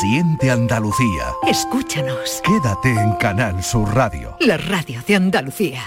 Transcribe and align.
Siente 0.00 0.50
Andalucía. 0.50 1.34
Escúchanos. 1.46 2.40
Quédate 2.42 2.88
en 2.88 3.12
Canal 3.16 3.62
Sur 3.62 3.94
Radio. 3.94 4.34
La 4.40 4.56
radio 4.56 5.02
de 5.06 5.14
Andalucía. 5.14 5.82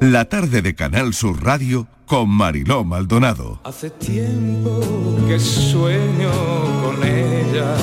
La 0.00 0.26
tarde 0.26 0.62
de 0.62 0.76
Canal 0.76 1.12
Sur 1.12 1.42
Radio 1.42 1.88
con 2.06 2.30
Mariló 2.30 2.84
Maldonado. 2.84 3.58
Hace 3.64 3.90
tiempo 3.90 4.78
que 5.26 5.40
sueño 5.40 6.30
con 6.84 7.02
ella 7.02 7.74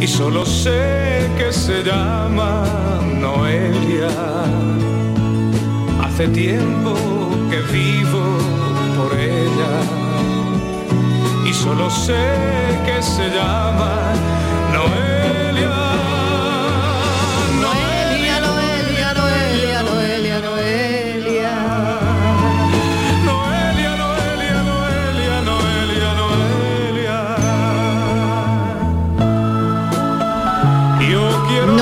y 0.00 0.06
solo 0.06 0.46
sé 0.46 1.28
que 1.36 1.52
se 1.52 1.82
llama 1.82 3.00
Noelia. 3.18 4.10
Hace 6.04 6.28
tiempo 6.28 6.94
que 7.50 7.58
vivo 7.72 8.38
por 8.96 9.18
ella 9.18 10.05
solo 11.66 11.90
sé 11.90 12.14
que 12.84 13.02
se 13.02 13.28
llama 13.28 14.12
Noelia. 14.72 15.15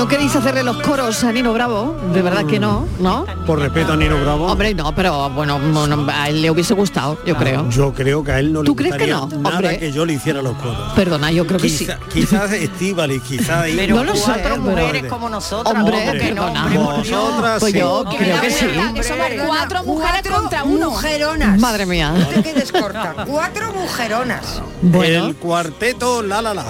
¿No 0.05 0.09
queréis 0.11 0.35
hacerle 0.35 0.61
los 0.61 0.77
coros 0.83 1.23
a 1.23 1.31
Nino 1.31 1.51
Bravo? 1.51 1.97
De 2.13 2.21
verdad 2.21 2.45
que 2.45 2.59
no, 2.59 2.87
¿no? 2.99 3.25
Por 3.47 3.57
respeto 3.57 3.93
a 3.93 3.97
Nino 3.97 4.21
Bravo. 4.21 4.45
Hombre, 4.51 4.75
no, 4.75 4.93
pero 4.93 5.31
bueno, 5.31 5.57
no, 5.57 6.05
a 6.11 6.29
él 6.29 6.43
le 6.43 6.51
hubiese 6.51 6.75
gustado, 6.75 7.17
yo 7.25 7.35
creo. 7.35 7.67
Yo 7.71 7.91
creo 7.91 8.23
que 8.23 8.31
a 8.31 8.37
él 8.39 8.53
no 8.53 8.61
le 8.61 8.67
¿Tú 8.67 8.75
crees 8.75 8.93
que 8.97 9.07
no? 9.07 9.27
nada 9.27 9.55
Hombre. 9.55 9.79
que 9.79 9.91
yo 9.91 10.05
le 10.05 10.13
hiciera 10.13 10.43
los 10.43 10.55
coros. 10.57 10.93
Perdona, 10.93 11.31
yo 11.31 11.47
creo 11.47 11.59
que 11.59 11.69
sí. 11.69 11.85
Quizá- 11.87 11.97
Quizás 12.13 12.51
Estíbaliz, 12.51 13.23
quizás... 13.23 13.65
Pero 13.75 13.95
No 13.95 14.03
lo 14.03 14.15
sé, 14.15 14.21
cuatro 14.25 14.43
pero- 14.43 14.61
mujeres 14.61 15.05
como 15.05 15.27
nosotras. 15.27 15.73
Hombre, 15.75 15.97
hombre, 16.07 16.31
no, 16.33 16.41
perdona. 16.43 16.65
hombre, 16.65 16.79
por 16.79 17.01
Dios. 17.03 17.21
Vosotras 17.23 17.59
Pues 17.61 17.73
sí. 17.73 17.79
yo 17.79 18.03
creo 18.15 18.41
que 18.41 18.51
sí. 18.51 18.65
Somos 19.07 19.27
cuatro 19.47 19.83
mujeres 19.85 20.11
Cuatro 20.21 20.33
contra 20.39 20.63
uno. 20.65 20.91
mujeronas. 20.91 21.59
Madre 21.59 21.87
mía. 21.87 22.11
No 22.15 22.27
te 22.27 22.43
quedes 22.43 22.71
corta. 22.71 23.15
Cuatro 23.25 23.73
mujeronas. 23.73 24.61
Bueno, 24.83 25.25
El 25.25 25.35
cuarteto 25.37 26.21
La 26.21 26.43
La 26.43 26.53
La. 26.53 26.63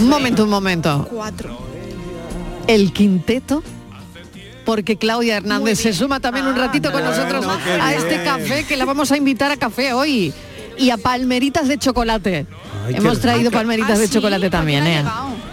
un 0.00 0.08
momento, 0.08 0.42
un 0.42 0.50
momento. 0.50 1.06
Cuatro. 1.08 1.69
El 2.66 2.92
quinteto. 2.92 3.62
Porque 4.64 4.96
Claudia 4.96 5.36
Hernández 5.38 5.80
se 5.80 5.92
suma 5.92 6.20
también 6.20 6.46
un 6.46 6.54
ratito 6.54 6.92
con 6.92 7.02
bueno, 7.02 7.16
nosotros 7.16 7.46
a 7.80 7.94
este 7.94 8.08
bien. 8.18 8.24
café 8.24 8.64
que 8.64 8.76
la 8.76 8.84
vamos 8.84 9.10
a 9.10 9.16
invitar 9.16 9.50
a 9.50 9.56
café 9.56 9.92
hoy. 9.94 10.32
Y 10.78 10.90
a 10.90 10.96
palmeritas 10.96 11.66
de 11.68 11.76
chocolate. 11.78 12.46
Ay, 12.86 12.94
Hemos 12.96 13.20
traído 13.20 13.50
palmeritas 13.50 13.96
Ah, 13.96 14.00
de 14.00 14.06
sí, 14.06 14.14
chocolate 14.14 14.42
¿por 14.42 14.50
qué 14.50 14.56
también, 14.56 14.86
¿eh? 14.86 15.04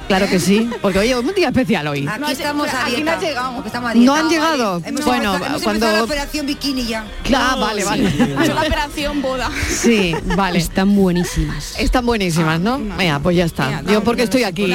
Claro 0.08 0.28
que 0.28 0.40
sí, 0.40 0.70
porque 0.82 1.00
hoy 1.00 1.10
es 1.10 1.16
un 1.18 1.34
día 1.34 1.48
especial 1.50 1.88
hoy. 1.88 2.08
Aquí 2.08 2.20
No, 2.22 2.30
estamos 2.30 2.68
a 2.74 2.86
aquí 2.86 3.04
no 3.04 3.12
porque 3.56 3.68
estamos 3.68 3.92
a 3.92 3.94
No 3.94 4.00
dieta. 4.00 4.20
han 4.20 4.30
llegado. 4.30 4.82
Hemos 4.86 5.06
Bueno, 5.06 5.34
empezado- 5.34 5.46
hemos 5.48 5.64
cuando- 5.64 5.92
la 5.92 6.04
operación 6.04 6.46
bikini 6.46 6.86
ya. 6.86 7.06
Ah, 7.36 7.56
vale, 7.60 7.84
vale. 7.84 8.08
Hecho 8.08 8.54
la 8.56 8.62
operación 8.62 9.22
boda. 9.22 9.52
Sí, 9.70 10.16
vale. 10.36 10.60
Están 10.60 10.96
buenísimas. 10.96 11.78
Están 11.78 12.06
buenísimas, 12.06 12.60
¿no? 12.60 12.80
Venga, 12.98 13.20
pues 13.20 13.36
ya 13.36 13.46
está. 13.46 13.82
Yo 13.84 14.04
porque 14.04 14.24
estoy 14.24 14.44
aquí. 14.44 14.66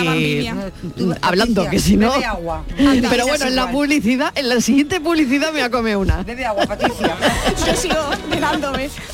Tú, 0.96 1.14
hablando, 1.22 1.64
Patricia, 1.64 1.70
que 1.70 1.78
si 1.78 1.96
no... 1.96 2.12
Bebe 2.12 2.24
agua. 2.26 2.64
Pero 3.10 3.26
bueno, 3.26 3.46
en 3.46 3.56
la 3.56 3.70
publicidad, 3.70 4.32
en 4.34 4.48
la 4.48 4.60
siguiente 4.60 5.00
publicidad 5.00 5.46
me 5.46 5.52
voy 5.52 5.60
a 5.62 5.70
comer 5.70 5.96
una. 5.96 6.22
Bebe 6.22 6.44
agua, 6.44 6.66
Patricia. 6.66 7.16
Yo 7.66 7.74
sigo 7.76 7.94
agua. 7.94 8.18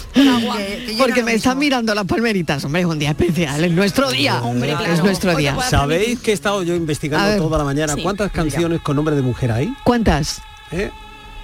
Que- 0.15 0.23
que 0.23 0.87
llena 0.87 0.99
Porque 1.05 1.23
me 1.23 1.35
están 1.35 1.59
mirando 1.59 1.95
las 1.95 2.05
palmeritas. 2.05 2.65
Hombre, 2.65 2.81
es 2.83 2.87
un 2.87 2.99
día 2.99 3.11
especial, 3.11 3.63
es 3.65 3.73
nuestro 3.73 4.11
día. 4.11 4.43
Hombre, 4.43 4.75
Es 4.93 5.03
nuestro 5.03 5.35
día. 5.37 5.57
¿Sabéis 5.69 6.19
que 6.21 6.31
he 6.31 6.35
estado 6.35 6.63
yo 6.63 6.75
investigando 6.75 7.29
ver. 7.29 7.39
toda 7.39 7.59
la 7.59 7.65
mañana? 7.65 7.95
Sí. 7.95 8.03
¿Cuántas 8.03 8.33
canciones 8.33 8.81
con 8.81 8.97
nombre 8.97 9.15
de 9.15 9.23
mujer 9.23 9.53
hay? 9.53 9.73
¿Cuántas? 9.85 10.41
¿Eh? 10.71 10.91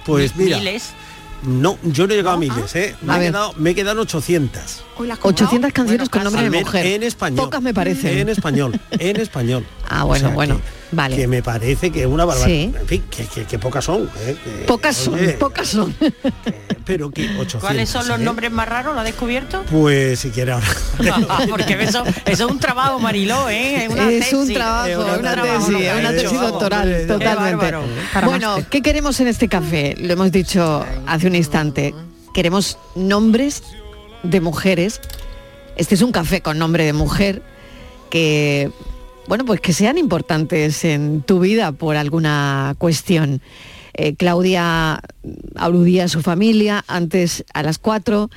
Pues 0.05 0.35
mira, 0.35 0.57
Miles. 0.59 0.91
no, 1.43 1.77
yo 1.83 2.05
no 2.05 2.13
he 2.13 2.17
llegado 2.17 2.35
a 2.35 2.39
miles, 2.39 2.75
¿eh? 2.75 2.95
Me, 3.01 3.13
A 3.13 3.17
he 3.21 3.25
quedado, 3.27 3.53
me 3.57 3.73
quedan 3.73 3.97
800. 3.97 4.83
Hoy 4.97 5.07
las 5.07 5.17
has 5.17 5.21
comprado. 5.23 5.45
800 5.47 5.73
canciones 5.73 6.09
con 6.09 6.23
nombre 6.23 6.43
de 6.43 6.49
mujer. 6.61 6.85
En 6.85 7.03
español. 7.03 7.45
Pocas 7.45 7.61
me 7.61 7.73
parecen. 7.73 8.17
En 8.19 8.29
español, 8.29 8.79
en 8.91 9.15
español. 9.19 9.65
Ah, 9.89 10.03
bueno, 10.03 10.31
bueno, 10.31 10.55
que- 10.57 10.95
vale. 10.95 11.15
Que 11.15 11.27
me 11.27 11.43
parece 11.43 11.91
que 11.91 12.01
es 12.01 12.07
una 12.07 12.25
barbaridad. 12.25 12.71
Sí. 12.71 12.73
En 12.81 12.87
fin, 12.87 13.03
que, 13.09 13.25
que- 13.25 13.45
que 13.45 13.59
pocas 13.59 13.85
son. 13.85 14.09
¿eh? 14.25 14.35
Que, 14.43 14.49
Pocas 14.65 14.95
son, 14.95 15.13
oye, 15.15 15.29
pocas 15.33 15.67
son. 15.67 15.95
pero 16.85 17.09
que 17.11 17.23
800. 17.29 17.61
¿Cuáles 17.61 17.89
son 17.89 18.07
los 18.07 18.19
¿eh? 18.19 18.23
nombres 18.23 18.51
más 18.51 18.67
raros? 18.67 18.93
¿Lo 18.95 19.01
ha 19.01 19.03
descubierto? 19.03 19.63
Pues 19.71 20.19
si 20.19 20.29
quiere 20.31 20.51
ahora. 20.53 20.67
Porque 21.49 21.73
eso, 21.83 22.03
eso 22.25 22.45
es 22.45 22.51
un 22.51 22.59
trabajo, 22.59 22.99
Mariló, 22.99 23.49
¿eh? 23.49 23.85
Es, 23.85 23.89
una 23.91 24.09
es 24.11 24.33
un 24.33 24.41
tesis. 24.41 24.53
trabajo, 24.55 24.85
Es 24.87 24.91
es 24.91 24.97
una 24.97 25.13
una 25.17 25.31
trabajo, 25.33 25.65
tesis, 25.67 25.91
una 25.99 26.11
tesis 26.11 26.31
vamos, 26.33 26.51
doctoral, 26.51 26.95
qué 26.97 27.05
totalmente. 27.05 27.71
Bueno. 28.25 28.57
¿qué 28.69 28.81
queremos 28.81 29.19
en 29.19 29.27
este 29.27 29.47
café? 29.47 29.95
Lo 29.99 30.13
hemos 30.13 30.31
dicho 30.31 30.85
hace 31.07 31.27
un 31.27 31.35
instante. 31.35 31.93
Queremos 32.33 32.77
nombres 32.95 33.63
de 34.23 34.41
mujeres. 34.41 34.99
Este 35.77 35.95
es 35.95 36.01
un 36.01 36.11
café 36.11 36.41
con 36.41 36.57
nombre 36.57 36.85
de 36.85 36.93
mujer 36.93 37.41
que, 38.09 38.71
bueno, 39.27 39.45
pues 39.45 39.61
que 39.61 39.73
sean 39.73 39.97
importantes 39.97 40.83
en 40.85 41.21
tu 41.21 41.39
vida 41.39 41.71
por 41.71 41.95
alguna 41.95 42.75
cuestión. 42.77 43.41
Eh, 43.93 44.15
Claudia 44.15 45.01
aludía 45.55 46.05
a 46.05 46.07
su 46.07 46.21
familia 46.21 46.83
antes 46.87 47.45
a 47.53 47.63
las 47.63 47.77
cuatro. 47.77 48.29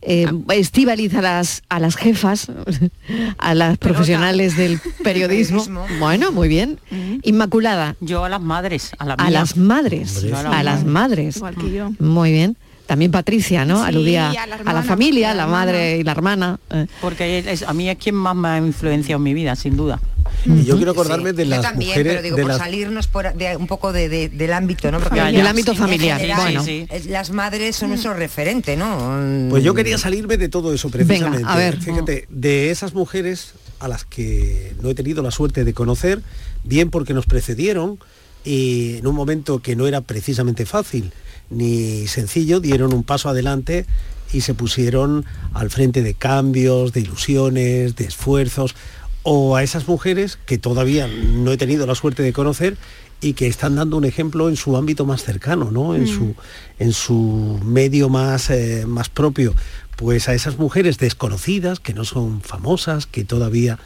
Eh, 0.00 0.30
Estíbaliz 0.50 1.14
a 1.14 1.22
las, 1.22 1.62
a 1.68 1.80
las 1.80 1.96
jefas, 1.96 2.48
a 3.38 3.54
las 3.54 3.78
profesionales 3.78 4.56
del 4.56 4.78
periodismo. 5.02 5.64
Periodismo. 5.64 5.98
Bueno, 5.98 6.30
muy 6.30 6.48
bien. 6.48 6.78
Inmaculada, 7.22 7.96
Yo 8.00 8.24
a 8.24 8.28
las 8.28 8.40
madres, 8.40 8.92
a 8.98 9.06
la 9.06 9.14
a 9.14 9.30
las 9.30 9.56
madres, 9.56 10.10
sí. 10.10 10.30
a 10.32 10.62
las 10.62 10.84
madres. 10.84 11.36
Igual 11.36 11.56
que 11.56 11.72
yo. 11.72 11.90
Muy 11.98 12.32
bien. 12.32 12.56
También 12.88 13.10
Patricia, 13.10 13.66
¿no? 13.66 13.82
Sí, 13.82 13.88
Aludía 13.88 14.30
a 14.30 14.32
la 14.32 14.40
a 14.40 14.46
la 14.46 14.56
hermana, 14.56 14.82
familia, 14.82 15.30
a 15.32 15.34
la 15.34 15.44
la 15.44 15.52
madre 15.52 15.98
y 15.98 16.04
la 16.04 16.12
hermana. 16.12 16.58
eh. 16.70 16.86
Porque 17.02 17.38
es- 17.46 17.62
a 17.62 17.74
mí 17.74 17.86
es 17.90 17.98
quien 17.98 18.14
más 18.14 18.34
me 18.34 18.48
ha 18.48 18.56
influenciado 18.56 19.18
en 19.18 19.24
mi 19.24 19.34
vida, 19.34 19.54
sin 19.56 19.76
duda. 19.76 20.00
Y 20.46 20.64
yo 20.64 20.76
quiero 20.76 20.92
acordarme 20.92 21.30
Sí, 21.30 21.36
de 21.36 21.44
yo 21.44 21.50
las 21.50 21.60
también, 21.62 21.90
mujeres. 21.90 22.12
pero 22.14 22.22
digo, 22.22 22.36
de 22.36 22.42
por 22.42 22.48
las- 22.52 22.58
salirnos 22.58 23.06
por, 23.06 23.34
de, 23.34 23.56
un 23.58 23.66
poco 23.66 23.92
de- 23.92 24.08
de- 24.08 24.30
del 24.30 24.54
ámbito, 24.54 24.90
¿no? 24.90 25.00
Porque 25.00 25.16
ya. 25.16 25.30
Del 25.30 25.46
ámbito 25.46 25.74
familiar, 25.74 26.18
general, 26.18 26.40
bueno. 26.40 26.64
Sí, 26.64 26.86
sí. 26.88 26.94
es- 26.96 27.06
Las 27.06 27.30
madres 27.30 27.76
son 27.76 27.90
nuestro 27.90 28.14
referente, 28.14 28.74
¿no? 28.74 29.18
Pues 29.50 29.62
yo 29.62 29.74
quería 29.74 29.98
salirme 29.98 30.38
de 30.38 30.48
todo 30.48 30.72
eso 30.72 30.88
precisamente. 30.88 31.44
a 31.46 31.56
ver. 31.56 31.76
Fíjate, 31.82 32.26
de 32.30 32.70
esas 32.70 32.94
mujeres 32.94 33.52
a 33.80 33.88
las 33.88 34.06
que 34.06 34.72
no 34.82 34.88
he 34.88 34.94
tenido 34.94 35.22
la 35.22 35.30
suerte 35.30 35.62
de 35.64 35.74
conocer, 35.74 36.22
bien 36.64 36.88
porque 36.88 37.12
nos 37.12 37.26
precedieron 37.26 37.98
y 38.44 38.96
en 38.98 39.06
un 39.06 39.14
momento 39.14 39.60
que 39.60 39.76
no 39.76 39.86
era 39.86 40.00
precisamente 40.00 40.66
fácil 40.66 41.12
ni 41.50 42.06
sencillo, 42.06 42.60
dieron 42.60 42.92
un 42.92 43.04
paso 43.04 43.28
adelante 43.28 43.86
y 44.32 44.42
se 44.42 44.54
pusieron 44.54 45.24
al 45.54 45.70
frente 45.70 46.02
de 46.02 46.14
cambios, 46.14 46.92
de 46.92 47.00
ilusiones, 47.00 47.96
de 47.96 48.04
esfuerzos, 48.04 48.74
o 49.22 49.56
a 49.56 49.62
esas 49.62 49.88
mujeres 49.88 50.38
que 50.46 50.58
todavía 50.58 51.06
no 51.06 51.52
he 51.52 51.56
tenido 51.56 51.86
la 51.86 51.94
suerte 51.94 52.22
de 52.22 52.32
conocer 52.32 52.76
y 53.20 53.32
que 53.32 53.46
están 53.46 53.74
dando 53.74 53.96
un 53.96 54.04
ejemplo 54.04 54.48
en 54.48 54.56
su 54.56 54.76
ámbito 54.76 55.04
más 55.04 55.24
cercano, 55.24 55.70
¿no? 55.70 55.94
En, 55.94 56.06
su, 56.06 56.34
en 56.78 56.92
su 56.92 57.58
medio 57.64 58.08
más, 58.08 58.48
eh, 58.50 58.84
más 58.86 59.08
propio. 59.08 59.54
Pues 59.96 60.28
a 60.28 60.34
esas 60.34 60.58
mujeres 60.58 60.98
desconocidas, 60.98 61.80
que 61.80 61.94
no 61.94 62.04
son 62.04 62.40
famosas, 62.40 63.06
que 63.06 63.24
todavía 63.24 63.78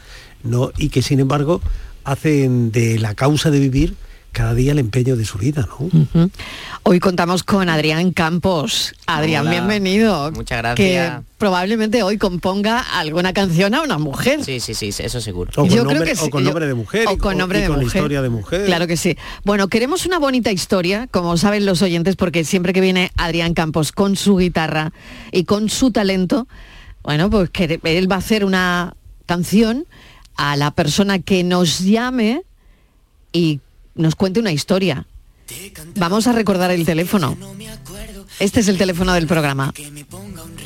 no, 0.43 0.71
y 0.77 0.89
que 0.89 1.01
sin 1.01 1.19
embargo 1.19 1.61
hacen 2.03 2.71
de 2.71 2.99
la 2.99 3.15
causa 3.15 3.49
de 3.49 3.59
vivir 3.59 3.95
cada 4.33 4.53
día 4.55 4.71
el 4.73 4.79
empeño 4.79 5.15
de 5.15 5.23
su 5.25 5.37
vida, 5.37 5.67
¿no? 5.79 6.29
Hoy 6.83 6.99
contamos 6.99 7.43
con 7.43 7.69
Adrián 7.69 8.11
Campos. 8.11 8.93
Adrián, 9.05 9.43
Hola. 9.43 9.51
bienvenido. 9.51 10.31
Muchas 10.31 10.57
gracias. 10.57 10.75
Que 10.75 11.23
probablemente 11.37 12.03
hoy 12.03 12.17
componga 12.17 12.79
alguna 12.79 13.31
canción 13.31 13.73
a 13.75 13.81
una 13.83 13.97
mujer. 13.99 14.43
Sí, 14.43 14.59
sí, 14.59 14.73
sí, 14.73 14.89
eso 14.97 15.21
seguro. 15.21 15.51
O 15.55 15.61
con, 15.61 15.69
Yo 15.69 15.77
nombre, 15.83 15.95
creo 15.97 16.05
que 16.07 16.19
o 16.19 16.25
sí, 16.25 16.29
con 16.31 16.41
yo- 16.43 16.49
nombre 16.49 16.67
de 16.67 16.73
mujer. 16.73 17.05
o 17.07 17.17
con 17.17 17.37
nombre 17.37 17.59
y 17.59 17.61
de 17.61 17.67
con 17.67 17.77
mujer. 17.79 17.95
historia 17.95 18.21
de 18.21 18.29
mujer. 18.29 18.65
Claro 18.65 18.87
que 18.87 18.97
sí. 18.97 19.15
Bueno, 19.45 19.67
queremos 19.69 20.05
una 20.05 20.17
bonita 20.19 20.51
historia, 20.51 21.07
como 21.11 21.37
saben 21.37 21.65
los 21.65 21.81
oyentes, 21.81 22.15
porque 22.15 22.43
siempre 22.43 22.73
que 22.73 22.81
viene 22.81 23.11
Adrián 23.17 23.53
Campos 23.53 23.91
con 23.91 24.15
su 24.15 24.35
guitarra 24.37 24.91
y 25.31 25.43
con 25.45 25.69
su 25.69 25.91
talento, 25.91 26.47
bueno, 27.03 27.29
pues 27.29 27.49
que 27.51 27.79
él 27.83 28.11
va 28.11 28.15
a 28.15 28.19
hacer 28.19 28.43
una 28.43 28.95
canción 29.27 29.85
a 30.35 30.55
la 30.57 30.71
persona 30.71 31.19
que 31.19 31.43
nos 31.43 31.79
llame 31.81 32.41
y 33.31 33.59
nos 33.95 34.15
cuente 34.15 34.39
una 34.39 34.51
historia. 34.51 35.05
Vamos 35.95 36.27
a 36.27 36.31
recordar 36.31 36.71
el 36.71 36.85
teléfono. 36.85 37.37
Este 38.39 38.61
es 38.61 38.67
el 38.67 38.77
teléfono 38.77 39.13
del 39.13 39.27
programa. 39.27 39.73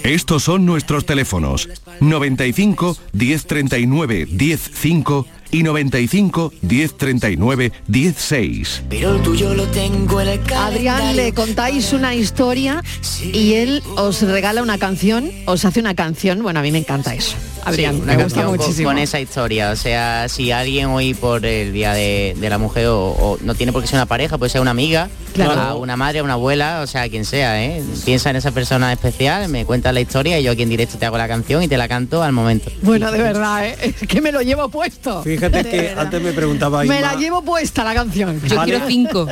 Estos 0.04 0.44
son 0.44 0.66
nuestros 0.66 1.06
teléfonos 1.06 1.68
95 2.00 2.98
1039 3.14 4.28
105 4.28 5.26
y 5.52 5.64
95 5.64 6.54
1039 6.62 7.72
16. 7.88 8.84
Pero 8.90 9.16
el 9.16 9.22
tuyo 9.22 9.54
lo 9.54 9.66
tengo 9.68 10.22
en 10.22 10.28
el 10.30 10.40
Adrián, 10.54 11.16
le 11.16 11.34
contáis 11.34 11.94
una 11.94 12.16
historia 12.16 12.84
y 13.22 13.54
él 13.54 13.84
os 13.96 14.22
regala 14.22 14.62
una 14.62 14.78
canción, 14.78 15.32
os 15.46 15.66
hace 15.66 15.80
una 15.80 15.96
canción. 15.96 16.42
Bueno, 16.44 16.60
a 16.60 16.64
mí 16.64 16.72
me 16.72 16.80
encanta 16.80 17.14
eso. 17.14 17.36
Adrián, 17.66 17.96
Sí, 17.96 18.02
me 18.06 18.24
gusta 18.24 18.44
con- 18.46 18.56
muchísimo. 18.56 18.90
Con, 18.90 18.98
esa 18.98 19.20
historia. 19.20 19.72
O 19.72 19.76
sea, 19.76 20.30
si 20.30 20.52
alguien 20.52 20.88
hoy 20.88 21.14
por 21.14 21.46
el 21.46 21.74
día 21.74 21.94
de, 21.94 22.34
de 22.40 22.50
la 22.50 22.58
mujer 22.58 22.88
o, 22.88 23.10
o 23.10 23.38
no 23.42 23.56
tiene 23.56 23.74
por 23.74 23.82
qué 23.82 23.88
ser 23.90 23.98
una 23.98 24.06
pareja, 24.06 24.38
puede 24.38 24.50
ser 24.50 24.62
una 24.62 24.72
amiga, 24.72 25.10
Claro. 25.34 25.52
a 25.62 25.76
una 25.76 25.96
madre, 25.98 26.20
a 26.20 26.24
una 26.24 26.34
abuela, 26.34 26.80
o 26.82 26.88
sea, 26.88 27.08
quien 27.10 27.24
sea, 27.26 27.62
¿eh? 27.64 27.84
Piensa 28.06 28.30
en 28.32 28.38
esa 28.38 28.52
persona 28.52 28.92
especial, 28.94 29.50
me 29.50 29.66
cuenta 29.66 29.92
la 29.92 30.00
historia 30.00 30.40
y 30.40 30.44
yo 30.44 30.52
aquí 30.54 30.64
en 30.64 30.70
directo 30.70 30.98
te 30.98 31.06
hago 31.06 31.18
la 31.18 31.28
canción 31.28 31.62
y 31.62 31.68
te 31.68 31.78
la 31.78 31.88
canto 31.88 32.24
al 32.24 32.32
momento. 32.32 32.72
Bueno, 32.82 33.12
de 33.12 33.22
verdad, 33.22 33.68
¿eh? 33.68 33.76
es 34.02 34.08
que 34.08 34.22
me 34.22 34.32
lo 34.32 34.42
llevo 34.42 34.70
puesto. 34.70 35.22
Fíjate 35.38 35.64
De 35.64 35.70
que 35.70 35.82
verdad. 35.82 36.00
antes 36.04 36.22
me 36.22 36.32
preguntaba 36.34 36.80
Me 36.80 36.86
Inma, 36.98 37.00
la 37.02 37.16
llevo 37.16 37.42
puesta 37.44 37.84
la 37.84 37.94
canción. 37.94 38.42
Vale. 38.56 38.80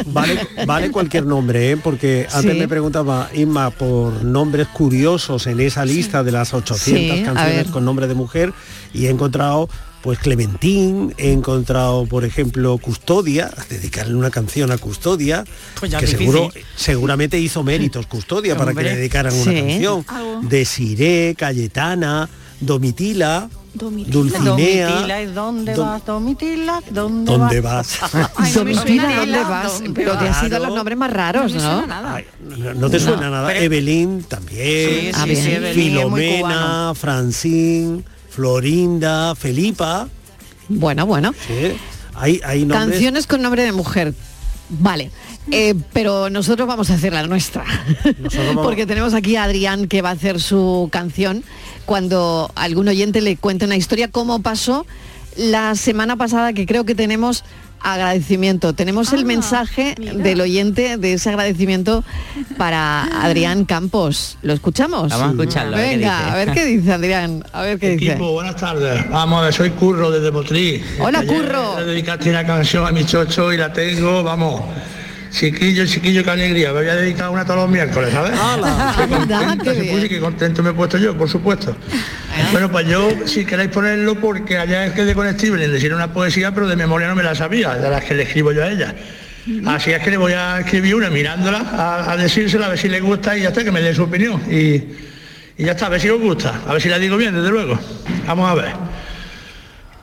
Vale, 0.08 0.40
vale 0.66 0.92
cualquier 0.92 1.26
nombre, 1.26 1.72
¿eh? 1.72 1.78
porque 1.78 2.28
antes 2.32 2.54
Sí. 2.54 2.60
me 2.60 2.68
preguntaba 2.68 3.30
Inma 3.34 3.70
por 3.72 4.24
nombres 4.24 4.68
curiosos 4.68 5.48
en 5.48 5.60
esa 5.60 5.84
lista 5.86 6.24
de 6.24 6.32
las 6.32 6.54
800 6.54 7.18
Sí, 7.18 7.22
a 7.22 7.34
canciones 7.34 7.68
con 7.68 7.84
nombre 7.86 8.08
de 8.08 8.14
mujer 8.14 8.54
y 8.94 9.08
he 9.08 9.10
encontrado 9.10 9.68
pues 10.02 10.20
Clementín, 10.20 11.16
he 11.18 11.32
encontrado 11.32 12.06
por 12.06 12.26
ejemplo 12.26 12.78
Custodia, 12.78 13.50
dedicarle 13.72 14.14
una 14.14 14.30
canción 14.30 14.72
a 14.72 14.78
Custodia, 14.78 15.44
Pues 15.80 15.90
ya 15.90 15.98
que 16.00 16.06
seguro, 16.06 16.52
seguramente 16.76 17.40
hizo 17.40 17.64
méritos 17.64 18.06
Custodia 18.06 18.56
para 18.56 18.76
que 18.76 18.84
le 18.84 18.96
dedicaran 18.96 19.34
una 19.34 19.52
canción. 19.52 20.06
Algo. 20.08 20.42
Desiré, 20.44 21.34
Cayetana, 21.36 22.30
Domitila, 22.60 23.50
Domitila, 23.76 24.14
Dulcinea. 24.14 25.22
¿y 25.22 25.26
¿dónde 25.28 25.76
Dom- 25.76 25.86
vas? 25.86 26.06
Domitila, 26.06 26.82
¿dónde, 26.90 27.32
¿Dónde 27.32 27.62
vas? 27.62 28.00
vas? 28.02 28.32
Ay, 28.38 28.52
no 28.54 28.60
Domitila, 28.60 29.16
¿dónde 29.18 29.40
vas? 29.44 29.74
¿dónde 29.74 29.90
Pero 29.94 30.18
te 30.18 30.30
has 30.30 30.38
ido 30.44 30.46
a 30.46 30.50
Claro. 30.50 30.66
los 30.68 30.76
nombres 30.76 30.98
más 30.98 31.12
raros, 31.12 31.52
No 31.54 31.58
me 31.60 31.64
¿no? 31.64 31.78
suena 31.80 32.02
nada. 32.02 32.22
No, 32.42 32.74
no 32.74 32.90
te 32.90 33.00
suena 33.00 33.30
nada. 33.30 33.48
pero- 33.50 33.60
Evelyn 33.62 34.24
también. 34.24 34.90
Sí, 35.02 35.12
Ah, 35.14 35.24
sí, 35.24 35.30
bien. 35.30 35.44
sí, 35.44 35.52
Evelyn 35.52 35.98
es 35.98 36.08
muy 36.10 36.22
Filomena. 36.22 36.94
Francine, 36.96 38.04
Florinda, 38.30 39.36
Felipa. 39.36 40.08
Bueno, 40.70 41.06
bueno. 41.06 41.34
Sí. 41.48 41.74
Hay, 42.16 42.40
hay 42.46 42.62
nombres. 42.66 42.92
Canciones 42.92 43.28
con 43.28 43.42
nombre 43.42 43.64
de 43.64 43.72
mujer. 43.72 44.14
Vale. 44.70 45.12
Eh, 45.52 45.76
pero 45.94 46.30
nosotros 46.30 46.68
vamos 46.68 46.90
a 46.90 46.96
hacer 46.96 47.14
la 47.14 47.26
nuestra. 47.28 47.64
vamos- 48.48 48.66
Porque 48.66 48.86
tenemos 48.86 49.14
aquí 49.14 49.36
a 49.36 49.44
Adrián 49.44 49.88
que 49.88 50.02
va 50.02 50.10
a 50.10 50.14
hacer 50.14 50.40
su 50.42 50.90
canción 50.92 51.44
cuando 51.86 52.52
algún 52.56 52.88
oyente 52.88 53.22
le 53.22 53.38
cuente 53.38 53.66
una 53.66 53.76
historia, 53.76 54.10
como 54.10 54.42
pasó 54.42 54.86
la 55.38 55.76
semana 55.76 56.16
pasada, 56.16 56.54
que 56.54 56.66
creo 56.66 56.84
que 56.86 56.96
tenemos 56.96 57.44
agradecimiento. 57.82 58.74
Tenemos 58.74 59.14
Ah, 59.14 59.16
el 59.18 59.26
mensaje 59.26 59.94
del 60.00 60.42
oyente 60.42 60.98
de 60.98 61.14
ese 61.14 61.30
agradecimiento 61.30 62.04
para 62.58 63.04
Adrián 63.24 63.66
Campos. 63.66 64.40
¿Lo 64.42 64.54
escuchamos? 64.54 65.10
Vamos 65.12 65.28
a 65.28 65.32
escucharlo, 65.32 65.76
a 65.76 65.80
ver 65.80 65.90
qué 65.92 65.98
Venga, 65.98 66.18
dice. 66.18 66.30
a 66.32 66.36
ver 66.36 66.52
qué 66.54 66.66
dice 66.66 66.92
Adrián. 66.94 67.44
A 67.54 67.62
ver 67.62 67.78
qué 67.80 67.90
dice. 67.92 68.12
Equipo, 68.14 68.32
buenas 68.32 68.56
tardes. 68.56 69.08
Vamos 69.12 69.40
a 69.40 69.44
ver, 69.46 69.54
soy 69.54 69.70
Curro 69.72 70.10
desde 70.10 70.32
Motriz. 70.32 70.84
Hola, 71.00 71.20
Ayer 71.20 71.36
Curro. 71.36 71.80
Le 71.80 71.86
dedicaste 71.86 72.30
una 72.32 72.44
canción 72.48 72.88
a 72.88 72.92
mi 72.92 73.06
chocho 73.06 73.54
y 73.54 73.58
la 73.58 73.72
tengo, 73.72 74.24
vamos. 74.24 74.62
Chiquillo, 75.36 75.86
chiquillo, 75.86 76.24
qué 76.24 76.30
alegría. 76.30 76.72
Me 76.72 76.80
voy 76.80 76.88
a 76.88 76.96
dedicar 76.96 77.30
una 77.30 77.44
todos 77.44 77.60
los 77.60 77.70
miércoles, 77.70 78.10
¿sabes? 78.14 78.40
¡Hala! 78.40 78.96
Qué 79.62 79.74
qué 79.76 80.02
se 80.02 80.10
qué 80.10 80.20
contento 80.22 80.64
me 80.64 80.70
he 80.70 80.74
puesto 80.74 80.98
yo, 80.98 81.18
por 81.18 81.30
supuesto. 81.30 81.76
Bueno, 82.54 82.72
pues 82.72 82.88
yo, 82.88 83.10
si 83.26 83.44
queréis 83.44 83.70
ponerlo, 83.70 84.16
porque 84.16 84.58
ayer 84.58 84.94
quedé 84.94 85.14
con 85.14 85.30
Steven, 85.30 85.60
le 85.60 85.68
decía 85.68 85.94
una 85.94 86.14
poesía, 86.14 86.54
pero 86.54 86.68
de 86.68 86.78
memoria 86.78 87.10
no 87.10 87.16
me 87.16 87.24
la 87.24 87.36
sabía, 87.36 87.74
de 87.76 87.90
las 87.90 88.06
que 88.06 88.14
le 88.14 88.24
escribo 88.24 88.54
yo 88.54 88.64
a 88.64 88.72
ella. 88.72 88.96
Así 89.66 89.92
es 89.92 90.02
que 90.02 90.12
le 90.12 90.18
voy 90.18 90.32
a 90.32 90.62
escribir 90.62 90.96
una 90.96 91.10
mirándola, 91.10 91.60
a, 91.60 92.14
a 92.14 92.18
decírsela, 92.18 92.68
a 92.68 92.70
ver 92.70 92.78
si 92.80 92.88
le 92.88 93.02
gusta 93.02 93.38
y 93.38 93.42
ya 93.42 93.50
está, 93.50 93.62
que 93.62 93.72
me 93.72 93.82
dé 93.82 93.94
su 93.94 94.04
opinión. 94.04 94.42
Y, 94.50 94.76
y 95.58 95.66
ya 95.66 95.74
está, 95.74 95.88
a 95.88 95.90
ver 95.90 96.00
si 96.00 96.10
os 96.10 96.22
gusta, 96.22 96.62
a 96.66 96.72
ver 96.72 96.82
si 96.82 96.88
la 96.88 96.98
digo 96.98 97.18
bien, 97.18 97.36
desde 97.36 97.50
luego. 97.50 97.78
Vamos 98.26 98.50
a 98.50 98.56
ver. 98.56 98.72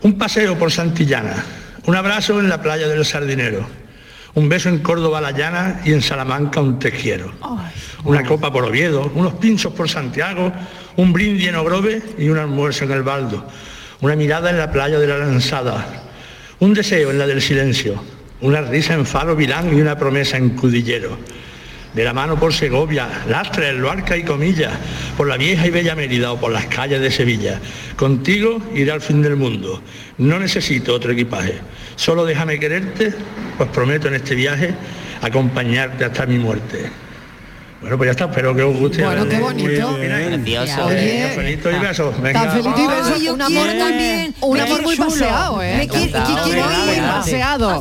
Un 0.02 0.18
paseo 0.18 0.58
por 0.58 0.70
Santillana, 0.70 1.42
un 1.86 1.96
abrazo 1.96 2.38
en 2.38 2.50
la 2.50 2.60
playa 2.60 2.86
del 2.86 3.04
Sardinero, 3.04 3.66
un 4.34 4.48
beso 4.48 4.68
en 4.68 4.78
Córdoba 4.78 5.20
la 5.20 5.32
llana 5.32 5.80
y 5.84 5.92
en 5.92 6.02
Salamanca 6.02 6.60
un 6.60 6.78
te 6.78 6.90
quiero. 6.90 7.32
Una 8.04 8.24
copa 8.24 8.52
por 8.52 8.64
Oviedo, 8.64 9.12
unos 9.14 9.34
pinchos 9.34 9.72
por 9.72 9.88
Santiago, 9.88 10.52
un 10.96 11.12
brindis 11.12 11.48
en 11.48 11.56
Ogrove 11.56 12.02
y 12.18 12.28
un 12.28 12.38
almuerzo 12.38 12.84
en 12.84 12.92
el 12.92 13.02
Baldo, 13.02 13.46
una 14.00 14.16
mirada 14.16 14.50
en 14.50 14.58
la 14.58 14.70
playa 14.72 14.98
de 14.98 15.06
la 15.06 15.18
Lanzada, 15.18 16.02
un 16.60 16.74
deseo 16.74 17.10
en 17.10 17.18
la 17.18 17.26
del 17.26 17.42
silencio, 17.42 18.02
una 18.40 18.62
risa 18.62 18.94
en 18.94 19.06
Faro 19.06 19.36
Vilán 19.36 19.76
y 19.76 19.80
una 19.80 19.96
promesa 19.96 20.36
en 20.36 20.50
Cudillero. 20.50 21.18
De 21.94 22.04
la 22.04 22.14
mano 22.14 22.40
por 22.40 22.54
Segovia, 22.54 23.06
Lastres, 23.28 23.74
Luarca 23.74 24.16
y 24.16 24.22
Comilla, 24.22 24.70
por 25.14 25.28
la 25.28 25.36
vieja 25.36 25.66
y 25.66 25.70
bella 25.70 25.94
Mérida 25.94 26.32
o 26.32 26.40
por 26.40 26.50
las 26.50 26.64
calles 26.64 27.02
de 27.02 27.10
Sevilla. 27.10 27.60
Contigo 27.96 28.62
iré 28.74 28.92
al 28.92 29.02
fin 29.02 29.20
del 29.20 29.36
mundo. 29.36 29.82
No 30.16 30.38
necesito 30.38 30.94
otro 30.94 31.12
equipaje. 31.12 31.60
Solo 31.96 32.24
déjame 32.24 32.58
quererte, 32.58 33.12
pues 33.56 33.68
prometo 33.70 34.08
en 34.08 34.14
este 34.14 34.34
viaje 34.34 34.74
acompañarte 35.20 36.04
hasta 36.04 36.26
mi 36.26 36.38
muerte. 36.38 36.90
Bueno, 37.82 37.96
pues 37.98 38.06
ya 38.06 38.10
está, 38.12 38.24
espero 38.26 38.54
que 38.54 38.62
os 38.62 38.76
guste. 38.76 39.04
Bueno, 39.04 39.28
qué 39.28 39.38
bonito. 39.40 39.96
Precioso. 39.96 40.84
Oye, 40.86 41.32
Felito 41.34 41.70
y 41.70 41.78
besos. 41.80 42.22
Venga. 42.22 42.42
Tan 42.44 42.50
feliz 42.52 42.72
y 42.78 42.86
beso. 42.86 43.12
Ay, 43.16 43.24
yo 43.24 43.34
un 43.34 43.42
amor 43.42 43.66
también. 43.76 44.34
un 44.40 44.60
amor 44.60 44.82
muy 44.82 44.96
chulo. 44.96 45.08
paseado, 45.08 45.62
¿eh? 45.62 45.74
Me 45.78 45.88
quiero- 45.88 46.12
paseado. 47.12 47.80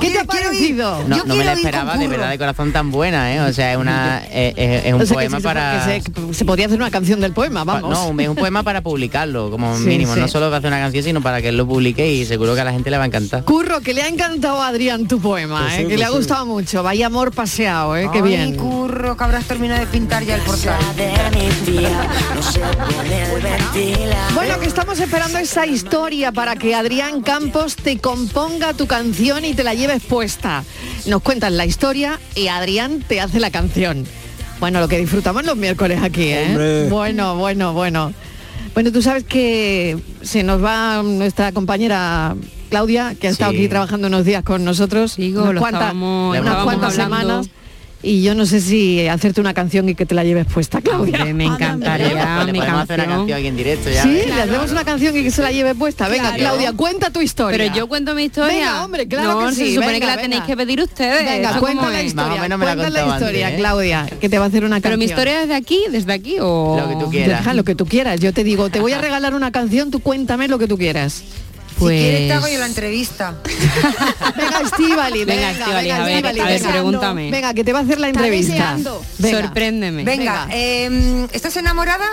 ¿Qué 0.00 0.10
te 0.10 0.18
ha 0.18 0.24
parecido? 0.24 1.04
No, 1.08 1.24
me 1.24 1.44
la 1.44 1.52
esperaba, 1.54 1.96
de 1.96 2.08
verdad, 2.08 2.30
de 2.30 2.38
corazón 2.38 2.72
tan 2.72 2.90
buena, 2.90 3.34
¿eh? 3.34 3.40
O 3.40 3.52
sea, 3.52 3.72
es 3.72 3.78
una 3.78 4.22
es, 4.30 4.54
es- 4.56 4.84
es 4.86 4.92
un 4.94 5.00
O 5.02 5.06
sea, 5.06 5.08
que 5.08 5.14
poema 5.14 5.38
se- 5.38 5.42
para... 5.44 5.84
que 5.86 6.02
se, 6.02 6.34
se 6.34 6.44
podría 6.44 6.66
hacer 6.66 6.78
una 6.78 6.90
canción 6.90 7.20
del 7.20 7.32
poema, 7.32 7.64
vamos. 7.64 7.90
No, 7.90 8.20
es 8.20 8.28
un 8.28 8.36
poema 8.36 8.62
para 8.62 8.82
publicarlo, 8.82 9.50
como 9.50 9.76
Sí, 9.78 9.84
mínimo, 9.84 10.14
sí. 10.14 10.20
no 10.20 10.28
solo 10.28 10.46
para 10.46 10.58
hacer 10.58 10.68
una 10.68 10.80
canción, 10.80 11.02
sino 11.04 11.22
para 11.22 11.40
que 11.40 11.48
él 11.48 11.56
lo 11.56 11.66
publique 11.66 12.06
y 12.12 12.24
seguro 12.26 12.54
que 12.54 12.60
a 12.60 12.64
la 12.64 12.72
gente 12.72 12.90
le 12.90 12.98
va 12.98 13.04
a 13.04 13.06
encantar. 13.06 13.44
Curro, 13.44 13.80
que 13.80 13.94
le 13.94 14.02
ha 14.02 14.08
encantado 14.08 14.60
a 14.62 14.68
Adrián 14.68 15.06
tu 15.08 15.18
poema, 15.20 15.60
Pues 15.62 15.72
¿eh? 15.74 15.76
que 15.78 15.84
pues 15.84 15.98
le 15.98 16.04
ha 16.04 16.08
sí. 16.08 16.14
gustado 16.14 16.46
mucho. 16.46 16.82
Vaya 16.82 17.06
amor 17.06 17.32
paseado, 17.32 17.96
¿eh? 17.96 18.08
Qué 18.12 18.20
bien. 18.22 18.56
curro, 18.56 19.13
que 19.16 19.24
habrás 19.24 19.44
terminado 19.46 19.80
de 19.80 19.86
pintar 19.86 20.24
ya 20.24 20.36
el 20.36 20.42
portal. 20.42 20.76
Bueno, 24.34 24.58
que 24.60 24.66
estamos 24.66 24.98
esperando 25.00 25.38
esa 25.38 25.66
historia 25.66 26.32
para 26.32 26.56
que 26.56 26.74
Adrián 26.74 27.22
Campos 27.22 27.76
te 27.76 27.98
componga 27.98 28.74
tu 28.74 28.86
canción 28.86 29.44
y 29.44 29.54
te 29.54 29.64
la 29.64 29.74
lleves 29.74 30.02
puesta. 30.02 30.64
Nos 31.06 31.22
cuentan 31.22 31.56
la 31.56 31.66
historia 31.66 32.18
y 32.34 32.48
Adrián 32.48 33.00
te 33.06 33.20
hace 33.20 33.40
la 33.40 33.50
canción. 33.50 34.04
Bueno, 34.60 34.80
lo 34.80 34.88
que 34.88 34.98
disfrutamos 34.98 35.44
los 35.44 35.56
miércoles 35.56 36.00
aquí, 36.02 36.24
¿eh? 36.28 36.46
Hombre. 36.48 36.88
Bueno, 36.88 37.36
bueno, 37.36 37.72
bueno. 37.72 38.12
Bueno, 38.74 38.90
tú 38.92 39.02
sabes 39.02 39.24
que 39.24 39.96
se 40.22 40.42
nos 40.42 40.62
va 40.62 41.02
nuestra 41.02 41.52
compañera 41.52 42.34
Claudia, 42.70 43.14
que 43.20 43.28
ha 43.28 43.30
estado 43.30 43.52
Sí. 43.52 43.58
aquí 43.58 43.68
trabajando 43.68 44.08
unos 44.08 44.24
días 44.24 44.42
con 44.42 44.64
nosotros, 44.64 45.16
Digo, 45.16 45.44
unas 45.44 45.64
estábamos- 45.64 46.36
unas 46.38 46.64
cuantas 46.64 46.98
hablando. 46.98 47.42
semanas. 47.42 47.46
Y 48.06 48.22
yo 48.22 48.34
no 48.34 48.44
sé 48.44 48.60
si 48.60 49.06
hacerte 49.08 49.40
una 49.40 49.54
canción 49.54 49.88
y 49.88 49.94
que 49.94 50.04
te 50.04 50.14
la 50.14 50.24
lleves 50.24 50.44
puesta, 50.46 50.82
Claudia. 50.82 51.16
Hombre, 51.16 51.32
me 51.34 51.44
encantaría 51.46 52.44
le 52.44 52.52
mi 52.52 52.58
podemos 52.58 52.82
hacer 52.82 53.00
una 53.00 53.04
canción. 53.06 53.18
canción 53.18 53.38
aquí 53.38 53.46
en 53.48 53.56
directo 53.56 53.90
ya. 53.90 54.02
Sí, 54.02 54.08
¿eh? 54.10 54.24
le 54.34 54.42
hacemos 54.42 54.70
una 54.72 54.84
canción 54.84 55.16
y 55.16 55.22
que 55.22 55.30
se 55.30 55.42
la 55.42 55.50
lleve 55.52 55.74
puesta. 55.74 56.06
Venga, 56.08 56.24
Claro. 56.34 56.36
Claudia, 56.38 56.72
cuenta 56.74 57.10
tu 57.10 57.22
historia. 57.22 57.56
Pero 57.56 57.74
yo 57.74 57.86
cuento 57.88 58.14
mi 58.14 58.24
historia. 58.24 58.52
Venga, 58.58 58.84
hombre, 58.84 59.08
claro 59.08 59.40
no, 59.40 59.48
que 59.48 59.54
sí, 59.54 59.66
se 59.68 59.74
supone 59.76 59.86
venga, 59.94 59.98
que 60.00 60.06
la 60.06 60.16
venga. 60.16 60.22
tenéis 60.22 60.42
que 60.44 60.56
pedir 60.56 60.80
ustedes. 60.82 61.24
Venga, 61.24 61.48
¿Esto 61.48 61.60
cuenta 61.60 61.90
la 61.90 62.02
historia. 62.02 62.28
Más 62.28 62.38
o 62.38 62.42
menos 62.42 62.58
me 62.58 62.64
la 62.66 62.74
cuenta 62.76 62.90
la 62.90 63.00
contaba 63.00 63.18
historia, 63.18 63.46
antes, 63.46 63.58
¿eh? 63.58 63.62
Claudia, 63.62 64.06
que 64.20 64.28
te 64.28 64.38
va 64.38 64.44
a 64.44 64.48
hacer 64.48 64.64
una 64.64 64.80
Pero 64.80 64.96
mi 64.98 65.06
canción. 65.06 65.18
historia 65.18 65.42
es 65.42 65.48
de 65.48 65.54
aquí, 65.54 65.80
desde 65.90 66.12
aquí 66.12 66.36
o 66.40 66.76
Lo 66.78 66.88
que 66.90 67.04
tú 67.04 67.10
quieras. 67.10 67.38
Deja 67.38 67.54
lo 67.54 67.64
que 67.64 67.74
tú 67.74 67.86
quieras. 67.86 68.20
Yo 68.20 68.32
te 68.34 68.44
digo, 68.44 68.68
te 68.68 68.80
voy 68.80 68.92
a 68.92 68.98
regalar 69.00 69.34
una 69.34 69.50
canción, 69.50 69.90
tú 69.90 70.00
cuéntame 70.00 70.46
lo 70.48 70.58
que 70.58 70.66
tú 70.66 70.76
quieras. 70.76 71.22
Pues- 71.78 71.96
Si 71.96 72.02
quieres 72.02 72.28
te 72.28 72.32
hago 72.34 72.48
yo 72.48 72.58
la 72.58 72.66
entrevista. 72.66 73.34
Venga, 74.36 74.60
Estivali, 74.64 75.24
venga, 75.24 75.48
Venga, 75.48 75.50
Estíbaliz, 75.50 75.92
a 75.92 76.04
ver, 76.04 76.26
a 76.26 76.28
ver, 76.44 76.44
venga. 76.60 76.70
pregúntame. 76.70 77.30
Venga, 77.30 77.54
que 77.54 77.64
te 77.64 77.72
va 77.72 77.80
a 77.80 77.82
hacer 77.82 78.00
la 78.00 78.08
entrevista. 78.08 78.76
Venga. 79.18 79.40
Sorpréndeme. 79.42 80.04
Venga, 80.04 80.48
eh, 80.52 81.26
¿estás 81.32 81.56
enamorada? 81.56 82.06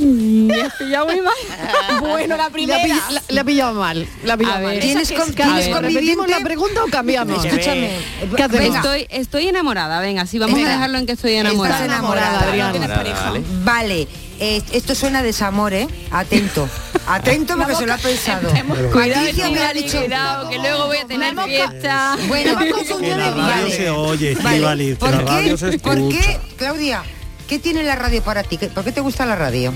Me 0.00 0.62
has 0.62 0.74
pillado 0.74 1.06
muy 1.06 1.20
mal. 1.20 1.34
Bueno, 2.00 2.36
la 2.36 2.36
Le 2.36 2.42
ha, 2.44 2.50
primera. 2.50 2.86
la- 3.10 3.22
le 3.28 3.40
ha 3.40 3.44
pillado 3.44 3.74
mal. 3.74 4.06
Le 4.22 4.32
ha 4.32 4.36
pillado 4.36 4.60
mal. 4.60 4.78
¿Tienes, 4.78 5.10
con- 5.10 5.34
¿tienes 5.34 5.68
la 5.68 6.40
pregunta 6.44 6.84
o 6.84 6.86
cambiamos? 6.88 7.44
Escúchame. 7.44 7.90
¿Qué 8.36 8.42
hacemos? 8.42 8.60
Venga. 8.64 8.76
Estoy, 8.78 9.06
estoy 9.10 9.48
enamorada, 9.48 10.00
venga, 10.00 10.24
sí, 10.26 10.38
vamos 10.38 10.54
Venga. 10.56 10.70
a 10.70 10.72
dejarlo 10.74 10.98
en 10.98 11.06
que 11.06 11.12
estoy 11.12 11.32
Estás 11.32 11.50
enamorada. 11.50 11.84
enamorada, 11.84 12.40
Adrián. 12.40 12.70
Tienes 12.70 12.88
Vale, 12.90 13.02
pareja. 13.02 13.24
vale. 13.30 13.42
Vale, 13.64 14.08
eh, 14.38 14.62
esto 14.72 14.94
suena 14.94 15.18
a 15.18 15.22
desamor, 15.24 15.72
¿eh? 15.74 15.88
Atento. 16.12 16.68
Atento 17.08 17.56
porque 17.56 17.74
se 17.74 17.86
lo 17.86 17.94
ha 17.94 17.98
pensado. 17.98 18.48
Cuidado, 18.50 18.90
Patricia 18.92 19.50
me 19.50 19.58
ha 19.60 19.70
Estíbaliz, 19.70 19.82
dicho... 19.84 19.98
cuidado, 20.00 20.50
que 20.50 20.58
luego 20.58 20.86
voy 20.86 20.96
a 20.98 21.06
tener 21.06 21.34
fiesta. 21.44 22.16
Bueno, 22.28 22.50
En 23.00 23.08
la 23.18 23.30
radio 23.30 23.36
vale. 23.42 23.70
se 23.76 23.90
oye, 23.90 24.34
Vale. 24.42 24.96
¿Por 24.96 25.10
la 25.10 25.20
radio 25.22 25.56
¿Por 25.82 26.08
qué, 26.10 26.38
Claudia? 26.56 27.02
¿qué 27.48 27.58
tiene 27.58 27.82
la 27.82 27.94
radio 27.96 28.22
para 28.22 28.42
ti? 28.42 28.58
¿Qué- 28.58 28.68
¿Por 28.68 28.84
qué 28.84 28.92
te 28.92 29.00
gusta 29.00 29.24
la 29.24 29.36
radio? 29.36 29.72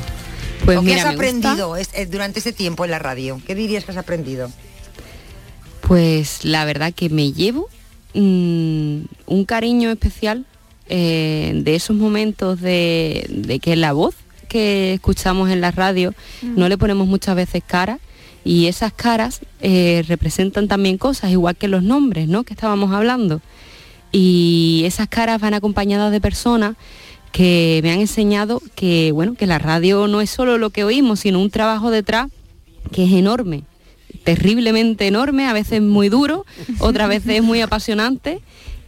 Pues 0.64 0.76
¿O 0.78 0.82
qué 0.82 0.92
has 0.94 0.98
gusta- 1.04 1.10
aprendido 1.10 1.76
eh, 1.76 2.06
durante 2.06 2.38
ese 2.40 2.52
tiempo 2.52 2.84
en 2.84 2.90
la 2.90 2.98
radio? 2.98 3.40
¿Qué 3.46 3.54
dirías 3.54 3.84
que 3.84 3.92
has 3.92 3.96
aprendido? 3.96 4.50
Pues 5.80 6.44
la 6.44 6.64
verdad 6.64 6.92
que 6.94 7.08
me 7.08 7.32
llevo 7.32 7.68
mm, 8.14 8.98
un 9.26 9.44
cariño 9.46 9.90
especial 9.90 10.44
eh, 10.88 11.52
de 11.54 11.74
esos 11.74 11.96
momentos 11.96 12.60
de, 12.60 13.26
de 13.28 13.58
que 13.58 13.74
la 13.76 13.92
voz 13.92 14.14
que 14.52 14.92
escuchamos 14.92 15.48
en 15.48 15.62
la 15.62 15.70
radio 15.70 16.12
no 16.42 16.68
le 16.68 16.76
ponemos 16.76 17.06
muchas 17.06 17.34
veces 17.34 17.62
cara 17.66 18.00
y 18.44 18.66
esas 18.66 18.92
caras 18.92 19.40
eh, 19.60 20.04
representan 20.06 20.68
también 20.68 20.98
cosas, 20.98 21.30
igual 21.30 21.56
que 21.56 21.68
los 21.68 21.82
nombres, 21.82 22.28
¿no? 22.28 22.44
Que 22.44 22.52
estábamos 22.52 22.92
hablando. 22.92 23.40
Y 24.10 24.82
esas 24.84 25.08
caras 25.08 25.40
van 25.40 25.54
acompañadas 25.54 26.12
de 26.12 26.20
personas 26.20 26.76
que 27.30 27.80
me 27.82 27.92
han 27.92 28.00
enseñado 28.00 28.60
que, 28.74 29.10
bueno, 29.12 29.36
que 29.36 29.46
la 29.46 29.58
radio 29.58 30.06
no 30.06 30.20
es 30.20 30.28
solo 30.28 30.58
lo 30.58 30.68
que 30.68 30.84
oímos, 30.84 31.20
sino 31.20 31.40
un 31.40 31.48
trabajo 31.48 31.90
detrás 31.90 32.28
que 32.90 33.04
es 33.04 33.12
enorme, 33.12 33.62
terriblemente 34.22 35.06
enorme, 35.06 35.46
a 35.46 35.54
veces 35.54 35.80
muy 35.80 36.10
duro, 36.10 36.44
otras 36.78 37.08
veces 37.08 37.42
muy 37.42 37.62
apasionante 37.62 38.42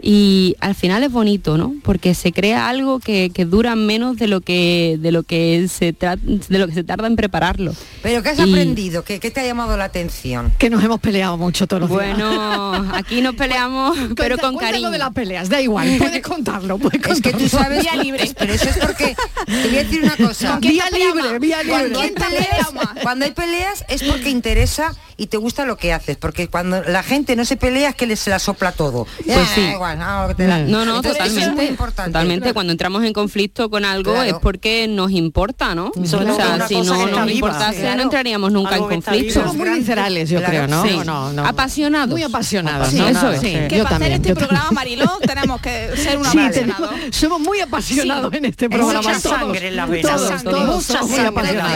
y 0.07 0.55
al 0.61 0.75
final 0.75 1.03
es 1.03 1.11
bonito, 1.11 1.57
¿no? 1.57 1.75
Porque 1.83 2.15
se 2.15 2.31
crea 2.33 2.69
algo 2.69 3.01
que, 3.01 3.31
que 3.33 3.47
dura 3.47 3.75
menos 3.75 4.19
de 4.19 4.27
lo 4.29 4.43
que 4.43 4.99
de 5.01 5.11
lo 5.13 5.23
que 5.23 5.67
se 5.69 5.93
de 5.95 6.59
lo 6.59 6.67
que 6.69 6.75
se 6.75 6.85
tarda 6.85 7.07
en 7.07 7.17
prepararlo. 7.17 7.73
¿Pero 8.03 8.23
qué 8.23 8.29
has 8.29 8.39
Y- 8.39 8.43
aprendido? 8.43 9.03
¿Qué, 9.03 9.19
qué 9.19 9.31
te 9.31 9.41
ha 9.41 9.47
llamado 9.47 9.79
la 9.79 9.85
atención? 9.85 10.53
Que 10.59 10.69
nos 10.69 10.85
hemos 10.85 11.01
peleado 11.01 11.39
mucho 11.39 11.67
todos 11.67 11.81
los 11.81 11.91
días. 11.91 12.19
Bueno, 12.19 12.93
aquí 12.95 13.23
nos 13.23 13.35
peleamos, 13.35 13.97
pero 14.15 14.37
con 14.37 14.57
cariño. 14.59 14.91
de 14.91 14.99
las 14.99 15.13
peleas, 15.15 15.49
da 15.49 15.61
igual, 15.63 15.89
puedes 15.99 16.21
contarlo, 16.23 16.77
puedes 16.79 17.01
Es 17.07 17.21
que 17.23 17.33
tú 17.33 17.49
sabes... 17.49 17.83
Vía 17.83 17.97
libre. 18.03 18.31
Pero 18.39 18.53
eso 18.53 18.69
es 18.69 18.77
porque... 18.77 19.17
Te 19.47 19.69
voy 19.69 19.79
a 19.79 19.85
decir 19.85 20.03
una 20.03 20.17
cosa. 20.17 20.59
Vía 20.61 20.85
libre, 20.91 21.39
vía 21.39 21.59
Cuando 21.67 22.01
hay, 22.01 22.09
libre. 22.11 22.25
peleas, 22.27 22.71
cuando 23.03 23.25
hay 23.25 23.31
peleas 23.31 23.85
es 23.89 24.03
porque 24.03 24.29
interesa 24.29 24.95
y 25.17 25.27
te 25.27 25.37
gusta 25.37 25.65
lo 25.65 25.77
que 25.77 25.93
haces, 25.93 26.17
porque 26.17 26.49
cuando 26.49 26.83
la 26.83 27.03
gente 27.03 27.37
no 27.37 27.45
se 27.45 27.57
pelea 27.57 27.91
es 27.91 27.95
que 27.95 28.07
les 28.07 28.21
se 28.21 28.31
la 28.31 28.39
sopla 28.39 28.73
todo. 28.73 29.07
Pues 29.25 29.49
sí. 29.55 29.61
igual, 29.61 29.99
lo 29.99 30.29
que 30.29 30.35
te 30.35 30.47
da. 30.47 30.59
No, 30.61 30.85
no, 30.85 30.97
Entonces, 30.97 31.13
eso 31.25 31.25
es 31.25 31.35
totalmente. 31.35 31.65
importante. 31.67 32.11
Totalmente. 32.11 32.53
Cuando 32.55 32.73
entramos 32.73 33.05
en 33.05 33.13
conflicto 33.13 33.71
con 33.71 33.85
algo 33.85 34.13
Claro. 34.13 34.29
es 34.31 34.35
porque 34.43 34.87
nos 34.89 35.11
importa, 35.11 35.75
¿no? 35.75 35.91
Sobre 36.05 36.31
o 36.31 36.37
sea, 36.37 36.67
si 36.69 36.81
no 36.81 37.07
nos 37.07 37.27
viva, 37.27 37.31
importase, 37.33 37.81
claro. 37.81 37.97
no 37.97 38.03
entraríamos 38.03 38.53
nunca 38.53 38.75
Algo 38.75 38.91
en 38.91 39.01
conflicto. 39.03 39.35
Somos 39.41 39.57
muy 39.57 39.71
viscerales, 39.71 40.29
yo 40.31 40.39
Claro, 40.39 40.51
creo, 40.53 40.67
¿no? 40.69 40.83
sí. 40.85 41.01
No, 41.05 41.33
no. 41.33 41.47
Apasionados. 41.47 42.11
Muy 42.11 42.23
apasionados. 42.23 42.89
Sí, 42.89 42.97
¿no? 42.99 43.09
eso 43.09 43.31
es. 43.33 43.41
Sí, 43.41 43.53
Que 43.69 43.79
yo 43.79 43.85
para 43.85 43.97
también. 43.99 44.13
hacer 44.13 44.13
este 44.13 44.29
yo 44.31 44.35
programa, 44.37 44.71
Mariló, 44.73 45.11
tenemos 45.27 45.61
que 45.61 45.91
ser 45.97 46.19
un 46.19 46.27
apasionado. 46.27 46.91
somos 47.11 47.41
muy 47.41 47.61
apasionados 47.61 48.33
en 48.35 48.45
este 48.47 48.69
programa. 48.71 49.15
sangre 49.19 49.69
en. 49.69 50.43
Todos. 50.43 50.89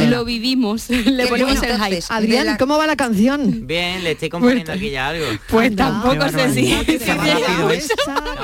Lo 0.08 0.24
vivimos, 0.24 0.88
le 0.90 1.26
ponemos 1.26 1.62
el 1.62 1.80
hype. 1.80 2.04
Adrián, 2.08 2.56
¿cómo 2.58 2.78
va 2.78 2.86
la 2.86 2.96
canción? 2.96 3.27
Bien, 3.36 4.02
le 4.04 4.12
estoy 4.12 4.28
componiendo 4.28 4.72
aquí 4.72 4.90
ya 4.90 5.08
algo. 5.08 5.24
Pues 5.50 5.68
Anda. 5.70 5.84
tampoco 6.02 6.28
sé 6.30 6.52
si, 6.54 6.72
No, 6.72 6.82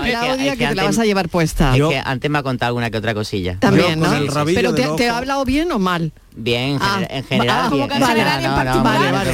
Claudia, 0.03 0.53
es 0.53 0.53
que, 0.53 0.57
te 0.57 0.65
la 0.65 0.69
antes- 0.71 0.85
vas 0.85 0.99
a 0.99 1.05
llevar 1.05 1.29
puesta. 1.29 1.73
Es 1.73 1.79
Yo- 1.79 1.89
que 1.91 1.99
antes 2.05 2.31
me 2.31 2.39
ha 2.39 2.43
contado 2.43 2.69
alguna 2.69 2.91
que 2.91 2.99
otra 2.99 3.15
cosilla. 3.15 3.57
También, 3.61 3.99
¿no? 4.01 4.13
el 4.15 4.29
rabillo 4.29 4.57
Pero 4.59 4.75
te, 4.75 4.83
te 5.05 5.09
ha 5.09 5.19
hablado 5.19 5.45
bien 5.45 5.71
o 5.73 5.79
mal? 5.79 6.13
Bien, 6.37 6.71
en, 6.71 6.79
Ah, 6.83 6.97
gener- 6.99 7.07
en 7.11 7.25
general. 7.25 7.61
ah, 7.65 7.71
bien. 7.71 7.83
en 7.85 7.91
general, 8.07 8.45
en 8.45 8.51
no, 8.51 8.65
no, 8.75 8.83
vale, 8.83 9.13
Vale. 9.13 9.31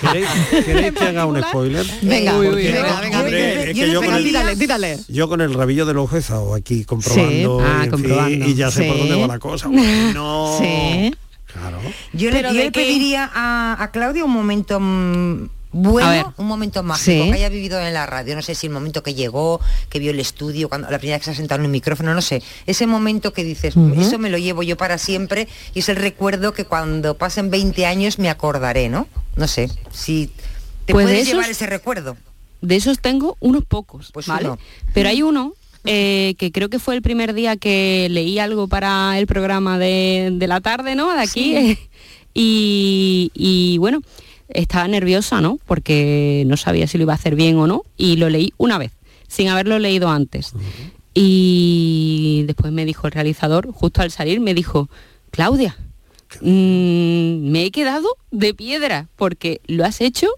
¿Queréis, 0.00 0.26
queréis 0.66 0.92
que 0.94 1.04
haga 1.04 1.24
un 1.26 1.40
spoiler? 1.42 1.86
Venga, 2.02 2.36
Uy, 2.38 2.48
uy, 2.48 2.54
venga, 2.64 3.00
venga, 3.00 3.18
Hombre, 3.20 3.30
venga. 3.46 3.62
es 3.70 3.74
que 3.78 3.92
yo 3.92 4.00
Venga, 4.00 4.16
el, 4.18 4.24
tírale, 4.24 4.56
tírale. 4.56 4.98
yo 5.08 5.28
con 5.28 5.40
el 5.42 5.54
rabillo 5.54 5.86
del 5.86 5.98
ojo 5.98 6.16
he 6.16 6.18
estado 6.18 6.54
aquí 6.54 6.84
comprobando, 6.84 7.60
Ah, 7.64 7.82
en 7.84 7.90
comprobando. 7.90 8.30
fin, 8.30 8.42
y 8.50 8.54
ya 8.56 8.70
sé 8.72 8.82
por 8.84 8.94
Sí. 8.96 9.00
dónde 9.08 9.20
va 9.20 9.26
la 9.28 9.38
cosa. 9.38 9.68
Bueno, 9.68 10.56
Sí. 10.60 11.14
Claro. 11.52 11.78
Yo 12.12 12.30
le, 12.30 12.70
pediría 12.70 13.30
a, 13.32 13.76
a 13.82 13.90
Claudia 13.90 14.24
un 14.24 14.32
momento 14.32 14.78
mm, 14.80 15.48
bueno, 15.72 16.34
un 16.36 16.46
momento 16.46 16.82
mágico 16.82 17.24
Sí. 17.24 17.30
que 17.30 17.34
haya 17.36 17.48
vivido 17.48 17.78
en 17.80 17.94
la 17.94 18.04
radio. 18.06 18.34
No 18.34 18.42
sé 18.42 18.54
si 18.56 18.66
el 18.66 18.72
momento 18.72 19.02
que 19.04 19.14
llegó, 19.14 19.60
que 19.88 19.98
vio 20.00 20.10
el 20.10 20.18
estudio, 20.18 20.68
cuando 20.68 20.90
la 20.90 20.98
primera 20.98 21.16
vez 21.16 21.20
que 21.22 21.24
se 21.26 21.30
ha 21.30 21.34
sentado 21.34 21.60
en 21.60 21.66
el 21.66 21.70
micrófono, 21.70 22.12
no 22.14 22.22
sé. 22.22 22.42
Ese 22.66 22.86
momento 22.88 23.32
que 23.32 23.44
dices, 23.44 23.74
eso 23.96 24.18
me 24.18 24.30
lo 24.30 24.38
llevo 24.38 24.62
yo 24.64 24.76
para 24.76 24.98
siempre 24.98 25.46
y 25.74 25.78
es 25.80 25.88
el 25.88 25.96
recuerdo 25.96 26.52
que 26.52 26.64
cuando 26.64 27.16
pasen 27.16 27.50
20 27.50 27.86
años 27.86 28.18
me 28.18 28.30
acordaré, 28.30 28.88
¿no? 28.88 29.06
No 29.36 29.46
sé, 29.46 29.70
si 29.92 30.30
te 30.86 30.92
Pues 30.92 31.06
de 31.06 31.12
puedes 31.12 31.20
esos- 31.28 31.34
llevar 31.34 31.50
ese 31.50 31.66
recuerdo. 31.66 32.16
De 32.62 32.76
esos 32.76 32.98
tengo 32.98 33.36
unos 33.40 33.64
pocos, 33.64 34.10
Pues 34.12 34.26
¿vale? 34.26 34.46
uno. 34.48 34.58
Pero 34.92 35.08
hay 35.08 35.22
uno 35.22 35.54
eh, 35.84 36.34
que 36.38 36.52
creo 36.52 36.68
que 36.68 36.78
fue 36.78 36.94
el 36.94 37.02
primer 37.02 37.32
día 37.32 37.56
que 37.56 38.08
leí 38.10 38.38
algo 38.38 38.68
para 38.68 39.18
el 39.18 39.26
programa 39.26 39.78
de, 39.78 40.30
de 40.32 40.46
la 40.46 40.60
tarde, 40.60 40.94
¿no? 40.94 41.12
De 41.12 41.20
aquí. 41.20 41.78
y, 42.34 43.30
y, 43.34 43.78
bueno, 43.78 44.02
estaba 44.48 44.86
nerviosa, 44.88 45.40
¿no? 45.40 45.58
Porque 45.66 46.44
no 46.46 46.56
sabía 46.56 46.86
si 46.86 46.98
lo 46.98 47.02
iba 47.02 47.12
a 47.12 47.16
hacer 47.16 47.34
bien 47.34 47.56
o 47.56 47.66
no. 47.66 47.84
Y 47.96 48.16
lo 48.16 48.28
leí 48.28 48.52
una 48.58 48.78
vez, 48.78 48.92
sin 49.28 49.48
haberlo 49.48 49.78
leído 49.78 50.10
antes. 50.10 50.52
Y 51.14 52.44
después 52.46 52.72
me 52.72 52.84
dijo 52.84 53.06
el 53.06 53.12
realizador, 53.12 53.72
justo 53.72 54.02
al 54.02 54.10
salir, 54.10 54.40
me 54.40 54.54
dijo, 54.54 54.88
Claudia, 55.30 55.76
mm, 56.40 57.50
me 57.50 57.64
he 57.64 57.70
quedado 57.70 58.16
de 58.30 58.54
piedra 58.54 59.08
porque 59.16 59.60
lo 59.66 59.84
has 59.84 60.00
hecho 60.00 60.28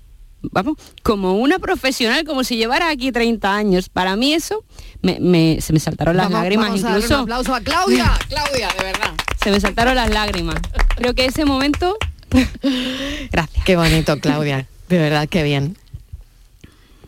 vamos, 0.50 0.76
como 1.02 1.34
una 1.34 1.58
profesional, 1.58 2.25
como 2.25 2.44
si 2.44 2.56
llevara 2.56 2.90
aquí 2.90 3.12
30 3.12 3.54
años. 3.54 3.88
Para 3.88 4.16
mí 4.16 4.34
eso, 4.34 4.64
me, 5.02 5.18
me- 5.20 5.61
se 5.61 5.72
me 5.72 5.78
saltaron 5.80 6.16
las 6.16 6.26
Vamos- 6.26 6.40
lágrimas 6.40 6.66
vamos 6.68 6.80
a 6.84 6.88
darle 6.88 6.99
incluso. 7.00 7.14
Un 7.16 7.22
aplauso 7.22 7.54
a 7.54 7.61
Claudia. 7.61 8.18
Claudia, 8.28 8.68
de 8.78 8.84
verdad. 8.84 9.12
Se 9.42 9.50
me 9.50 9.61
saltaron 9.61 9.94
las 9.94 10.11
lágrimas. 10.11 10.56
Creo 10.96 11.14
que 11.14 11.26
ese 11.26 11.44
momento... 11.44 11.96
Gracias. 13.30 13.64
Qué 13.64 13.76
bonito, 13.76 14.18
Claudia. 14.18 14.66
De 14.88 14.99
verdad, 14.99 15.28
qué 15.28 15.42
bien. 15.42 15.76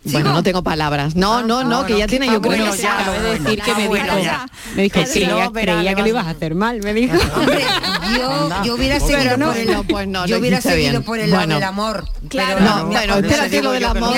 Bueno, 0.04 0.32
no 0.32 0.42
tengo 0.42 0.62
palabras. 0.62 1.16
No, 1.16 1.42
no, 1.42 1.64
no, 1.64 1.80
ah, 1.80 1.86
que 1.86 1.94
no, 1.94 1.98
ya 2.00 2.06
tiene, 2.06 2.28
ah, 2.28 2.32
yo 2.34 2.40
creo 2.42 2.56
bueno, 2.56 2.72
que 2.72 2.82
ya, 2.82 3.32
decir 3.38 3.62
que 3.62 3.74
me 3.74 3.82
dijo, 3.88 4.18
ya. 4.22 4.46
me 4.76 4.82
dijo, 4.82 5.00
Que 5.00 5.06
si 5.06 5.24
no, 5.26 5.52
creía, 5.52 5.94
que 5.94 6.02
lo 6.02 6.08
ibas 6.08 6.26
a 6.26 6.30
hacer 6.30 6.54
mal, 6.54 6.80
me 6.82 6.92
dijo. 6.92 7.16
Yo, 8.18 8.50
yo 8.64 8.74
hubiera 8.74 9.00
seguido 9.00 9.18
Pero 9.22 9.36
no, 9.38 9.46
por 9.46 9.56
el, 9.56 9.86
pues 9.88 10.08
no, 10.08 10.26
yo 10.26 10.38
hubiera 10.38 10.60
seguido 10.60 10.90
bien. 10.90 11.02
por 11.04 11.18
el 11.18 11.30
lado 11.30 11.40
Bueno. 11.40 11.54
del 11.54 11.64
amor. 11.64 12.04
Claro. 12.28 12.56
pero 12.58 12.70
No, 12.70 12.86
bueno, 12.86 13.16
espérate 13.16 13.62
lo 13.62 13.70
del 13.72 13.84
amor. 13.84 14.14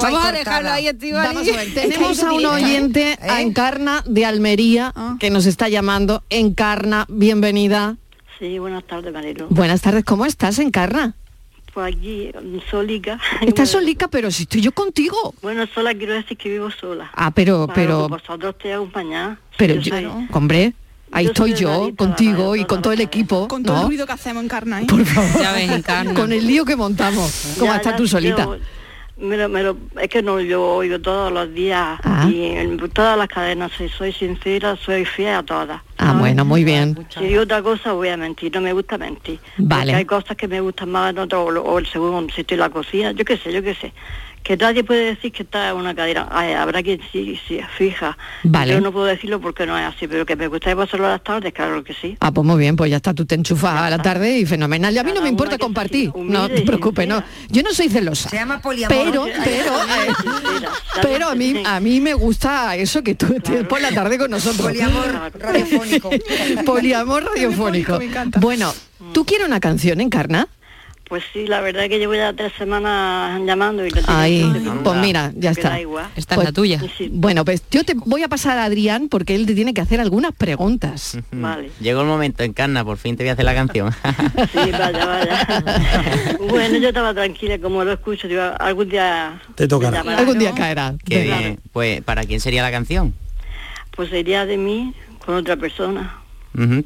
Vamos 0.00 0.24
a 0.24 0.32
dejarlo 0.32 0.70
ahí, 0.70 0.88
tenemos 1.74 2.22
a 2.22 2.32
un 2.32 2.46
oyente, 2.46 3.18
a 3.20 3.38
¿Eh? 3.40 3.42
Encarna 3.42 4.02
de 4.06 4.24
Almería, 4.24 4.92
Ah. 4.96 5.16
que 5.20 5.28
nos 5.30 5.44
está 5.46 5.68
llamando. 5.68 6.24
Encarna, 6.30 7.04
bienvenida. 7.08 7.96
Sí, 8.38 8.58
buenas 8.58 8.84
tardes, 8.84 9.12
Marilo. 9.12 9.46
Buenas 9.50 9.82
tardes, 9.82 10.04
¿cómo 10.04 10.24
estás, 10.24 10.58
Encarna? 10.58 11.14
Pues 11.76 11.94
aquí, 11.94 12.30
solica. 12.70 13.20
Estás 13.42 13.68
solica, 13.68 14.08
pero 14.08 14.30
si 14.30 14.44
estoy 14.44 14.62
yo 14.62 14.72
contigo. 14.72 15.34
Bueno, 15.42 15.66
sola 15.74 15.92
quiero 15.92 16.14
decir 16.14 16.34
que 16.38 16.48
vivo 16.48 16.70
sola. 16.70 17.10
Ah, 17.12 17.30
pero, 17.30 17.66
Claro, 17.66 17.72
pero, 17.74 18.08
Vosotros 18.08 18.56
te 18.56 18.72
acompañáis. 18.72 19.36
pero, 19.58 19.74
Yo 19.74 19.80
yo, 19.82 19.90
soy- 19.90 20.26
hombre, 20.32 20.72
ahí 21.12 21.26
Yo 21.26 21.32
estoy 21.32 21.52
yo, 21.52 21.90
contigo 21.94 22.52
radio, 22.52 22.56
y 22.56 22.64
con 22.64 22.80
todo 22.80 22.94
el 22.94 23.02
equipo, 23.02 23.46
Con 23.46 23.62
todo 23.62 23.76
el 23.76 23.82
¿no? 23.82 23.88
ruido 23.88 24.06
que 24.06 24.12
hacemos 24.14 24.42
en 24.42 24.48
Carna, 24.48 24.80
¿eh? 24.80 24.86
Por 24.88 25.04
favor. 25.04 25.38
Ya 25.42 25.52
ves. 25.52 26.14
Con 26.16 26.32
el 26.32 26.46
lío 26.46 26.64
que 26.64 26.76
montamos. 26.76 27.56
¿Cómo 27.58 27.70
Ya, 27.72 27.76
estás 27.76 27.92
ya, 27.92 27.96
tú 27.98 28.08
solita? 28.08 28.44
yo- 28.44 28.56
me 29.18 29.36
lo- 29.36 29.48
me 29.48 29.62
lo- 29.62 29.76
es 30.00 30.08
que 30.08 30.22
no, 30.22 30.40
yo 30.40 30.62
oigo 30.62 30.98
todos 31.00 31.32
los 31.32 31.52
días 31.54 31.98
Ah. 32.04 32.28
y 32.30 32.44
en 32.52 32.76
todas 32.90 33.16
las 33.16 33.28
cadenas 33.28 33.72
soy, 33.76 33.88
soy 33.88 34.12
sincera, 34.12 34.76
soy 34.76 35.04
fiel 35.04 35.34
a 35.36 35.42
todas. 35.42 35.80
Ah, 35.98 36.14
bueno, 36.18 36.44
muy 36.44 36.64
bien. 36.64 37.06
Si 37.08 37.24
digo 37.24 37.42
otra 37.42 37.62
cosa 37.62 37.92
voy 37.92 38.08
a 38.08 38.16
mentir, 38.18 38.52
no 38.54 38.60
me 38.60 38.72
gusta 38.74 38.98
mentir. 38.98 39.38
Vale. 39.56 39.84
Porque 39.92 39.94
hay 39.96 40.04
cosas 40.04 40.36
que 40.36 40.46
me 40.46 40.60
gustan 40.60 40.90
más 40.90 41.16
otro, 41.16 41.44
o, 41.44 41.60
o 41.60 41.78
el 41.78 41.86
segundo, 41.86 42.32
si 42.34 42.42
estoy 42.42 42.56
en 42.56 42.60
la 42.60 42.70
cocina, 42.70 43.12
yo 43.12 43.24
qué 43.24 43.38
sé, 43.38 43.52
yo 43.52 43.62
qué 43.62 43.74
sé. 43.74 43.92
Que 44.42 44.56
nadie 44.56 44.84
puede 44.84 45.06
decir 45.06 45.32
que 45.32 45.42
está 45.42 45.70
en 45.70 45.76
una 45.76 45.94
cadera. 45.94 46.28
Ay, 46.30 46.52
habrá 46.52 46.82
quien 46.82 47.00
sí, 47.12 47.38
sí, 47.48 47.60
fija. 47.76 48.16
Vale. 48.44 48.74
Yo 48.74 48.80
no 48.80 48.92
puedo 48.92 49.06
decirlo 49.06 49.40
porque 49.40 49.66
no 49.66 49.76
es 49.76 49.84
así, 49.84 50.06
pero 50.06 50.24
que 50.24 50.36
me 50.36 50.46
gusta 50.46 50.74
pasarlo 50.76 51.06
a 51.06 51.10
las 51.10 51.24
tardes, 51.24 51.52
claro 51.52 51.82
que 51.82 51.94
sí. 51.94 52.16
Ah, 52.20 52.30
pues 52.30 52.46
muy 52.46 52.58
bien, 52.58 52.76
pues 52.76 52.90
ya 52.90 52.96
está, 52.96 53.12
tú 53.12 53.26
te 53.26 53.34
enchufas 53.34 53.80
a 53.80 53.90
la 53.90 53.98
tarde 53.98 54.38
y 54.38 54.46
fenomenal. 54.46 54.94
Y 54.94 54.98
a 54.98 55.02
mí 55.02 55.12
no 55.12 55.20
me 55.20 55.28
importa 55.28 55.58
compartir, 55.58 56.12
no 56.14 56.48
te 56.48 56.62
preocupes, 56.62 57.08
no. 57.08 57.22
Yo 57.48 57.62
no 57.62 57.72
soy 57.72 57.88
celosa. 57.88 58.28
Se 58.28 58.36
llama 58.36 58.60
poliamor. 58.60 58.96
Pero, 58.96 59.26
pero, 59.44 59.72
pero 61.02 61.28
a 61.28 61.34
mí, 61.34 61.62
a 61.64 61.80
mí 61.80 62.00
me 62.00 62.14
gusta 62.14 62.76
eso 62.76 63.02
que 63.02 63.14
tú 63.14 63.34
estés 63.34 63.66
por 63.66 63.80
la 63.80 63.90
tarde 63.92 64.18
con 64.18 64.30
nosotros. 64.30 64.66
Poliamor 64.66 65.32
radiofónico. 65.38 66.10
Poliamor 66.64 67.24
radiofónico. 67.24 67.98
Me 67.98 68.06
encanta. 68.06 68.40
Bueno, 68.40 68.72
¿tú 69.12 69.24
quieres 69.24 69.46
una 69.46 69.60
canción, 69.60 70.00
Encarna? 70.00 70.48
Pues 71.08 71.22
sí, 71.32 71.46
la 71.46 71.60
verdad 71.60 71.84
es 71.84 71.88
que 71.88 72.00
llevo 72.00 72.16
ya 72.16 72.32
tres 72.32 72.52
semanas 72.58 73.40
llamando 73.46 73.86
y 73.86 73.90
Ahí, 74.08 74.40
suerte, 74.42 74.60
pues 74.82 74.96
mira, 74.98 75.30
ya 75.36 75.52
está. 75.52 75.80
igual. 75.80 76.06
Esta 76.16 76.34
Pues- 76.34 76.48
es 76.48 76.50
la 76.52 76.54
tuya. 76.54 76.80
Sí, 76.98 77.08
Bueno, 77.12 77.44
pues 77.44 77.62
yo 77.70 77.84
te 77.84 77.94
voy 77.94 78.24
a 78.24 78.28
pasar 78.28 78.58
a 78.58 78.64
Adrián 78.64 79.08
porque 79.08 79.36
él 79.36 79.46
te 79.46 79.54
tiene 79.54 79.72
que 79.72 79.80
hacer 79.80 80.00
algunas 80.00 80.32
preguntas. 80.32 81.16
Vale. 81.30 81.70
Llegó 81.80 82.00
el 82.00 82.08
momento, 82.08 82.42
Encarna, 82.42 82.84
por 82.84 82.96
fin 82.96 83.16
te 83.16 83.22
voy 83.22 83.30
a 83.30 83.32
hacer 83.34 83.44
la 83.44 83.54
canción. 83.54 83.92
Sí, 84.52 84.70
vaya, 84.72 85.06
vaya. 85.06 86.36
bueno, 86.48 86.78
yo 86.78 86.88
estaba 86.88 87.14
tranquila, 87.14 87.58
como 87.60 87.84
lo 87.84 87.92
escucho, 87.92 88.26
digo, 88.26 88.42
algún 88.58 88.88
día... 88.88 89.40
Te 89.54 89.68
tocará. 89.68 89.98
llamará. 89.98 90.18
Algún 90.18 90.38
día 90.40 90.52
caerá. 90.54 90.94
Qué 91.04 91.18
Venga. 91.20 91.38
bien. 91.38 91.60
Pues, 91.72 92.00
¿para 92.02 92.24
quién 92.24 92.40
sería 92.40 92.62
la 92.62 92.70
canción? 92.72 93.14
Pues 93.94 94.10
sería 94.10 94.44
de 94.44 94.56
mí 94.56 94.92
con 95.24 95.36
otra 95.36 95.56
persona. 95.56 96.20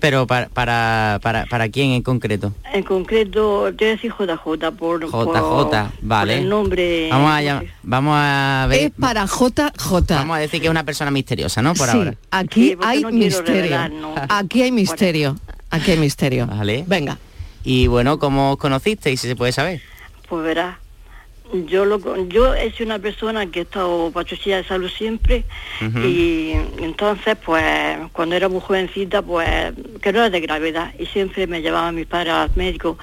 Pero 0.00 0.26
para, 0.26 0.48
para, 0.48 1.20
para, 1.22 1.46
¿para 1.46 1.68
quién 1.68 1.90
en 1.92 2.02
concreto? 2.02 2.52
En 2.72 2.82
concreto, 2.82 3.72
te 3.76 3.84
voy 3.84 3.92
a 3.92 3.96
decir 3.96 4.12
JJ 4.12 4.70
por, 4.76 5.04
JJ, 5.04 5.10
por- 5.10 5.70
vale. 6.02 6.32
por 6.34 6.42
el 6.42 6.48
nombre. 6.48 7.08
Vamos 7.10 7.30
a, 7.30 7.40
llam- 7.42 7.70
vamos 7.82 8.14
a 8.16 8.66
ver. 8.68 8.80
Es 8.86 8.90
para 8.98 9.26
JJ. 9.26 10.14
Vamos 10.14 10.36
a 10.36 10.40
decir 10.40 10.60
que 10.60 10.66
es 10.66 10.70
una 10.70 10.84
persona 10.84 11.10
misteriosa, 11.10 11.62
¿no? 11.62 11.74
Por 11.74 11.88
sí, 11.88 11.96
ahora. 11.98 12.14
aquí 12.30 12.70
Sí, 12.70 12.76
hay 12.82 13.02
no 13.02 13.10
misterio. 13.12 13.52
revelar, 13.52 13.90
no. 13.92 14.14
Aquí 14.28 14.62
hay 14.62 14.72
misterio. 14.72 15.36
Aquí 15.70 15.92
hay 15.92 15.98
misterio. 15.98 16.46
Vale. 16.46 16.84
Venga. 16.86 17.18
Y 17.62 17.86
bueno, 17.86 18.18
¿cómo 18.18 18.52
os 18.52 18.58
conocisteis? 18.58 19.20
Si 19.20 19.28
se 19.28 19.36
puede 19.36 19.52
saber. 19.52 19.80
Pues 20.28 20.42
verás, 20.44 20.76
yo 21.66 21.84
lo, 21.84 22.00
con- 22.00 22.28
yo 22.28 22.54
he 22.54 22.70
sido 22.72 22.86
una 22.86 22.98
persona 22.98 23.46
que 23.46 23.60
he 23.60 23.62
estado 23.62 24.10
pachuchilla 24.12 24.58
de 24.58 24.64
salud 24.64 24.88
siempre 24.90 25.44
y 26.04 26.52
entonces 26.80 27.36
pues 27.44 27.64
cuando 28.12 28.36
era 28.36 28.48
muy 28.48 28.60
jovencita 28.60 29.22
pues 29.22 29.48
que 30.00 30.12
no 30.12 30.18
era 30.20 30.30
de 30.30 30.40
gravedad 30.40 30.92
y 30.98 31.06
siempre 31.06 31.46
me 31.46 31.60
llevaban 31.62 31.94
mis 31.94 32.06
padres 32.06 32.32
al 32.34 32.50
médico 32.54 32.98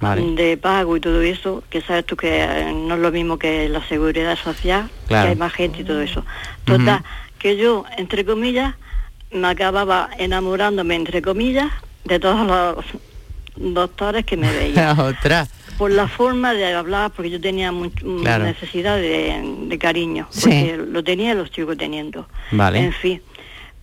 Vale. 0.00 0.22
de 0.34 0.56
pago 0.56 0.96
y 0.96 1.00
todo 1.00 1.20
eso, 1.20 1.62
que 1.68 1.82
sabes 1.82 2.06
tú 2.06 2.16
que 2.16 2.46
no 2.74 2.94
es 2.94 3.00
lo 3.00 3.12
mismo 3.12 3.38
que 3.38 3.68
la 3.68 3.86
seguridad 3.86 4.38
social, 4.38 4.88
Claro. 5.08 5.26
que 5.26 5.30
hay 5.32 5.36
más 5.36 5.52
gente 5.52 5.80
y 5.82 5.84
todo 5.84 6.00
eso. 6.00 6.24
Total, 6.64 7.02
que 7.38 7.58
yo, 7.58 7.84
entre 7.98 8.24
comillas, 8.24 8.74
me 9.30 9.48
acababa 9.48 10.08
enamorándome, 10.16 10.94
entre 10.94 11.20
comillas, 11.20 11.70
de 12.06 12.18
todos 12.18 12.46
los 12.46 12.84
doctores 13.56 14.24
que 14.24 14.38
me 14.38 14.50
veían 14.50 14.98
Otra. 15.00 15.46
Por 15.80 15.90
la 15.90 16.08
forma 16.08 16.52
de 16.52 16.74
hablar, 16.74 17.10
porque 17.16 17.30
yo 17.30 17.40
tenía 17.40 17.72
much- 17.72 18.04
mm, 18.04 18.20
Claro. 18.20 18.44
necesidad 18.44 18.98
de, 18.98 19.40
de 19.66 19.78
cariño, 19.78 20.26
Sí. 20.28 20.42
porque 20.50 20.76
lo 20.76 21.02
tenía 21.02 21.32
y 21.32 21.34
lo 21.36 21.46
sigo 21.46 21.74
teniendo. 21.74 22.28
Vale. 22.50 22.80
En 22.80 22.92
fin, 22.92 23.22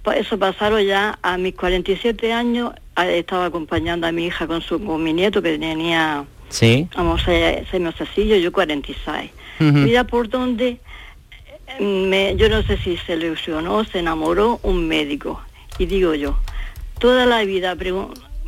pues 0.04 0.20
eso 0.20 0.38
pasaron 0.38 0.84
ya 0.84 1.18
a 1.24 1.40
mis 1.40 1.56
47 1.56 2.32
años, 2.32 2.72
estaba 2.96 3.46
acompañando 3.48 4.06
a 4.06 4.12
mi 4.12 4.28
hija 4.28 4.46
con, 4.46 4.62
su, 4.62 4.80
con 4.86 5.02
mi 5.02 5.12
nieto 5.12 5.42
que 5.42 5.58
tenía, 5.58 6.24
Sí. 6.50 6.88
vamos, 6.96 7.24
seis, 7.26 7.66
seis 7.72 7.82
mesecillos, 7.82 8.44
yo 8.44 8.52
46. 8.52 9.32
Ujú. 9.60 9.72
Mira 9.72 10.04
por 10.04 10.30
dónde, 10.30 10.78
eh, 11.80 11.82
me, 11.84 12.36
yo 12.36 12.48
no 12.48 12.62
sé 12.62 12.78
si 12.78 12.96
se 12.98 13.14
ilusionó, 13.16 13.84
se 13.86 13.98
enamoró 13.98 14.60
un 14.62 14.88
médico. 14.88 15.42
Y 15.80 15.88
digo 15.88 16.14
yo, 16.14 16.38
toda 17.00 17.26
la 17.26 17.44
vida 17.44 17.76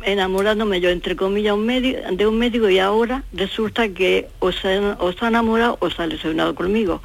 enamorándome 0.04 0.80
yo, 0.80 0.90
entre 0.90 1.16
comillas, 1.16 1.54
un 1.54 1.66
médico, 1.66 1.98
de 2.12 2.26
un 2.26 2.38
médico 2.38 2.68
y 2.68 2.78
ahora 2.78 3.22
resulta 3.32 3.88
que 3.88 4.28
o 4.38 4.52
se, 4.52 4.78
o 4.98 5.12
se 5.12 5.24
ha 5.24 5.28
enamorado 5.28 5.76
o 5.80 5.90
se 5.90 6.02
ha 6.02 6.06
ilusionado 6.06 6.54
conmigo. 6.54 7.02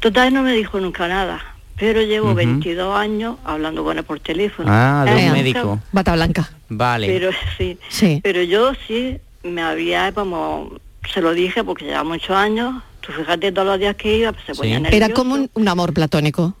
Total, 0.00 0.32
no 0.32 0.42
me 0.42 0.52
dijo 0.52 0.80
nunca 0.80 1.06
nada, 1.08 1.40
pero 1.78 2.02
llevo 2.02 2.26
Ujú. 2.28 2.36
22 2.36 2.96
años 2.96 3.36
hablando 3.44 3.84
con 3.84 3.98
él 3.98 4.04
por 4.04 4.20
teléfono. 4.20 4.68
Ah, 4.70 5.04
de 5.06 5.14
un 5.26 5.32
médico. 5.32 5.80
Bata 5.92 6.14
blanca. 6.14 6.50
Vale. 6.68 7.06
Pero 7.06 7.30
sí, 7.56 7.78
Sí. 7.88 8.20
pero 8.22 8.42
yo 8.42 8.72
sí 8.86 9.18
me 9.42 9.62
había, 9.62 10.12
como, 10.12 10.72
se 11.12 11.20
lo 11.20 11.32
dije 11.34 11.62
porque 11.64 11.84
lleva 11.84 12.04
muchos 12.04 12.30
años, 12.30 12.82
tú 13.00 13.12
fíjate 13.12 13.52
todos 13.52 13.66
los 13.66 13.78
días 13.78 13.96
que 13.96 14.16
iba, 14.16 14.32
pues 14.32 14.44
se 14.46 14.54
ponía 14.54 14.78
nervioso. 14.80 14.96
Era 15.04 15.14
como 15.14 15.34
un, 15.34 15.50
un 15.54 15.68
amor 15.68 15.92
platónico, 15.92 16.54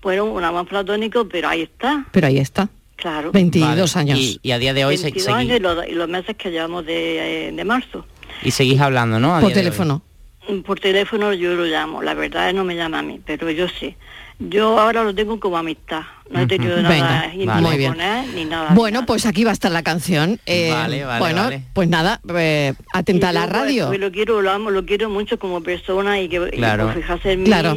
Fueron 0.00 0.28
un 0.28 0.44
amor 0.44 0.64
platónico, 0.68 1.26
pero 1.28 1.48
ahí 1.48 1.62
está, 1.62 2.04
pero 2.12 2.28
ahí 2.28 2.38
está. 2.38 2.68
Claro. 2.98 3.32
22 3.32 3.94
Vale. 3.94 4.10
años. 4.12 4.18
Y, 4.20 4.38
y 4.42 4.50
a 4.50 4.58
día 4.58 4.74
de 4.74 4.84
hoy 4.84 4.96
se- 4.98 5.04
22 5.04 5.28
años 5.34 5.56
y 5.56 5.60
los, 5.62 5.88
y 5.88 5.92
los 5.92 6.08
meses 6.08 6.36
que 6.36 6.50
llevamos 6.50 6.84
de, 6.84 7.48
eh, 7.48 7.52
de 7.52 7.64
marzo. 7.64 8.04
y 8.42 8.50
seguís 8.50 8.80
hablando, 8.80 9.18
¿no? 9.18 9.34
A 9.34 9.40
Por 9.40 9.52
teléfono. 9.52 10.02
Mm, 10.48 10.60
Por 10.60 10.78
teléfono 10.80 11.32
yo 11.32 11.54
lo 11.54 11.64
llamo, 11.64 12.02
la 12.02 12.14
verdad 12.14 12.52
no 12.52 12.64
me 12.64 12.74
llama 12.76 12.98
a 12.98 13.02
mí, 13.02 13.20
pero 13.24 13.50
yo 13.50 13.66
sí. 13.68 13.94
Yo 14.40 14.78
ahora 14.78 15.02
lo 15.02 15.12
tengo 15.12 15.40
como 15.40 15.58
amistad, 15.58 16.02
no 16.30 16.40
he 16.40 16.46
tenido 16.46 16.80
nada 16.80 16.88
Venga, 16.94 17.34
íntimo 17.34 17.52
vale. 17.54 17.66
Muy 17.68 17.76
bien. 17.76 17.92
con 17.92 18.00
él, 18.00 18.34
ni 18.36 18.44
nada. 18.44 18.70
Bueno, 18.72 19.04
pues 19.04 19.26
aquí 19.26 19.42
va 19.42 19.50
a 19.50 19.52
estar 19.52 19.72
la 19.72 19.82
canción. 19.82 20.38
Eh, 20.46 20.70
Vale, 20.70 21.04
vale, 21.04 21.18
bueno, 21.18 21.42
vale. 21.42 21.62
pues 21.72 21.88
nada, 21.88 22.20
eh, 22.36 22.72
atenta 22.94 23.28
a 23.28 23.32
Y 23.32 23.34
la 23.34 23.40
yo, 23.40 23.48
pues, 23.50 23.60
radio. 23.60 23.86
pues, 23.88 23.98
lo 24.00 24.12
quiero, 24.12 24.40
lo 24.40 24.50
amo, 24.52 24.70
lo 24.70 24.86
quiero 24.86 25.10
mucho 25.10 25.40
como 25.40 25.60
persona 25.60 26.20
y 26.20 26.28
que 26.28 26.36
y, 26.52 26.56
Claro. 26.56 26.84
pues, 26.84 26.98
fijarse 26.98 27.32
en 27.32 27.40
mí 27.42 27.46
Claro. 27.46 27.76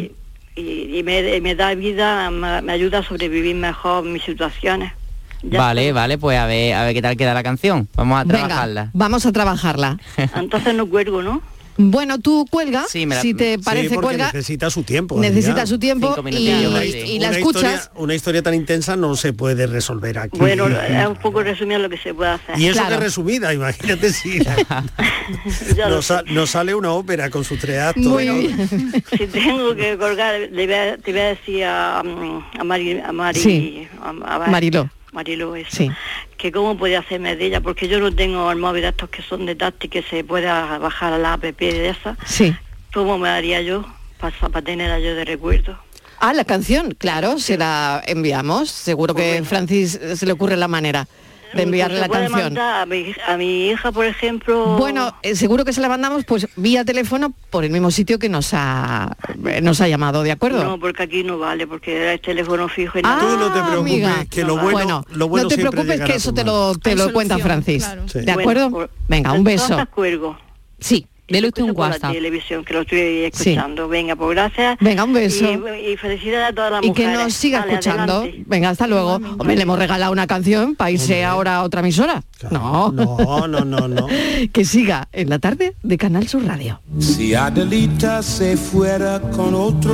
y, 0.55 0.99
y 0.99 1.01
me, 1.03 1.41
me 1.41 1.55
da 1.55 1.73
vida, 1.73 2.29
me, 2.29 2.61
me 2.61 2.73
ayuda 2.73 2.99
a 2.99 3.03
sobrevivir 3.03 3.55
mejor 3.55 4.03
mis 4.03 4.21
situaciones. 4.23 4.93
Ya 5.43 5.59
Vale, 5.59 5.91
vale, 5.91 6.17
pues 6.17 6.37
a 6.37 6.45
ver, 6.45 6.73
a 6.75 6.83
ver 6.83 6.93
qué 6.93 7.01
tal 7.01 7.17
queda 7.17 7.33
la 7.33 7.43
canción. 7.43 7.87
Vamos 7.95 8.19
a 8.19 8.23
Venga, 8.23 8.47
trabajarla. 8.47 8.89
vamos 8.93 9.25
a 9.25 9.31
trabajarla. 9.31 9.97
Entonces 10.35 10.75
no 10.75 10.87
cuelgo, 10.87 11.21
¿no? 11.21 11.41
Bueno, 11.77 12.19
tú 12.19 12.45
cuelga, 12.51 12.83
Sí, 12.87 13.05
me 13.07 13.15
la- 13.15 13.21
si 13.21 13.33
te 13.33 13.57
parece 13.57 13.95
cuelga, 13.95 14.25
necesita 14.27 14.69
su 14.69 14.83
tiempo. 14.83 15.17
necesita 15.19 15.65
su 15.65 15.79
tiempo 15.79 16.13
y, 16.29 17.17
la 17.17 17.31
escuchas. 17.31 17.63
historia, 17.63 17.91
una 17.95 18.13
historia 18.13 18.43
tan 18.43 18.53
intensa 18.53 18.95
no 18.97 19.15
se 19.15 19.31
puede 19.33 19.65
resolver 19.65 20.19
aquí. 20.19 20.37
Bueno, 20.37 20.67
es 20.87 21.07
un 21.07 21.15
poco 21.15 21.41
resumido 21.41 21.79
lo 21.79 21.89
que 21.89 21.97
se 21.97 22.13
puede 22.13 22.31
hacer. 22.31 22.59
y 22.59 22.65
eso 22.67 22.73
Claro. 22.73 22.89
que 22.89 22.93
es 22.95 22.99
resumida, 22.99 23.53
imagínate 23.53 24.11
si 24.13 24.39
nos, 25.89 26.05
sa- 26.05 26.23
nos 26.27 26.49
sale 26.51 26.75
una 26.75 26.91
ópera 26.91 27.29
con 27.29 27.43
sus 27.43 27.57
tres 27.57 27.79
actos. 27.79 28.05
Muy 28.05 28.25
¿no? 28.27 28.35
bien. 28.35 29.03
si 29.17 29.27
tengo 29.27 29.73
que 29.75 29.97
colgar, 29.97 30.39
le 30.51 30.65
voy 30.65 30.75
a, 30.75 30.97
te 30.97 31.11
voy 31.11 31.21
a 31.21 31.27
decir 31.29 31.63
a, 31.63 32.03
mm, 32.03 32.59
a 32.59 32.63
Mari, 32.63 32.99
a 32.99 33.11
Mari, 33.11 33.39
Sí. 33.39 33.87
a, 34.01 34.09
a- 34.35 34.47
Mariló. 34.49 34.89
Mariló, 35.11 35.55
eso, 35.55 35.69
Sí. 35.75 35.91
que 36.37 36.51
cómo 36.51 36.77
puede 36.77 36.95
hacerme 36.97 37.35
de 37.35 37.45
ella, 37.47 37.61
porque 37.61 37.87
yo 37.87 37.99
no 37.99 38.13
tengo 38.13 38.49
el 38.51 38.57
móvil 38.57 38.83
de 38.83 38.89
estos 38.89 39.09
que 39.09 39.21
son 39.21 39.45
de 39.45 39.55
táctil 39.55 39.89
que 39.89 40.03
se 40.03 40.23
pueda 40.23 40.77
bajar 40.77 41.13
a 41.13 41.17
la 41.17 41.33
app 41.33 41.43
de 41.43 41.89
esa. 41.89 42.17
Sí. 42.25 42.55
¿Cómo 42.93 43.17
me 43.17 43.29
haría 43.29 43.61
yo 43.61 43.85
para 44.19 44.61
tenerla 44.61 44.99
yo 44.99 45.13
de 45.15 45.25
recuerdo? 45.25 45.77
Ah, 46.19 46.33
la 46.33 46.45
canción, 46.45 46.93
claro, 46.97 47.39
se 47.39 47.57
la 47.57 48.01
enviamos. 48.05 48.69
Seguro 48.69 49.15
que 49.15 49.41
Francis 49.43 49.95
eh, 49.95 50.15
se 50.15 50.25
le 50.25 50.33
ocurre 50.33 50.55
la 50.55 50.67
manera 50.67 51.07
de 51.53 51.63
enviarle 51.63 51.99
la 51.99 52.07
puede 52.07 52.23
canción. 52.27 52.43
mandar 52.53 52.81
a 52.81 52.85
mi, 52.85 53.13
a 53.27 53.37
mi 53.37 53.67
hija, 53.69 53.91
por 53.91 54.05
ejemplo. 54.05 54.77
Bueno, 54.77 55.15
eh, 55.23 55.35
seguro 55.35 55.65
que 55.65 55.73
se 55.73 55.81
la 55.81 55.89
mandamos 55.89 56.23
pues 56.25 56.47
vía 56.55 56.85
teléfono 56.85 57.33
por 57.49 57.63
el 57.65 57.71
mismo 57.71 57.91
sitio 57.91 58.19
que 58.19 58.29
nos 58.29 58.49
ha 58.53 59.15
eh, 59.45 59.61
nos 59.61 59.81
ha 59.81 59.87
llamado, 59.87 60.23
¿de 60.23 60.31
acuerdo? 60.31 60.63
No, 60.63 60.79
porque 60.79 61.03
aquí 61.03 61.23
no 61.23 61.37
vale, 61.37 61.67
porque 61.67 62.13
es 62.13 62.21
teléfono 62.21 62.67
fijo 62.69 62.97
y 62.99 63.01
Ah, 63.03 63.17
nada. 63.17 63.21
Tú 63.21 63.37
no 63.37 63.45
te 63.53 63.59
preocupes, 63.69 63.91
amiga. 63.93 64.25
que 64.29 64.43
lo 64.43 64.55
bueno, 64.55 64.71
bueno, 64.71 65.05
lo 65.11 65.27
bueno 65.27 65.43
no 65.43 65.49
te 65.49 65.57
preocupes 65.57 66.01
que 66.01 66.15
eso 66.15 66.33
te 66.33 66.43
lo, 66.43 66.75
te 66.75 66.95
lo 66.95 67.11
cuenta 67.13 67.37
Francis. 67.39 67.83
claro. 67.85 68.07
Sí. 68.07 68.19
¿De 68.19 68.25
Bueno, 68.33 68.41
acuerdo? 68.41 68.69
por- 68.71 68.89
Venga, 69.07 69.33
un 69.33 69.43
beso. 69.43 69.77
cuelgo. 69.93 70.37
Sí. 70.79 71.07
Dele 71.31 71.47
usted 71.47 71.63
un 71.63 71.69
Escucho 71.69 71.75
por 71.77 71.85
la 71.89 71.95
WhatsApp. 71.95 72.11
televisión, 72.13 72.65
que 72.65 72.73
lo 72.73 72.81
estoy 72.81 72.99
escuchando. 73.25 73.87
Venga, 73.87 74.15
pues 74.15 74.29
gracias. 74.31 74.77
Venga, 74.79 75.03
un 75.03 75.13
beso. 75.13 75.45
Y, 75.45 75.91
y 75.91 75.97
felicidades 75.97 76.49
a 76.51 76.53
todas 76.53 76.71
las 76.71 76.83
Y 76.83 76.93
que 76.93 77.03
mujeres. 77.03 77.23
nos 77.23 77.33
siga 77.33 77.59
Vale, 77.59 77.71
escuchando. 77.73 78.13
adelante. 78.17 78.43
Venga, 78.47 78.69
hasta 78.69 78.87
luego. 78.87 79.15
Hombre, 79.15 79.55
le 79.55 79.61
hemos 79.63 79.79
regalado 79.79 80.11
una 80.11 80.27
canción 80.27 80.75
para 80.75 80.91
irse 80.91 81.23
ahora 81.23 81.57
a 81.57 81.63
otra 81.63 81.81
emisora. 81.81 82.23
No. 82.49 82.91
No, 82.91 83.47
no, 83.47 83.65
no, 83.65 83.87
no. 83.87 84.07
que 84.53 84.65
siga 84.65 85.07
en 85.11 85.29
la 85.29 85.39
tarde 85.39 85.75
de 85.83 85.97
Canal 85.97 86.27
Sur 86.27 86.45
Radio. 86.45 86.81
Si 86.99 87.33
Adelita 87.35 88.21
se 88.23 88.57
fuera 88.57 89.19
con 89.21 89.53
otro, 89.55 89.93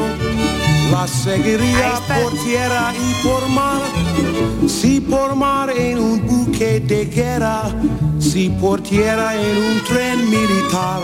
la 0.91 1.08
seguiría 1.08 1.93
por 2.08 2.34
tierra 2.43 2.93
y 2.95 3.28
por 3.28 3.47
mar. 3.50 3.82
Si 4.67 5.00
por 5.02 5.36
mar 5.36 5.69
en 5.76 6.00
un 6.00 6.26
buque 6.26 6.80
de 6.80 7.06
guerra, 7.06 7.63
si 8.28 8.50
por 8.50 8.82
tierra 8.82 9.36
en 9.36 9.58
un 9.58 9.84
tren 9.86 10.30
militar. 10.30 11.02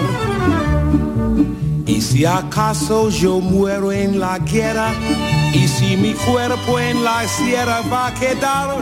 Y 1.86 2.02
si 2.02 2.26
acaso 2.26 3.10
yo 3.10 3.40
muero 3.40 3.92
en 3.92 4.20
la 4.20 4.40
guerra, 4.40 4.92
y 5.54 5.68
si 5.68 5.96
mi 5.96 6.14
cuerpo 6.14 6.80
en 6.80 7.04
la 7.04 7.28
sierra 7.28 7.82
va 7.92 8.08
a 8.08 8.14
quedar, 8.14 8.78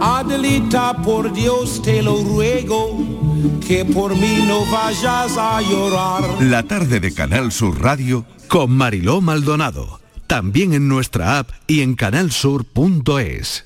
Adelita, 0.00 0.96
por 1.02 1.32
Dios 1.32 1.80
te 1.82 2.02
lo 2.02 2.22
ruego, 2.22 2.98
que 3.66 3.84
por 3.84 4.16
mí 4.16 4.44
no 4.46 4.64
vayas 4.66 5.36
a 5.36 5.60
llorar. 5.60 6.24
La 6.40 6.62
tarde 6.64 6.98
de 6.98 7.12
Canal 7.14 7.52
Sur 7.52 7.80
Radio 7.80 8.24
con 8.48 8.72
Mariló 8.72 9.20
Maldonado. 9.20 10.00
También 10.26 10.72
en 10.72 10.88
nuestra 10.88 11.38
app 11.38 11.50
y 11.68 11.82
en 11.82 11.94
canalsur.es. 11.94 13.65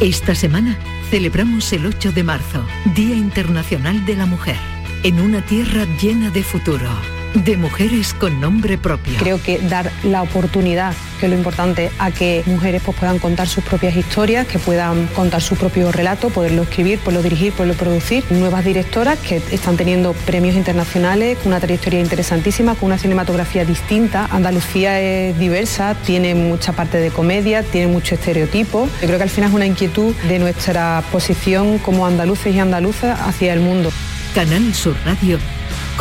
Esta 0.00 0.36
semana 0.36 0.78
celebramos 1.10 1.72
el 1.72 1.86
8 1.86 2.12
de 2.12 2.22
marzo, 2.22 2.64
Día 2.94 3.16
Internacional 3.16 4.06
de 4.06 4.14
la 4.14 4.26
Mujer, 4.26 4.58
en 5.02 5.20
una 5.20 5.44
tierra 5.44 5.86
llena 6.00 6.30
de 6.30 6.44
futuro. 6.44 6.88
De 7.34 7.56
mujeres 7.56 8.14
con 8.14 8.40
nombre 8.40 8.78
propio. 8.78 9.14
Creo 9.18 9.42
que 9.42 9.58
dar 9.58 9.90
la 10.02 10.22
oportunidad, 10.22 10.94
que 11.18 11.26
es 11.26 11.32
lo 11.32 11.38
importante, 11.38 11.90
a 11.98 12.10
que 12.10 12.42
mujeres 12.46 12.82
pues, 12.84 12.96
puedan 12.96 13.18
contar 13.18 13.48
sus 13.48 13.64
propias 13.64 13.96
historias, 13.96 14.46
que 14.46 14.58
puedan 14.58 15.06
contar 15.08 15.42
su 15.42 15.56
propio 15.56 15.92
relato, 15.92 16.30
poderlo 16.30 16.62
escribir, 16.62 16.98
poderlo 16.98 17.22
dirigir, 17.22 17.52
poderlo 17.52 17.74
producir. 17.74 18.24
Nuevas 18.30 18.64
directoras 18.64 19.18
que 19.18 19.42
están 19.50 19.76
teniendo 19.76 20.12
premios 20.12 20.56
internacionales, 20.56 21.38
con 21.38 21.48
una 21.48 21.60
trayectoria 21.60 22.00
interesantísima, 22.00 22.74
con 22.74 22.86
una 22.86 22.98
cinematografía 22.98 23.64
distinta. 23.64 24.28
Andalucía 24.30 25.00
es 25.00 25.38
diversa, 25.38 25.94
tiene 26.06 26.34
mucha 26.34 26.72
parte 26.72 26.98
de 26.98 27.10
comedia, 27.10 27.62
tiene 27.62 27.86
mucho 27.86 28.14
estereotipo. 28.14 28.88
Yo 29.00 29.06
creo 29.06 29.16
que 29.16 29.24
al 29.24 29.30
final 29.30 29.50
es 29.50 29.56
una 29.56 29.66
inquietud 29.66 30.14
de 30.28 30.38
nuestra 30.38 31.02
posición 31.10 31.78
como 31.78 32.06
andaluces 32.06 32.54
y 32.54 32.58
andaluzas 32.58 33.18
hacia 33.20 33.52
el 33.52 33.60
mundo. 33.60 33.90
Canal 34.34 34.74
Sur 34.74 34.96
Radio 35.04 35.61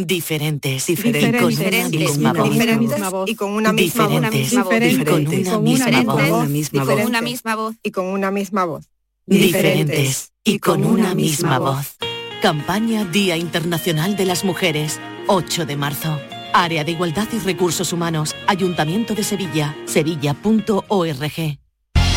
Diferentes, 0.00 0.86
Diferentes, 0.86 1.32
y 1.32 1.34
con 1.34 1.50
una 1.50 2.78
misma 2.78 3.10
voz. 3.10 3.26
diferentes, 3.26 4.50
Diferentes, 4.52 4.52
y 4.52 5.44
con 5.44 5.56
una 5.56 5.60
misma 5.60 5.96
voz. 6.24 6.48
y 6.72 6.78
con 6.78 6.94
una 7.04 7.20
misma 7.20 7.56
voz. 7.56 7.74
y 7.82 7.90
con 7.90 8.06
una 8.06 8.30
misma 8.30 8.64
voz. 8.64 8.84
Diferentes 9.26 10.30
y 10.44 10.60
con 10.60 10.84
una 10.84 11.16
misma 11.16 11.58
voz. 11.58 11.96
Campaña 12.40 13.04
Día 13.06 13.36
Internacional 13.36 14.16
de 14.16 14.24
las 14.24 14.44
Mujeres, 14.44 15.00
8 15.26 15.66
de 15.66 15.76
marzo. 15.76 16.16
Área 16.52 16.84
de 16.84 16.92
Igualdad 16.92 17.26
y 17.32 17.38
Recursos 17.40 17.92
Humanos, 17.92 18.36
Ayuntamiento 18.46 19.16
de 19.16 19.24
Sevilla, 19.24 19.76
sevilla.org. 19.86 21.58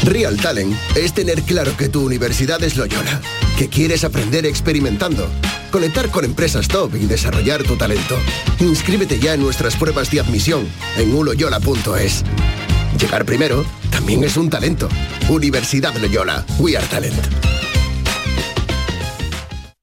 Real 0.03 0.37
Talent 0.37 0.75
es 0.95 1.13
tener 1.13 1.41
claro 1.41 1.75
que 1.75 1.89
tu 1.89 2.05
universidad 2.05 2.63
es 2.63 2.77
Loyola, 2.77 3.21
que 3.57 3.69
quieres 3.69 4.03
aprender 4.03 4.45
experimentando, 4.45 5.27
conectar 5.71 6.09
con 6.09 6.25
empresas 6.25 6.67
top 6.67 6.95
y 6.95 7.05
desarrollar 7.05 7.63
tu 7.63 7.75
talento. 7.75 8.17
Inscríbete 8.59 9.19
ya 9.19 9.33
en 9.33 9.41
nuestras 9.41 9.75
pruebas 9.75 10.11
de 10.11 10.19
admisión 10.19 10.67
en 10.97 11.13
uloyola.es. 11.13 12.23
Llegar 12.99 13.25
primero 13.25 13.65
también 13.89 14.23
es 14.23 14.37
un 14.37 14.49
talento. 14.49 14.89
Universidad 15.29 15.95
Loyola, 15.97 16.45
We 16.59 16.77
Are 16.77 16.87
Talent. 16.87 17.60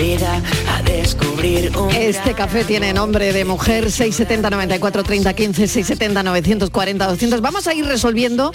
Vida 0.00 0.42
a 0.68 0.82
descubrir 0.82 1.76
un 1.76 1.90
Este 1.90 2.34
café 2.34 2.64
tiene 2.64 2.92
nombre 2.94 3.32
de 3.32 3.44
mujer 3.44 3.90
670 3.90 4.48
94 4.48 5.02
30 5.02 5.34
15 5.34 5.68
670 5.68 6.22
940 6.22 7.06
200. 7.06 7.40
Vamos 7.40 7.66
a 7.66 7.74
ir 7.74 7.84
resolviendo 7.84 8.52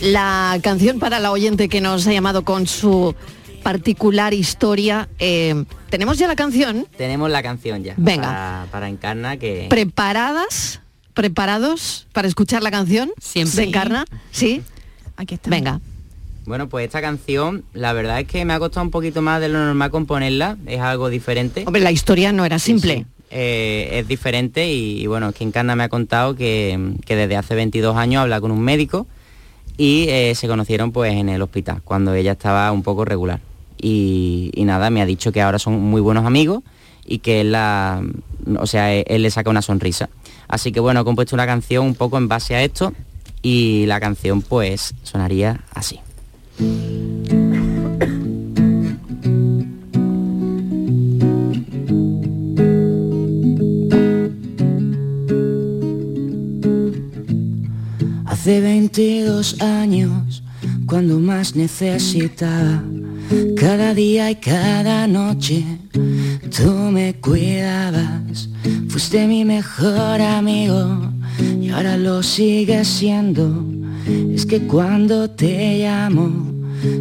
la 0.00 0.58
canción 0.62 0.98
para 0.98 1.20
la 1.20 1.30
oyente 1.30 1.68
que 1.68 1.80
nos 1.80 2.06
ha 2.06 2.12
llamado 2.12 2.44
con 2.44 2.66
su 2.66 3.14
particular 3.62 4.34
historia. 4.34 5.08
Eh, 5.18 5.64
Tenemos 5.90 6.18
ya 6.18 6.26
la 6.26 6.36
canción. 6.36 6.86
Tenemos 6.96 7.30
la 7.30 7.42
canción 7.42 7.84
ya. 7.84 7.94
Venga. 7.96 8.26
Para, 8.26 8.66
para 8.72 8.88
Encarna 8.88 9.36
que... 9.36 9.66
¿Preparadas? 9.70 10.80
¿Preparados 11.14 12.08
para 12.12 12.26
escuchar 12.26 12.62
la 12.62 12.70
canción? 12.70 13.10
Siempre. 13.20 13.56
¿De 13.62 13.68
Encarna? 13.68 14.04
Sí. 14.32 14.62
Aquí 15.16 15.34
está. 15.34 15.50
Venga. 15.50 15.80
Bueno, 16.50 16.68
pues 16.68 16.84
esta 16.84 17.00
canción, 17.00 17.62
la 17.74 17.92
verdad 17.92 18.18
es 18.18 18.26
que 18.26 18.44
me 18.44 18.52
ha 18.52 18.58
costado 18.58 18.84
un 18.84 18.90
poquito 18.90 19.22
más 19.22 19.40
de 19.40 19.48
lo 19.48 19.64
normal 19.64 19.92
componerla, 19.92 20.56
es 20.66 20.80
algo 20.80 21.08
diferente. 21.08 21.62
Hombre, 21.64 21.80
la 21.80 21.92
historia 21.92 22.32
no 22.32 22.44
era 22.44 22.58
simple. 22.58 23.06
Eh, 23.30 24.00
es 24.00 24.08
diferente 24.08 24.68
y, 24.68 25.00
y 25.00 25.06
bueno, 25.06 25.28
es 25.28 25.36
que 25.36 25.44
Encarna 25.44 25.76
me 25.76 25.84
ha 25.84 25.88
contado 25.88 26.34
que, 26.34 26.96
que 27.06 27.14
desde 27.14 27.36
hace 27.36 27.54
22 27.54 27.96
años 27.96 28.22
habla 28.22 28.40
con 28.40 28.50
un 28.50 28.60
médico 28.62 29.06
y 29.76 30.06
eh, 30.08 30.34
se 30.34 30.48
conocieron 30.48 30.90
pues 30.90 31.12
en 31.12 31.28
el 31.28 31.40
hospital, 31.40 31.82
cuando 31.84 32.14
ella 32.14 32.32
estaba 32.32 32.72
un 32.72 32.82
poco 32.82 33.04
regular. 33.04 33.38
Y, 33.80 34.50
y 34.52 34.64
nada, 34.64 34.90
me 34.90 35.02
ha 35.02 35.06
dicho 35.06 35.30
que 35.30 35.42
ahora 35.42 35.60
son 35.60 35.80
muy 35.80 36.00
buenos 36.00 36.26
amigos 36.26 36.64
y 37.06 37.20
que 37.20 37.42
él, 37.42 37.52
la, 37.52 38.02
o 38.58 38.66
sea, 38.66 38.92
él, 38.92 39.04
él 39.06 39.22
le 39.22 39.30
saca 39.30 39.50
una 39.50 39.62
sonrisa. 39.62 40.10
Así 40.48 40.72
que 40.72 40.80
bueno, 40.80 41.02
he 41.02 41.04
compuesto 41.04 41.36
una 41.36 41.46
canción 41.46 41.86
un 41.86 41.94
poco 41.94 42.18
en 42.18 42.26
base 42.26 42.56
a 42.56 42.62
esto 42.64 42.92
y 43.40 43.86
la 43.86 44.00
canción 44.00 44.42
pues 44.42 44.96
sonaría 45.04 45.60
así. 45.72 46.00
Hace 58.26 58.60
22 58.60 59.62
años, 59.62 60.42
cuando 60.84 61.18
más 61.18 61.56
necesitaba, 61.56 62.82
cada 63.56 63.94
día 63.94 64.30
y 64.30 64.34
cada 64.34 65.06
noche, 65.06 65.64
tú 66.54 66.70
me 66.92 67.14
cuidabas. 67.14 68.50
Fuiste 68.88 69.26
mi 69.26 69.46
mejor 69.46 70.20
amigo 70.20 71.10
y 71.58 71.70
ahora 71.70 71.96
lo 71.96 72.22
sigues 72.22 72.86
siendo. 72.86 73.79
Es 74.34 74.46
que 74.46 74.66
cuando 74.66 75.30
te 75.30 75.78
llamo, 75.78 76.30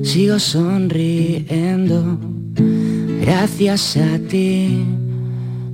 sigo 0.04 0.40
sonriendo. 0.40 2.18
Gracias 3.22 3.98
a 3.98 4.20
ti, 4.20 4.84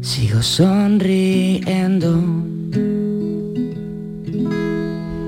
sigo 0.02 0.42
sonriendo. 0.42 2.46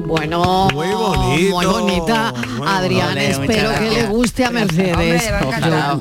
Bueno, 0.07 0.69
Muy 0.73 0.87
bonito, 0.87 1.55
muy 1.55 1.65
bonita. 1.65 2.33
Adrián, 2.67 3.17
espero 3.17 3.71
que 3.79 3.89
le 3.89 4.03
guste 4.07 4.45
a 4.45 4.51
Mercedes. 4.51 5.23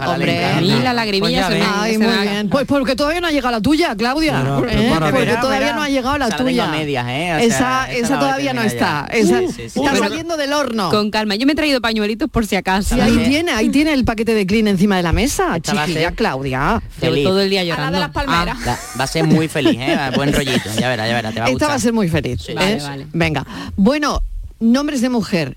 Hombre, 0.06 0.44
a 0.44 0.60
mí 0.60 0.80
la 0.82 0.92
lagrimilla 0.92 1.46
Pues 1.46 1.58
se 1.58 1.64
me-. 1.64 1.70
Ay, 1.76 1.98
muy 1.98 2.16
bien. 2.28 2.48
Pues 2.48 2.66
porque 2.66 2.96
todavía 2.96 3.20
no 3.20 3.26
ha 3.28 3.30
llegado 3.30 3.52
la 3.52 3.60
tuya, 3.60 3.94
Claudia. 3.96 4.40
¿Eh? 4.68 4.90
Porque 4.98 5.12
Verá, 5.18 5.40
todavía 5.40 5.60
verá. 5.66 5.76
no 5.76 5.82
ha 5.82 5.88
llegado 5.88 6.18
la 6.18 6.28
tuya. 6.36 6.66
medias, 6.68 7.06
¿eh? 7.08 7.32
O 7.34 7.38
sea, 7.38 7.86
esa, 7.88 7.92
esa 7.92 8.18
todavía 8.18 8.52
no 8.52 8.62
está. 8.62 9.06
Esa 9.12 9.38
Sí, 9.40 9.46
sí, 9.48 9.52
sí. 9.70 9.80
está 9.80 9.92
Pero- 9.92 10.04
saliendo 10.04 10.36
del 10.36 10.52
horno. 10.52 10.90
Con 10.90 11.10
calma, 11.10 11.34
yo 11.36 11.46
me 11.46 11.52
he 11.52 11.56
traído 11.56 11.80
pañuelitos 11.80 12.28
por 12.30 12.46
si 12.46 12.56
acaso. 12.56 12.94
Sí, 12.94 13.00
ahí 13.00 13.16
tiene, 13.28 13.52
ahí 13.52 13.68
tiene 13.68 13.92
el 13.92 14.04
paquete 14.04 14.34
de 14.34 14.46
clean 14.46 14.68
encima 14.68 14.96
de 14.96 15.02
la 15.02 15.12
mesa. 15.12 15.58
Chiquilla, 15.60 16.12
Claudia. 16.12 16.82
Feliz. 16.98 17.24
todo 17.24 17.40
el 17.40 17.50
día 17.50 17.60
A 17.60 17.64
la 17.64 17.70
llorando. 17.70 17.92
de 17.98 18.00
las 18.00 18.10
palmeras. 18.12 18.58
Va, 18.98 19.04
a 19.04 19.06
ser 19.06 19.24
muy 19.24 19.48
feliz, 19.48 19.76
¿eh? 19.80 19.98
Buen 20.14 20.32
rollito. 20.32 20.70
Ya 20.78 20.88
verá, 20.88 21.06
ya 21.08 21.14
verá, 21.14 21.32
te 21.32 21.40
va 21.40 21.46
a 21.46 21.50
Esta 21.50 21.68
va 21.68 21.74
a 21.74 21.78
ser 21.78 21.92
muy 21.92 22.08
feliz. 22.08 22.48
¿eh? 22.48 22.54
Vale, 22.54 22.82
vale. 22.82 23.06
Venga. 23.12 23.46
Bueno, 23.76 24.20
nombres 24.60 25.00
de 25.00 25.08
mujer. 25.08 25.56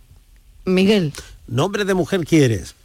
Miguel. 0.73 1.13
¿Nombre 1.47 1.85
de 1.85 1.93
mujer 1.93 2.25
quieres? 2.25 2.75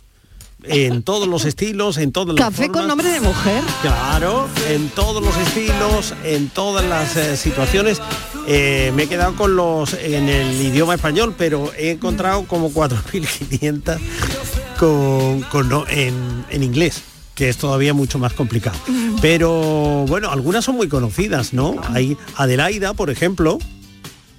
en 0.66 1.02
todos 1.02 1.28
los 1.28 1.44
estilos, 1.52 1.98
en 1.98 2.10
todas 2.10 2.34
las 2.34 2.42
Café 2.48 2.70
con 2.70 2.86
nombre 2.88 3.08
de 3.10 3.20
mujer. 3.20 3.62
Claro, 3.82 4.48
en 4.70 4.88
todos 4.88 5.22
los 5.22 5.36
estilos, 5.36 6.14
en 6.24 6.48
todas 6.48 6.82
las 6.86 7.16
eh, 7.16 7.36
situaciones. 7.36 8.00
Eh, 8.48 8.90
me 8.94 9.02
he 9.02 9.06
quedado 9.06 9.36
con 9.36 9.56
los 9.56 9.92
en 9.92 10.26
el 10.30 10.58
idioma 10.62 10.94
español, 10.94 11.34
pero 11.36 11.70
he 11.76 11.90
encontrado 11.90 12.44
como 12.44 12.70
4.500 12.70 13.98
con, 14.78 15.42
con 15.50 15.68
no- 15.68 15.86
en, 15.88 16.46
en 16.50 16.62
inglés 16.62 17.02
que 17.34 17.48
es 17.48 17.56
todavía 17.56 17.92
mucho 17.92 18.18
más 18.20 18.32
complicado. 18.32 18.78
Pero 19.20 20.04
bueno, 20.06 20.30
algunas 20.30 20.64
son 20.64 20.76
muy 20.76 20.86
conocidas, 20.88 21.52
¿no? 21.52 21.74
Hay 21.92 22.16
Adelaida, 22.36 22.94
por 22.94 23.10
ejemplo, 23.10 23.58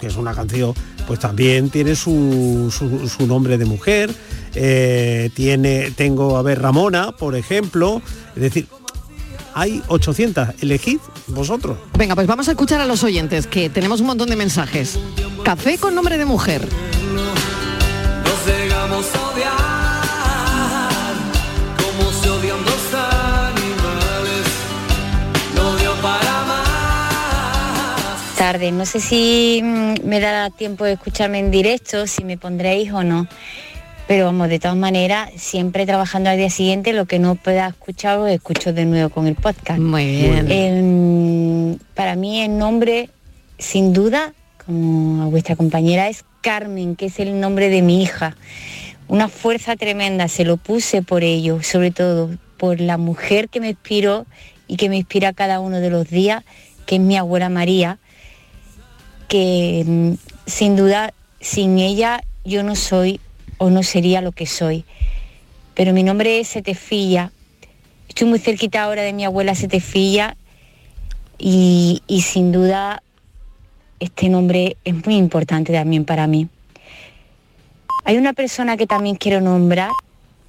que 0.06 0.12
es 0.12 0.18
una 0.18 0.36
canción, 0.36 0.72
pues 1.08 1.20
también 1.20 1.72
tiene 1.72 1.96
su, 1.96 2.72
su- 2.72 3.10
su 3.10 3.26
nombre 3.26 3.58
de 3.58 3.66
mujer. 3.66 4.14
eh, 4.54 5.32
tiene, 5.34 5.90
tengo, 5.92 6.38
a 6.38 6.44
ver, 6.44 6.62
Ramona, 6.62 7.12
por 7.12 7.36
ejemplo. 7.36 8.04
Es 8.36 8.42
decir, 8.44 8.68
hay 9.56 9.82
800. 9.88 10.50
Elegid 10.62 11.00
vosotros. 11.28 11.78
Venga, 11.98 12.14
pues 12.14 12.28
vamos 12.28 12.48
a 12.48 12.52
escuchar 12.52 12.80
a 12.82 12.86
los 12.86 13.04
oyentes, 13.04 13.48
que 13.48 13.70
tenemos 13.72 14.00
un 14.02 14.06
montón 14.08 14.30
de 14.30 14.36
mensajes. 14.36 15.00
Café 15.44 15.80
con 15.80 15.96
nombre 15.96 16.18
de 16.20 16.26
mujer. 16.26 16.68
Nos 17.16 18.46
llegamos 18.46 19.06
a 19.16 19.30
odiar 19.30 19.75
más. 28.36 28.40
tarde. 28.40 28.72
No 28.72 28.86
sé 28.86 29.00
si 29.00 29.62
mm, 29.64 30.06
me 30.06 30.20
dará 30.20 30.50
tiempo 30.50 30.86
de 30.86 30.94
escucharme 30.94 31.40
en 31.40 31.52
directo, 31.52 32.08
si 32.08 32.24
me 32.24 32.38
pondréis 32.38 32.92
o 32.92 33.04
no. 33.04 33.28
Pero 34.08 34.26
vamos, 34.26 34.50
de 34.50 34.60
todas 34.60 34.78
maneras, 34.78 35.32
siempre 35.36 35.86
trabajando 35.86 36.30
al 36.30 36.38
día 36.38 36.52
siguiente, 36.52 36.94
lo 36.94 37.06
que 37.06 37.18
no 37.18 37.36
pueda 37.36 37.68
escuchar 37.68 38.20
lo 38.20 38.28
escucho 38.28 38.72
de 38.72 38.86
nuevo 38.86 39.10
con 39.10 39.26
el 39.26 39.36
podcast. 39.36 39.80
Muy 39.80 40.06
bien. 40.06 40.52
Em, 40.52 41.80
para 41.96 42.16
mí 42.16 42.42
el 42.42 42.58
nombre, 42.58 43.10
sin 43.58 43.94
duda, 43.94 44.34
como 44.64 45.24
a 45.24 45.26
vuestra 45.26 45.56
compañera, 45.56 46.08
es 46.08 46.24
Carmen, 46.42 46.96
que 46.96 47.08
es 47.08 47.20
el 47.20 47.40
nombre 47.40 47.70
de 47.70 47.82
mi 47.82 48.04
hija. 48.04 48.38
Una 49.08 49.28
fuerza 49.28 49.76
tremenda, 49.76 50.28
se 50.28 50.46
lo 50.46 50.58
puse 50.58 51.02
por 51.02 51.24
ello, 51.24 51.64
sobre 51.64 51.90
todo 51.90 52.30
por 52.58 52.80
la 52.80 52.98
mujer 52.98 53.50
que 53.50 53.60
me 53.60 53.70
inspiró 53.70 54.28
y 54.68 54.78
que 54.78 54.88
me 54.88 54.98
inspira 54.98 55.34
cada 55.34 55.60
uno 55.60 55.80
de 55.80 55.90
los 55.90 56.08
días, 56.08 56.44
que 56.86 56.96
es 56.96 57.02
mi 57.02 57.18
abuela 57.18 57.50
María, 57.50 57.98
que 59.28 59.84
mm, 59.86 60.14
sin 60.46 60.76
duda 60.76 61.14
sin 61.40 61.80
ella 61.80 62.22
yo 62.44 62.64
no 62.64 62.76
soy 62.76 63.20
o 63.58 63.70
no 63.70 63.84
sería 63.84 64.22
lo 64.22 64.32
que 64.32 64.46
soy. 64.46 64.86
Pero 65.74 65.94
mi 65.94 66.04
nombre 66.04 66.40
es 66.40 66.50
Setefilla. 66.50 67.32
Estoy 68.08 68.28
muy 68.28 68.40
cerquita 68.40 68.84
ahora 68.84 69.02
de 69.02 69.14
mi 69.14 69.26
abuela 69.26 69.56
Setefilla 69.56 70.38
y, 71.38 72.02
y 72.08 72.22
sin 72.22 72.52
duda 72.52 73.02
este 74.00 74.30
nombre 74.30 74.78
es 74.84 75.06
muy 75.06 75.16
importante 75.16 75.74
también 75.74 76.06
para 76.06 76.28
mí. 76.28 76.48
Hay 78.04 78.18
una 78.18 78.34
persona 78.34 78.78
que 78.78 78.86
también 78.86 79.16
quiero 79.16 79.42
nombrar, 79.42 79.90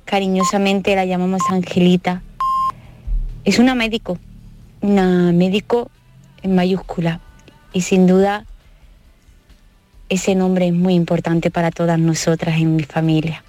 cariñosamente 0.05 0.95
la 0.95 1.05
llamamos 1.05 1.41
Angelita. 1.51 2.23
Es 3.45 3.59
una 3.59 3.75
médico, 3.75 4.19
una 4.83 5.33
médico 5.33 5.91
en 6.43 6.55
mayúscula 6.55 7.21
y 7.73 7.81
sin 7.81 8.07
duda 8.07 8.45
ese 10.09 10.35
nombre 10.35 10.69
es 10.69 10.75
muy 10.75 10.95
importante 10.95 11.51
para 11.51 11.71
todas 11.71 11.99
nosotras 11.99 12.59
en 12.61 12.77
mi 12.77 12.85
familia. 12.85 13.43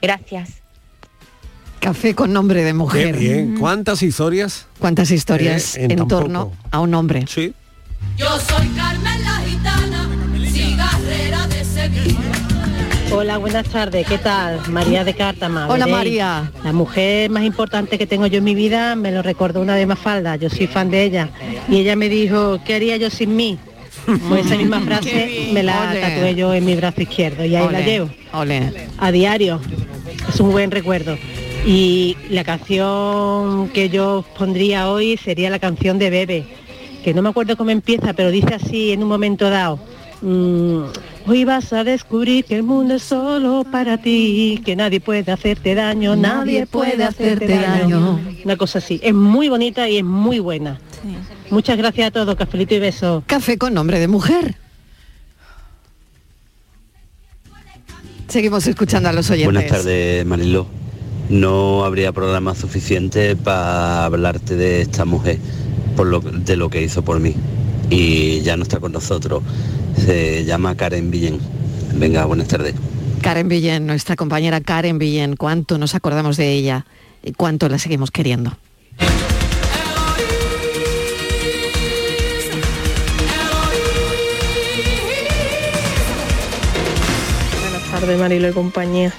Gracias. 0.00 0.50
Café 1.80 2.14
con 2.14 2.32
nombre 2.32 2.64
de 2.64 2.74
mujer. 2.74 3.14
Qué 3.14 3.20
bien. 3.20 3.56
¿Cuántas 3.58 4.02
historias? 4.02 4.66
¿Cuántas 4.78 5.10
historias 5.10 5.76
Eh, 5.76 5.86
en 5.90 6.08
torno 6.08 6.52
a 6.70 6.80
un 6.80 6.92
hombre? 6.94 7.24
Sí. 7.28 7.54
Yo 8.16 8.26
soy 8.40 8.68
Carmen 8.68 9.22
la 9.22 9.38
gitana, 9.46 10.08
cigarrera 10.52 11.46
de 11.46 11.64
Sevilla. 11.64 12.18
Hola, 13.12 13.38
buenas 13.38 13.66
tardes. 13.68 14.06
¿Qué 14.06 14.18
tal? 14.18 14.60
María 14.70 15.02
de 15.02 15.14
Cártama. 15.14 15.66
Hola, 15.68 15.86
Veréis, 15.86 15.96
María. 15.96 16.52
La 16.62 16.72
mujer 16.72 17.30
más 17.30 17.44
importante 17.44 17.96
que 17.96 18.06
tengo 18.06 18.26
yo 18.26 18.38
en 18.38 18.44
mi 18.44 18.54
vida 18.54 18.94
me 18.96 19.10
lo 19.12 19.22
recordó 19.22 19.60
una 19.62 19.76
de 19.76 19.86
Mafalda. 19.86 20.36
Yo 20.36 20.50
soy 20.50 20.66
fan 20.66 20.90
de 20.90 21.04
ella. 21.04 21.30
Y 21.68 21.76
ella 21.76 21.96
me 21.96 22.08
dijo, 22.08 22.60
¿qué 22.64 22.74
haría 22.74 22.96
yo 22.96 23.08
sin 23.08 23.34
mí? 23.34 23.58
Pues 24.28 24.46
esa 24.46 24.56
misma 24.56 24.80
frase 24.80 25.50
me 25.52 25.62
la 25.62 25.90
Ole. 25.90 26.00
tatué 26.00 26.34
yo 26.34 26.54
en 26.54 26.64
mi 26.64 26.74
brazo 26.74 27.02
izquierdo 27.02 27.44
y 27.44 27.54
ahí 27.56 27.68
la 27.70 27.80
llevo. 27.80 28.10
A 28.98 29.12
diario. 29.12 29.60
Es 30.28 30.40
un 30.40 30.50
buen 30.52 30.70
recuerdo. 30.70 31.16
Y 31.66 32.16
la 32.30 32.44
canción 32.44 33.68
que 33.70 33.88
yo 33.90 34.24
pondría 34.38 34.90
hoy 34.90 35.16
sería 35.18 35.50
la 35.50 35.58
canción 35.58 35.98
de 35.98 36.08
Bebe, 36.10 36.44
que 37.04 37.12
no 37.12 37.20
me 37.22 37.28
acuerdo 37.28 37.56
cómo 37.56 37.70
empieza, 37.70 38.12
pero 38.14 38.30
dice 38.30 38.54
así 38.54 38.92
en 38.92 39.02
un 39.02 39.08
momento 39.08 39.50
dado. 39.50 39.78
mm, 40.22 40.82
Hoy 41.26 41.44
vas 41.44 41.74
a 41.74 41.84
descubrir 41.84 42.46
que 42.46 42.56
el 42.56 42.62
mundo 42.62 42.94
es 42.94 43.02
solo 43.02 43.62
para 43.70 43.98
ti, 43.98 44.62
que 44.64 44.74
nadie 44.76 44.98
puede 44.98 45.30
hacerte 45.30 45.74
daño, 45.74 46.16
nadie, 46.16 46.66
puede 46.66 47.04
hacerte 47.04 47.46
daño. 47.58 48.18
Una 48.46 48.56
cosa 48.56 48.78
así. 48.78 48.98
Es 49.02 49.12
muy 49.12 49.48
bonita 49.50 49.86
y 49.90 49.98
es 49.98 50.04
muy 50.04 50.38
buena. 50.38 50.80
Muchas 51.50 51.76
gracias 51.78 52.08
a 52.08 52.10
todos, 52.10 52.34
cafelito 52.36 52.74
y 52.74 52.78
beso. 52.78 53.22
Café 53.26 53.58
con 53.58 53.74
nombre 53.74 53.98
de 53.98 54.08
mujer. 54.08 54.56
Seguimos 58.28 58.66
escuchando 58.66 59.08
a 59.08 59.12
los 59.12 59.30
oyentes. 59.30 59.52
Buenas 59.52 59.70
tardes, 59.70 60.26
Mariló. 60.26 60.66
No 61.30 61.84
habría 61.84 62.12
programa 62.12 62.54
suficiente 62.54 63.36
para 63.36 64.04
hablarte 64.04 64.56
de 64.56 64.82
esta 64.82 65.04
mujer, 65.04 65.38
por 65.96 66.06
lo, 66.06 66.20
de 66.20 66.56
lo 66.56 66.68
que 66.68 66.82
hizo 66.82 67.02
por 67.02 67.20
mí. 67.20 67.34
Y 67.90 68.40
ya 68.42 68.56
no 68.56 68.64
está 68.64 68.80
con 68.80 68.92
nosotros. 68.92 69.42
Se 69.96 70.44
llama 70.44 70.76
Karen 70.76 71.10
Villén. 71.10 71.38
Venga, 71.94 72.26
buenas 72.26 72.48
tardes. 72.48 72.74
Karen 73.22 73.48
Villén, 73.48 73.86
nuestra 73.86 74.14
compañera 74.14 74.60
Karen 74.60 74.98
Villén, 74.98 75.36
cuánto 75.36 75.78
nos 75.78 75.94
acordamos 75.94 76.36
de 76.36 76.52
ella 76.52 76.86
y 77.22 77.32
cuánto 77.32 77.68
la 77.68 77.78
seguimos 77.78 78.10
queriendo. 78.10 78.56
Tardes, 87.98 88.16
Marilo 88.16 88.48
y 88.48 88.52
compañía. 88.52 89.12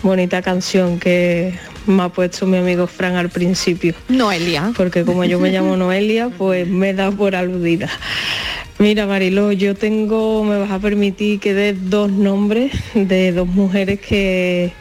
Bonita 0.00 0.42
canción 0.42 1.00
que 1.00 1.58
me 1.86 2.04
ha 2.04 2.08
puesto 2.08 2.46
mi 2.46 2.56
amigo 2.56 2.86
Fran 2.86 3.16
al 3.16 3.30
principio. 3.30 3.94
Noelia. 4.08 4.72
Porque 4.76 5.04
como 5.04 5.24
yo 5.24 5.40
me 5.40 5.50
llamo 5.50 5.76
Noelia, 5.76 6.28
pues 6.28 6.68
me 6.68 6.94
da 6.94 7.10
por 7.10 7.34
aludida. 7.34 7.88
Mira, 8.78 9.08
Marilo, 9.08 9.50
yo 9.50 9.74
tengo, 9.74 10.44
me 10.44 10.56
vas 10.56 10.70
a 10.70 10.78
permitir 10.78 11.40
que 11.40 11.52
dé 11.52 11.72
dos 11.72 12.12
nombres 12.12 12.70
de 12.94 13.32
dos 13.32 13.48
mujeres 13.48 13.98
que, 13.98 14.72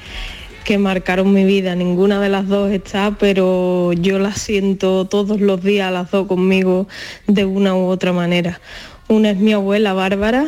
que 0.63 0.77
marcaron 0.77 1.33
mi 1.33 1.43
vida. 1.43 1.73
Ninguna 1.73 2.21
de 2.21 2.29
las 2.29 2.47
dos 2.47 2.69
está, 2.69 3.17
pero 3.17 3.91
yo 3.93 4.19
las 4.19 4.39
siento 4.39 5.05
todos 5.05 5.41
los 5.41 5.63
días, 5.63 5.91
las 5.91 6.11
dos 6.11 6.27
conmigo, 6.27 6.87
de 7.25 7.45
una 7.45 7.73
u 7.73 7.87
otra 7.87 8.13
manera. 8.13 8.61
Una 9.07 9.31
es 9.31 9.37
mi 9.37 9.51
abuela 9.51 9.93
Bárbara, 9.93 10.45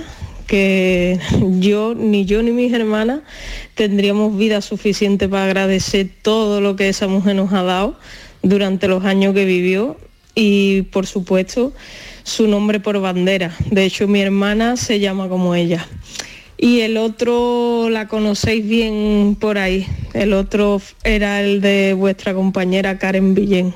que 0.53 1.19
yo, 1.57 1.95
ni 1.95 2.25
yo 2.25 2.43
ni 2.43 2.51
mis 2.51 2.71
hermanas, 2.71 3.21
tendríamos 3.73 4.37
vida 4.37 4.61
suficiente 4.61 5.27
para 5.27 5.45
agradecer 5.45 6.07
todo 6.21 6.61
lo 6.61 6.75
que 6.75 6.89
esa 6.89 7.07
mujer 7.07 7.35
nos 7.37 7.51
ha 7.53 7.63
dado 7.63 7.97
durante 8.43 8.87
los 8.87 9.03
años 9.03 9.33
que 9.33 9.45
vivió 9.45 9.97
y 10.35 10.83
por 10.83 11.07
supuesto 11.07 11.73
su 12.21 12.45
nombre 12.45 12.79
por 12.79 13.01
bandera. 13.01 13.55
De 13.71 13.83
hecho 13.83 14.07
mi 14.07 14.21
hermana 14.21 14.77
se 14.77 14.99
llama 14.99 15.27
como 15.27 15.55
ella. 15.55 15.87
Y 16.55 16.81
el 16.81 16.97
otro 16.97 17.89
la 17.89 18.07
conocéis 18.07 18.63
bien 18.63 19.35
por 19.39 19.57
ahí. 19.57 19.87
El 20.13 20.33
otro 20.33 20.79
era 21.03 21.41
el 21.41 21.61
de 21.61 21.95
vuestra 21.95 22.35
compañera 22.35 22.99
Karen 22.99 23.33
Villén. 23.33 23.73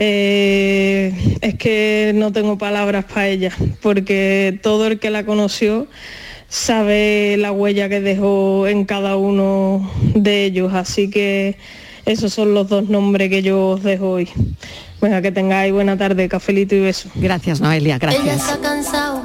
Eh, 0.00 1.36
es 1.40 1.54
que 1.56 2.12
no 2.14 2.32
tengo 2.32 2.56
palabras 2.56 3.04
para 3.04 3.28
ella, 3.28 3.52
porque 3.82 4.58
todo 4.62 4.86
el 4.86 5.00
que 5.00 5.10
la 5.10 5.24
conoció 5.26 5.88
sabe 6.48 7.36
la 7.38 7.50
huella 7.52 7.88
que 7.88 8.00
dejó 8.00 8.68
en 8.68 8.84
cada 8.84 9.16
uno 9.16 9.90
de 10.14 10.44
ellos, 10.44 10.72
así 10.72 11.10
que 11.10 11.56
esos 12.06 12.32
son 12.32 12.54
los 12.54 12.68
dos 12.68 12.88
nombres 12.88 13.28
que 13.28 13.42
yo 13.42 13.70
os 13.70 13.82
dejo 13.82 14.10
hoy. 14.12 14.28
Venga, 15.00 15.20
que 15.20 15.32
tengáis 15.32 15.72
buena 15.72 15.98
tarde, 15.98 16.28
cafelito 16.28 16.74
y 16.76 16.80
beso. 16.80 17.08
Gracias, 17.16 17.60
Noelia, 17.60 17.96
Ella 17.96 17.98
gracias. 17.98 18.42
se 18.42 18.52
ha 18.52 18.58
cansado 18.58 19.22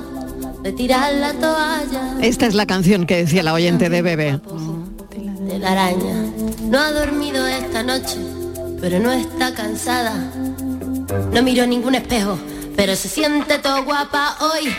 de 0.64 0.72
tirar 0.72 1.14
la 1.16 1.34
toalla 1.34 2.16
Esta 2.22 2.46
es 2.48 2.54
la 2.56 2.66
canción 2.66 3.06
que 3.06 3.18
decía 3.18 3.44
la 3.44 3.54
oyente 3.54 3.90
de 3.90 4.02
Bebe. 4.02 4.40
de 5.48 5.60
la 5.60 5.72
araña. 5.72 6.26
No 6.70 6.80
ha 6.80 6.92
dormido 6.92 7.46
esta 7.48 7.84
noche, 7.84 8.18
pero 8.82 9.00
no 9.00 9.12
está 9.12 9.54
cansada. 9.54 10.14
No 11.32 11.42
miró 11.42 11.66
ningún 11.66 11.96
espejo, 11.96 12.38
pero 12.76 12.96
se 12.96 13.10
siente 13.10 13.60
todo 13.60 13.84
guapa 13.84 14.38
hoy. 14.40 14.74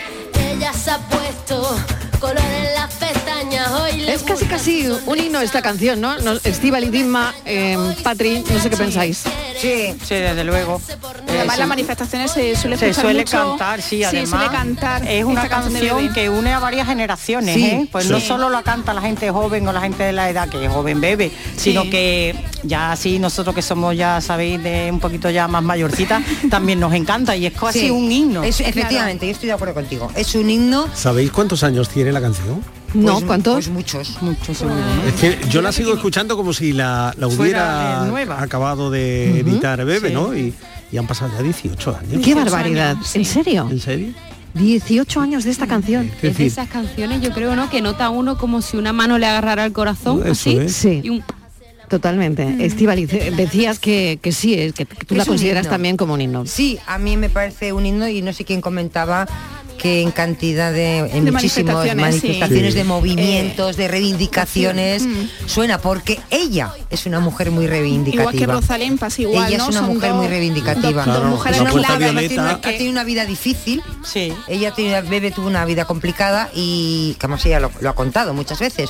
Ella 0.51 0.73
se 0.73 0.91
ha 0.91 0.97
puesto 0.97 1.77
color 2.19 2.37
en 2.39 2.73
las 2.73 2.93
pestañas. 2.95 3.69
Hoy 3.71 4.01
le 4.01 4.13
Es 4.13 4.23
casi 4.23 4.45
casi 4.45 4.87
un 5.05 5.17
himno 5.19 5.39
esta 5.41 5.61
canción, 5.61 5.99
¿no? 6.01 6.17
no 6.19 6.33
Estival 6.43 6.83
y 6.85 6.89
Dimma, 6.89 7.33
eh, 7.45 7.77
Patri, 8.03 8.43
no 8.51 8.59
sé 8.59 8.69
qué 8.69 8.77
pensáis. 8.77 9.23
Sí, 9.59 9.95
sí, 10.03 10.15
desde 10.15 10.43
luego. 10.43 10.81
Además, 11.27 11.55
Eh, 11.55 11.59
las 11.59 11.67
manifestaciones 11.67 12.31
se 12.31 12.55
suele 12.55 12.77
se 12.77 12.93
suele 12.93 13.19
mucho- 13.19 13.37
cantar, 13.57 13.81
sí, 13.81 13.97
Sí, 13.97 14.03
además. 14.03 14.29
suele 14.29 14.47
cantar 14.49 15.07
es 15.07 15.23
una 15.25 15.47
canción 15.49 16.13
que 16.13 16.29
une 16.29 16.53
a 16.53 16.59
varias 16.59 16.87
generaciones, 16.87 17.55
Sí, 17.55 17.65
¿eh? 17.65 17.87
Pues 17.91 18.05
sí. 18.05 18.11
no 18.11 18.19
solo 18.19 18.49
la 18.49 18.63
canta 18.63 18.93
la 18.93 19.01
gente 19.01 19.29
joven 19.31 19.67
o 19.67 19.73
la 19.73 19.81
gente 19.81 20.03
de 20.03 20.11
la 20.11 20.29
edad 20.29 20.49
que 20.49 20.63
es 20.65 20.71
joven 20.71 21.01
bebe, 21.01 21.31
sino 21.57 21.83
Sí. 21.83 21.89
que 21.89 22.35
ya 22.63 22.91
así 22.91 23.19
nosotros 23.19 23.55
que 23.55 23.61
somos 23.61 23.95
ya, 23.95 24.21
sabéis, 24.21 24.61
de 24.63 24.89
un 24.91 24.99
poquito 24.99 25.29
ya 25.29 25.47
más 25.47 25.63
mayorcitas, 25.63 26.23
también 26.49 26.79
nos 26.79 26.93
encanta 26.93 27.35
y 27.35 27.45
es 27.45 27.53
casi 27.53 27.79
Sí, 27.81 27.89
un 27.91 28.11
himno. 28.11 28.43
es- 28.43 28.59
efectivamente, 28.61 29.25
yo 29.25 29.31
estoy 29.33 29.47
de 29.47 29.53
acuerdo 29.53 29.73
contigo. 29.73 30.11
Es 30.15 30.35
un 30.35 30.49
himno. 30.49 30.87
¿Sabéis 30.93 31.31
cuántos 31.31 31.63
años 31.63 31.89
tiene 31.89 32.04
la 32.13 32.21
canción? 32.21 32.61
No, 32.93 33.19
¿cuántos? 33.21 33.55
Pues 33.55 33.69
muchos. 33.69 34.21
Muchos 34.21 34.63
Es 35.07 35.13
que 35.19 35.37
yo 35.49 35.61
la 35.61 35.71
sigo 35.71 35.93
escuchando 35.93 36.37
como 36.37 36.53
si 36.53 36.71
la, 36.73 37.13
la 37.17 37.27
Fuera, 37.29 37.41
hubiera 37.41 38.03
eh, 38.05 38.09
nueva. 38.09 38.41
acabado 38.41 38.89
de 38.89 39.39
editar 39.41 39.83
Bebe, 39.85 40.09
Sí. 40.09 40.13
¿no? 40.13 40.35
Y, 40.35 40.53
y 40.91 40.97
han 40.97 41.05
pasado 41.07 41.31
ya 41.35 41.43
18 41.43 41.97
años. 41.97 42.21
Qué 42.23 42.33
barbaridad. 42.35 42.95
¿En 43.13 43.25
serio? 43.25 43.67
¿En 43.69 43.79
serio? 43.79 44.13
18 44.53 45.19
años 45.19 45.43
de 45.43 45.51
esta 45.51 45.67
canción. 45.67 46.05
Es 46.05 46.13
Es 46.15 46.21
de 46.21 46.27
decir, 46.29 46.47
esas 46.47 46.69
canciones, 46.69 47.21
yo 47.21 47.31
creo, 47.31 47.55
¿no? 47.57 47.69
Que 47.69 47.81
nota 47.81 48.09
uno 48.09 48.37
como 48.37 48.61
si 48.61 48.77
una 48.77 48.93
mano 48.93 49.17
le 49.17 49.25
agarrara 49.25 49.65
el 49.65 49.73
corazón, 49.73 50.21
Eso 50.21 50.31
así. 50.31 50.57
es. 50.57 50.73
Sí. 50.75 51.01
Y 51.03 51.09
un 51.09 51.23
Totalmente. 51.89 52.65
Estivaliz, 52.65 53.13
eh, 53.13 53.31
decías 53.37 53.77
que, 53.77 54.17
que 54.21 54.31
sí, 54.31 54.55
es 54.55 54.73
que 54.73 54.85
tú 54.85 55.13
la 55.15 55.21
Es 55.21 55.27
consideras 55.29 55.65
himno. 55.65 55.71
también 55.71 55.97
como 55.97 56.15
un 56.15 56.21
himno. 56.21 56.45
Sí, 56.47 56.79
a 56.87 56.97
mí 56.97 57.15
me 57.15 57.29
parece 57.29 57.73
un 57.73 57.85
himno 57.85 58.07
y 58.07 58.23
no 58.23 58.33
sé 58.33 58.43
quién 58.43 58.59
comentaba 58.59 59.27
que 59.77 60.01
en 60.01 60.11
cantidad 60.11 60.71
de, 60.71 60.99
en 60.99 61.25
De 61.25 61.31
muchísimas 61.31 61.75
manifestaciones, 61.75 61.95
manifestaciones, 62.23 62.73
sí. 62.73 62.77
de 62.77 62.83
movimientos, 62.83 63.77
de 63.77 63.87
reivindicaciones, 63.87 65.03
Mm. 65.05 65.27
suena 65.47 65.77
porque 65.79 66.19
ella 66.29 66.71
es 66.89 67.05
una 67.05 67.19
mujer 67.19 67.51
muy 67.51 67.67
reivindicativa. 67.67 68.31
Igual 68.33 68.37
que 68.37 68.45
Rosalén 68.47 68.97
pasa 68.97 69.21
igual, 69.21 69.47
Ella 69.47 69.57
¿no? 69.57 69.63
es 69.65 69.69
una 69.69 69.79
Son 69.81 69.93
mujer 69.95 70.09
dos- 70.11 70.17
muy 70.19 70.27
reivindicativa. 70.27 70.89
dos- 70.89 71.05
dos 71.05 71.15
Claro, 71.15 71.27
mujeres 71.29 71.55
Es 71.57 71.61
una 71.61 71.71
ha 72.51 72.61
tiene 72.61 72.77
tenido 72.77 72.91
una 72.91 73.03
vida 73.03 73.25
difícil. 73.25 73.81
Sí. 74.03 74.33
Ella 74.47 74.71
tenido, 74.71 75.01
Bebe 75.03 75.31
tuvo 75.31 75.47
una 75.47 75.65
vida 75.65 75.85
complicada 75.85 76.49
y, 76.53 77.15
como 77.19 77.35
ella 77.45 77.59
lo, 77.59 77.71
lo 77.81 77.89
ha 77.89 77.93
contado 77.95 78.33
muchas 78.33 78.59
veces, 78.59 78.89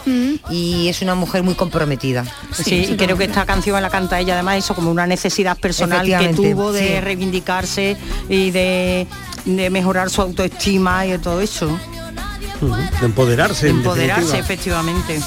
y 0.49 0.87
es 0.87 1.01
una 1.01 1.15
mujer 1.15 1.43
muy 1.43 1.55
comprometida. 1.55 2.25
Sí, 2.53 2.87
y 2.91 2.95
creo 2.95 3.17
que 3.17 3.25
esta 3.25 3.45
canción 3.45 3.81
la 3.81 3.89
canta 3.89 4.19
ella 4.19 4.33
además 4.35 4.57
eso 4.57 4.75
como 4.75 4.91
una 4.91 5.07
necesidad 5.07 5.57
personal 5.57 6.05
que 6.05 6.29
tuvo 6.29 6.71
de 6.71 6.87
sí. 6.95 6.99
reivindicarse 7.01 7.97
y 8.29 8.51
de, 8.51 9.07
de 9.45 9.69
mejorar 9.69 10.09
su 10.09 10.21
autoestima 10.21 11.05
y 11.05 11.11
de 11.11 11.19
todo 11.19 11.41
eso. 11.41 11.77
De 12.99 13.05
empoderarse. 13.05 13.65
De 13.65 13.71
empoderarse, 13.71 14.37
efectivamente. 14.37 15.19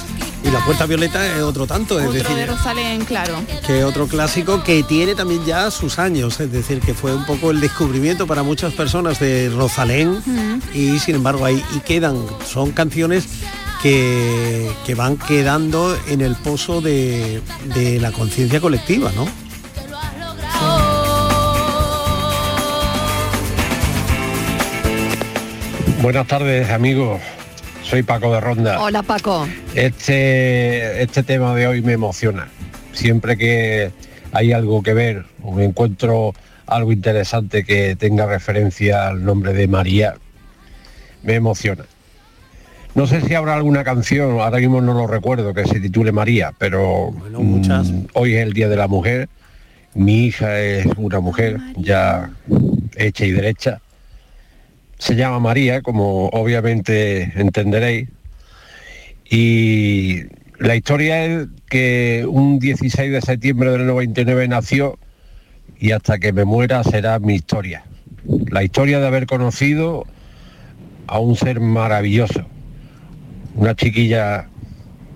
Y 0.45 0.51
la 0.51 0.65
puerta 0.65 0.87
violeta 0.87 1.27
es 1.37 1.43
otro 1.43 1.67
tanto, 1.67 1.99
es 1.99 2.07
Otro 2.07 2.21
decir, 2.21 2.37
de 2.37 2.47
Rosalén, 2.47 3.05
claro. 3.05 3.35
que 3.67 3.85
otro 3.85 4.07
clásico 4.07 4.63
que 4.63 4.83
tiene 4.85 5.15
también 5.15 5.45
ya 5.45 5.71
sus 5.71 5.99
años, 5.99 6.39
es 6.41 6.51
decir, 6.53 6.81
que 6.81 6.95
fue 6.95 7.15
un 7.15 7.27
poco 7.27 7.51
el 7.51 7.61
descubrimiento 7.61 8.27
para 8.27 8.45
muchas 8.45 8.73
personas 8.73 9.19
de 9.19 9.51
Rosalén 9.51 10.23
y 10.73 10.99
sin 11.01 11.17
embargo 11.17 11.45
ahí 11.45 11.63
y 11.75 11.81
quedan, 11.81 12.25
son 12.47 12.71
canciones 12.71 13.27
que, 13.83 14.71
que 14.87 14.95
van 14.95 15.17
quedando 15.17 15.97
en 16.07 16.21
el 16.21 16.37
pozo 16.37 16.81
de, 16.81 17.43
de 17.75 18.01
la 18.01 18.13
conciencia 18.13 18.61
colectiva, 18.61 19.11
¿no? 19.17 19.27
Buenas 26.09 26.27
tardes 26.27 26.71
amigos, 26.71 27.21
soy 27.83 28.03
Paco 28.03 28.33
de 28.33 28.41
Ronda. 28.41 28.81
Hola 28.81 29.03
Paco. 29.03 29.47
Este, 29.75 31.03
este 31.03 31.23
tema 31.23 31.55
de 31.55 31.67
hoy 31.67 31.83
me 31.83 31.93
emociona. 31.93 32.49
Siempre 32.93 33.37
que 33.37 33.91
hay 34.33 34.53
algo 34.53 34.83
que 34.83 34.95
ver 34.95 35.27
o 35.43 35.53
me 35.53 35.67
encuentro 35.67 36.33
algo 36.65 36.93
interesante 36.93 37.63
que 37.63 37.95
tenga 37.95 38.25
referencia 38.25 39.07
al 39.09 39.23
nombre 39.23 39.53
de 39.53 39.69
María, 39.69 40.15
me 41.25 41.35
emociona. 41.35 41.85
No 42.95 43.07
sé 43.07 43.21
si 43.21 43.35
habrá 43.35 43.53
alguna 43.53 43.85
canción, 43.85 44.41
ahora 44.41 44.61
mismo 44.61 44.81
no 44.81 44.95
lo 44.95 45.07
recuerdo, 45.07 45.53
que 45.53 45.67
se 45.67 45.79
titule 45.79 46.11
María, 46.11 46.55
pero 46.57 47.11
mm, 47.11 48.07
hoy 48.15 48.35
es 48.35 48.47
el 48.47 48.55
Día 48.55 48.71
de 48.71 48.77
la 48.77 48.89
Mujer. 48.89 49.29
Mi 49.93 50.25
hija 50.25 50.59
es 50.59 50.87
una 50.97 51.21
mujer 51.21 51.59
ya 51.77 52.31
hecha 52.97 53.27
y 53.27 53.31
derecha. 53.33 53.83
Se 54.99 55.15
llama 55.15 55.39
María, 55.39 55.81
como 55.81 56.29
obviamente 56.29 57.33
entenderéis. 57.41 58.09
Y 59.31 60.23
la 60.59 60.75
historia 60.75 61.25
es 61.25 61.47
que 61.69 62.27
un 62.29 62.59
16 62.59 63.13
de 63.13 63.21
septiembre 63.21 63.71
del 63.71 63.87
99 63.87 64.49
nació 64.49 64.99
y 65.79 65.93
hasta 65.93 66.19
que 66.19 66.33
me 66.33 66.45
muera 66.45 66.83
será 66.83 67.19
mi 67.21 67.35
historia. 67.35 67.85
La 68.51 68.65
historia 68.65 68.99
de 68.99 69.07
haber 69.07 69.27
conocido 69.27 70.05
a 71.07 71.21
un 71.21 71.37
ser 71.37 71.61
maravilloso, 71.61 72.45
una 73.55 73.77
chiquilla 73.77 74.49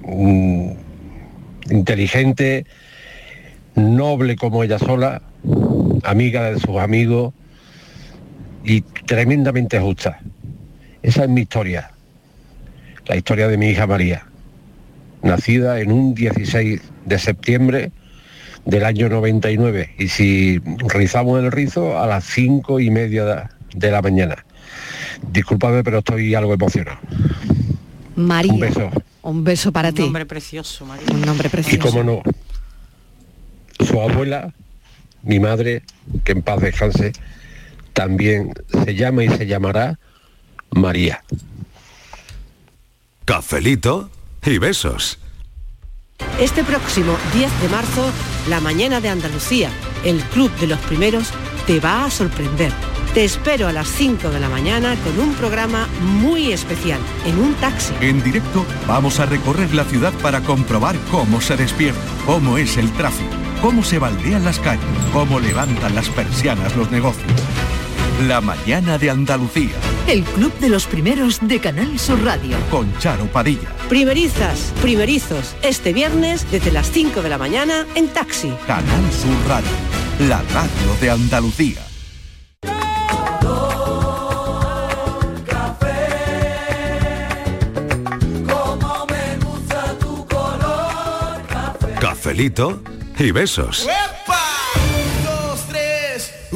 mm, 0.06 0.70
inteligente, 1.70 2.66
noble 3.74 4.36
como 4.36 4.62
ella 4.62 4.78
sola, 4.78 5.22
amiga 6.04 6.50
de 6.50 6.60
sus 6.60 6.76
amigos 6.76 7.34
y 8.64 8.81
tremendamente 8.83 9.79
justa. 9.81 10.20
Esa 11.03 11.25
es 11.25 11.29
mi 11.29 11.42
historia, 11.42 11.90
la 13.07 13.16
historia 13.16 13.48
de 13.48 13.57
mi 13.57 13.68
hija 13.70 13.87
María, 13.87 14.25
nacida 15.22 15.81
en 15.81 15.90
un 15.92 16.14
16 16.14 16.81
de 17.07 17.18
septiembre 17.18 17.90
del 18.64 18.85
año 18.85 19.09
99 19.09 19.94
y 19.98 20.09
si 20.09 20.61
rizamos 20.88 21.42
el 21.42 21.51
rizo 21.51 21.98
a 22.01 22.07
las 22.07 22.25
cinco 22.25 22.79
y 22.79 22.90
media 22.90 23.51
de- 23.75 23.90
la 23.90 24.03
mañana. 24.03 24.44
Disculpadme, 25.33 25.83
pero 25.83 25.98
estoy 25.98 26.35
algo 26.35 26.55
emocionado. 26.55 26.98
María. 28.14 28.53
Un 28.53 28.61
beso. 28.61 28.90
Un 29.22 29.44
beso 29.44 29.72
para 29.72 29.88
Un 29.88 29.94
ti. 29.94 30.03
nombre 30.03 30.27
precioso, 30.27 30.85
María. 30.87 31.07
Un 31.12 31.22
nombre 31.22 31.48
Y 31.48 31.51
precioso. 31.51 31.88
cómo 31.88 32.03
no, 32.05 32.22
su 33.85 34.01
abuela, 34.01 34.53
mi 35.22 35.40
madre, 35.40 35.83
que 36.25 36.33
en 36.33 36.42
paz 36.42 36.61
descanse, 36.61 37.12
también 37.92 38.52
se 38.85 38.94
llama 38.94 39.24
y 39.24 39.28
se 39.28 39.46
llamará 39.46 39.98
María. 40.70 41.22
Cafelito 43.24 44.11
y 44.44 44.59
besos. 44.59 45.18
Este 46.40 46.64
próximo 46.64 47.16
10 47.35 47.62
de 47.62 47.68
marzo, 47.68 48.11
la 48.48 48.61
mañana 48.61 49.00
de 49.00 49.09
Andalucía, 49.09 49.70
el 50.05 50.20
Club 50.24 50.50
de 50.57 50.66
los 50.66 50.78
Primeros, 50.81 51.33
te 51.66 51.78
va 51.78 52.05
a 52.05 52.11
sorprender. 52.11 52.72
Te 53.14 53.24
espero 53.24 53.68
a 53.68 53.72
las 53.72 53.88
5 53.88 54.31
de 54.31 54.40
la 54.40 54.48
mañana 54.48 54.96
con 55.05 55.20
un 55.20 55.35
programa 55.35 55.87
muy 56.00 56.50
especial, 56.50 56.98
en 57.26 57.38
un 57.38 57.55
taxi. 57.55 57.92
En 58.00 58.22
directo 58.22 58.64
vamos 58.88 59.20
a 59.20 59.26
recorrer 59.26 59.74
la 59.74 59.85
ciudad 59.85 60.12
para 60.22 60.40
comprobar 60.40 60.96
cómo 61.11 61.40
se 61.40 61.57
despierta, 61.57 62.00
cómo 62.24 62.57
es 62.57 62.78
el 62.78 62.90
tráfico, 62.92 63.31
cómo 63.61 63.85
se 63.85 63.98
baldean 63.98 64.44
las 64.44 64.59
calles, 64.59 64.85
cómo 65.12 65.40
levantan 65.40 65.94
las 65.94 66.09
persianas 66.09 66.74
los 66.74 66.90
negocios. 66.90 67.31
La 68.20 68.40
mañana 68.40 68.98
de 68.98 69.11
Andalucía 69.11 69.70
El 70.07 70.22
Club 70.22 70.53
de 70.59 70.68
los 70.68 70.87
Primeros 70.87 71.38
de 71.40 71.59
Canal 71.61 71.98
Sur 71.98 72.22
Radio. 72.22 72.57
con 72.70 72.96
Charo 72.98 73.27
Padilla. 73.27 73.68
Primerizas, 73.88 74.72
primerizos, 74.81 75.55
este 75.62 75.92
viernes 75.92 76.46
desde 76.51 76.70
las 76.70 76.90
5 76.90 77.22
de 77.22 77.29
la 77.29 77.38
mañana 77.38 77.87
en 77.94 78.09
taxi. 78.09 78.53
Canal 78.66 79.12
Sur 79.12 79.48
Radio, 79.48 79.70
la 80.29 80.42
radio 80.53 80.96
de 81.01 81.11
Andalucía. 81.11 81.83
Como 88.46 89.07
me 89.07 89.44
gusta 89.44 89.98
tu 89.98 90.27
color 90.27 91.42
café. 91.48 91.94
Cafelito 92.01 92.83
y 93.18 93.31
besos. 93.31 93.87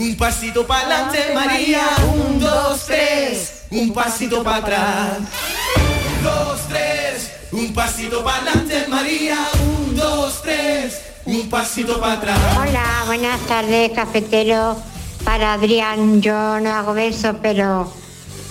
Un 0.06 0.16
pasito 0.16 0.64
para 0.66 0.80
adelante, 0.82 1.34
María. 1.34 1.82
Un, 2.14 2.38
dos, 2.38 2.86
tres, 2.86 3.64
un 3.70 3.92
pasito 3.92 4.44
para 4.44 4.56
atrás. 4.58 5.18
Un, 5.18 6.24
dos, 6.24 6.60
tres, 6.68 7.32
un 7.50 7.74
pasito 7.74 8.22
para 8.22 8.36
adelante, 8.36 8.86
María. 8.88 9.36
Un, 9.60 9.96
dos, 9.96 10.42
tres, 10.42 11.00
un 11.24 11.48
pasito 11.48 12.00
para 12.00 12.12
atrás. 12.12 12.38
Hola, 12.56 13.02
buenas 13.06 13.40
tardes, 13.46 13.90
cafetero. 13.92 14.76
Para 15.24 15.54
Adrián, 15.54 16.22
yo 16.22 16.60
no 16.60 16.70
hago 16.72 16.92
besos, 16.94 17.36
pero 17.42 17.92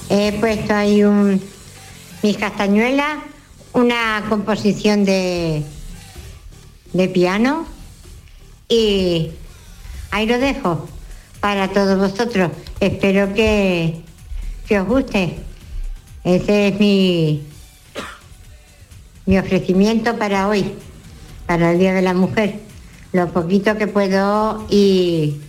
he 0.09 0.33
puesto 0.33 0.73
ahí 0.73 1.03
un 1.05 1.41
mis 2.21 2.37
castañuelas, 2.37 3.19
una 3.71 4.25
composición 4.27 5.05
de 5.05 5.63
de 6.91 7.07
piano 7.09 7.65
y 8.67 9.31
ahí 10.11 10.25
lo 10.25 10.39
dejo 10.39 10.87
para 11.45 11.67
todos 11.67 11.99
vosotros. 11.99 12.49
Espero 12.79 13.31
que, 13.35 14.01
que 14.67 14.79
os 14.79 14.87
guste. 14.87 15.35
Ese 16.23 16.69
es 16.69 16.79
mi, 16.79 17.43
mi 19.27 19.37
ofrecimiento 19.37 20.17
para 20.17 20.47
hoy, 20.47 20.73
para 21.45 21.69
el 21.69 21.77
Día 21.77 21.93
de 21.93 22.01
la 22.01 22.15
Mujer. 22.15 22.61
Lo 23.13 23.27
poquito 23.31 23.77
que 23.77 23.85
puedo 23.85 24.65
y, 24.71 25.39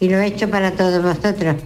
y 0.00 0.08
lo 0.08 0.18
he 0.18 0.26
hecho 0.26 0.50
para 0.50 0.72
todos 0.72 1.00
vosotros. 1.00 1.62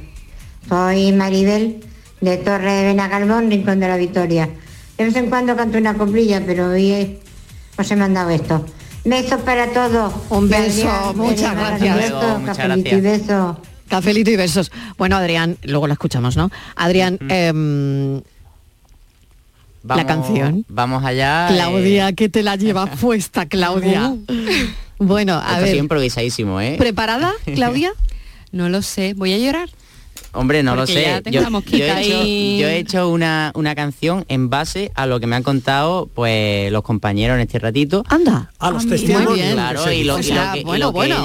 Soy 0.69 1.13
Maribel 1.13 1.83
de 2.21 2.37
Torre 2.37 2.71
de 2.71 2.85
Benagalbón, 2.89 3.51
Rincón 3.51 3.81
de 3.81 3.89
la 3.89 3.97
Victoria. 3.97 4.51
De 4.99 5.05
vez 5.05 5.17
en 5.17 5.31
cuando 5.31 5.57
canto 5.57 5.79
una 5.79 5.95
coplilla, 5.95 6.43
pero 6.45 6.69
hoy 6.69 7.19
os 7.79 7.91
he 7.91 7.97
mandado 7.97 8.29
esto. 8.29 8.63
Besos 9.05 9.41
para 9.43 9.73
todos. 9.73 10.13
Un 10.31 10.49
beso, 10.49 10.89
Adrián, 10.91 11.17
muchas 11.17 11.55
gracias. 11.57 11.97
besos, 11.97 12.11
Luego, 12.23 12.39
muchas 12.41 12.57
cafelito 12.59 12.97
y 12.97 13.01
besos. 13.01 13.57
Cafelito 13.89 14.31
y 14.31 14.37
besos. 14.37 14.73
Bueno, 14.99 15.17
Adrián, 15.17 15.57
luego 15.63 15.87
la 15.87 15.95
escuchamos, 15.95 16.37
¿no? 16.37 16.51
Adrián, 16.77 17.19
em, 17.31 18.21
Vamos- 19.83 20.05
canción. 20.05 20.65
Vamos 20.69 21.05
allá. 21.05 21.47
Claudia, 21.51 22.13
que 22.13 22.29
te 22.29 22.43
la 22.43 22.57
lleva 22.57 22.87
puesta, 23.01 23.47
Claudia. 23.47 24.15
Bueno, 24.99 25.35
a 25.35 25.39
Esto 25.39 25.51
ha 25.53 25.55
sido 25.57 25.67
ver, 25.67 25.77
improvisadísimo, 25.77 26.61
¿eh? 26.61 26.75
¿preparada, 26.79 27.33
Claudia? 27.55 27.93
No 28.53 28.69
lo 28.69 28.83
sé, 28.83 29.15
voy 29.15 29.33
a 29.33 29.39
llorar. 29.39 29.71
Hombre, 30.33 30.63
no 30.63 30.75
Porque 30.77 30.93
lo 30.93 31.01
sé. 31.01 31.23
Yo, 31.31 31.41
he 31.41 32.01
hecho, 32.01 32.19
ahí. 32.21 32.59
yo 32.61 32.69
he 32.69 32.79
hecho 32.79 33.09
una, 33.09 33.51
una 33.55 33.75
canción 33.75 34.25
en 34.29 34.51
base 34.51 34.93
a 34.95 35.07
lo 35.07 35.21
que 35.21 35.27
me 35.27 35.37
han 35.37 35.43
contado 35.43 36.09
pues 36.15 36.71
los 36.71 36.83
compañeros 36.83 37.37
en 37.37 37.41
este 37.41 37.59
ratito. 37.59 38.05
Anda. 38.09 38.51
A 38.59 38.71
los 38.71 38.85
Muy 38.85 38.91
testimonios. 38.93 39.53
Claro, 39.55 39.93
y 39.93 40.05
lo, 40.05 40.17
que, 40.17 40.63
bueno, 40.65 40.93
bueno. 40.93 41.17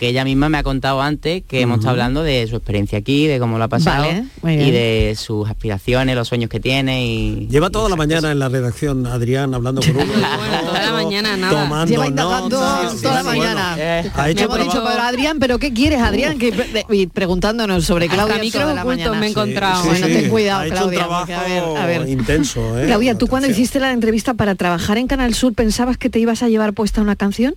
ella, 0.00 0.24
misma 0.24 0.48
me 0.48 0.58
ha 0.58 0.62
contado 0.62 1.00
antes, 1.00 1.42
que 1.48 1.62
hemos 1.62 1.78
estado 1.78 1.92
hablando 1.92 2.22
de 2.22 2.46
su 2.48 2.56
experiencia 2.56 2.98
aquí, 2.98 3.26
de 3.26 3.38
cómo 3.38 3.58
lo 3.58 3.64
ha 3.64 3.68
pasado 3.68 4.06
Vale, 4.42 4.62
y 4.66 4.70
de 4.70 5.14
sus 5.18 5.48
aspiraciones, 5.48 6.14
los 6.14 6.28
sueños 6.28 6.50
que 6.50 6.60
tiene 6.60 7.04
y 7.06 7.48
Lleva 7.48 7.70
toda 7.70 7.88
la 7.88 7.96
mañana 7.96 8.30
en 8.30 8.38
la 8.38 8.48
redacción 8.48 9.06
Adrián 9.06 9.54
hablando 9.54 9.80
con 9.80 9.90
uno. 9.96 10.04
Toda 10.04 10.82
la 10.82 10.92
mañana 10.92 11.36
nada. 11.36 11.62
Tomando 11.62 11.90
Lleva 11.90 12.06
indagando 12.06 12.60
notas, 12.60 13.00
toda 13.02 13.14
la 13.14 13.22
bueno, 13.22 13.40
mañana. 13.40 13.74
ha 14.14 14.30
hemos 14.30 14.58
dicho, 14.58 14.82
pero 14.84 15.02
Adrián, 15.02 15.38
¿pero 15.38 15.58
qué 15.58 15.72
quieres, 15.72 16.00
Adrián? 16.00 16.38
Que, 16.38 16.50
de- 16.52 16.86
y 16.90 17.06
preguntándonos 17.06 17.84
sobre 17.84 18.08
Claudia 18.08 18.39
ocultos 18.48 18.84
mañana. 18.86 19.12
me 19.20 19.26
he 19.26 19.30
encontrado. 19.30 19.84
bueno, 19.84 20.06
sí. 20.06 20.12
ten 20.12 20.30
cuidado, 20.30 20.60
Ha 20.60 20.66
hecho 20.66 20.74
un 20.74 20.80
Claudia. 20.80 20.98
trabajo 20.98 21.32
a 21.32 21.42
ver, 21.44 21.62
a 21.62 21.86
ver. 21.86 22.08
intenso, 22.08 22.78
¿eh? 22.78 22.86
Claudia, 22.86 23.16
¿tú 23.16 23.26
cuando 23.26 23.48
hiciste 23.48 23.80
la 23.80 23.92
entrevista 23.92 24.34
para 24.34 24.54
trabajar 24.54 24.98
en 24.98 25.06
Canal 25.06 25.34
Sur 25.34 25.54
pensabas 25.54 25.96
que 25.98 26.10
te 26.10 26.18
ibas 26.18 26.42
a 26.42 26.48
llevar 26.48 26.72
puesta 26.72 27.00
una 27.00 27.16
canción? 27.16 27.54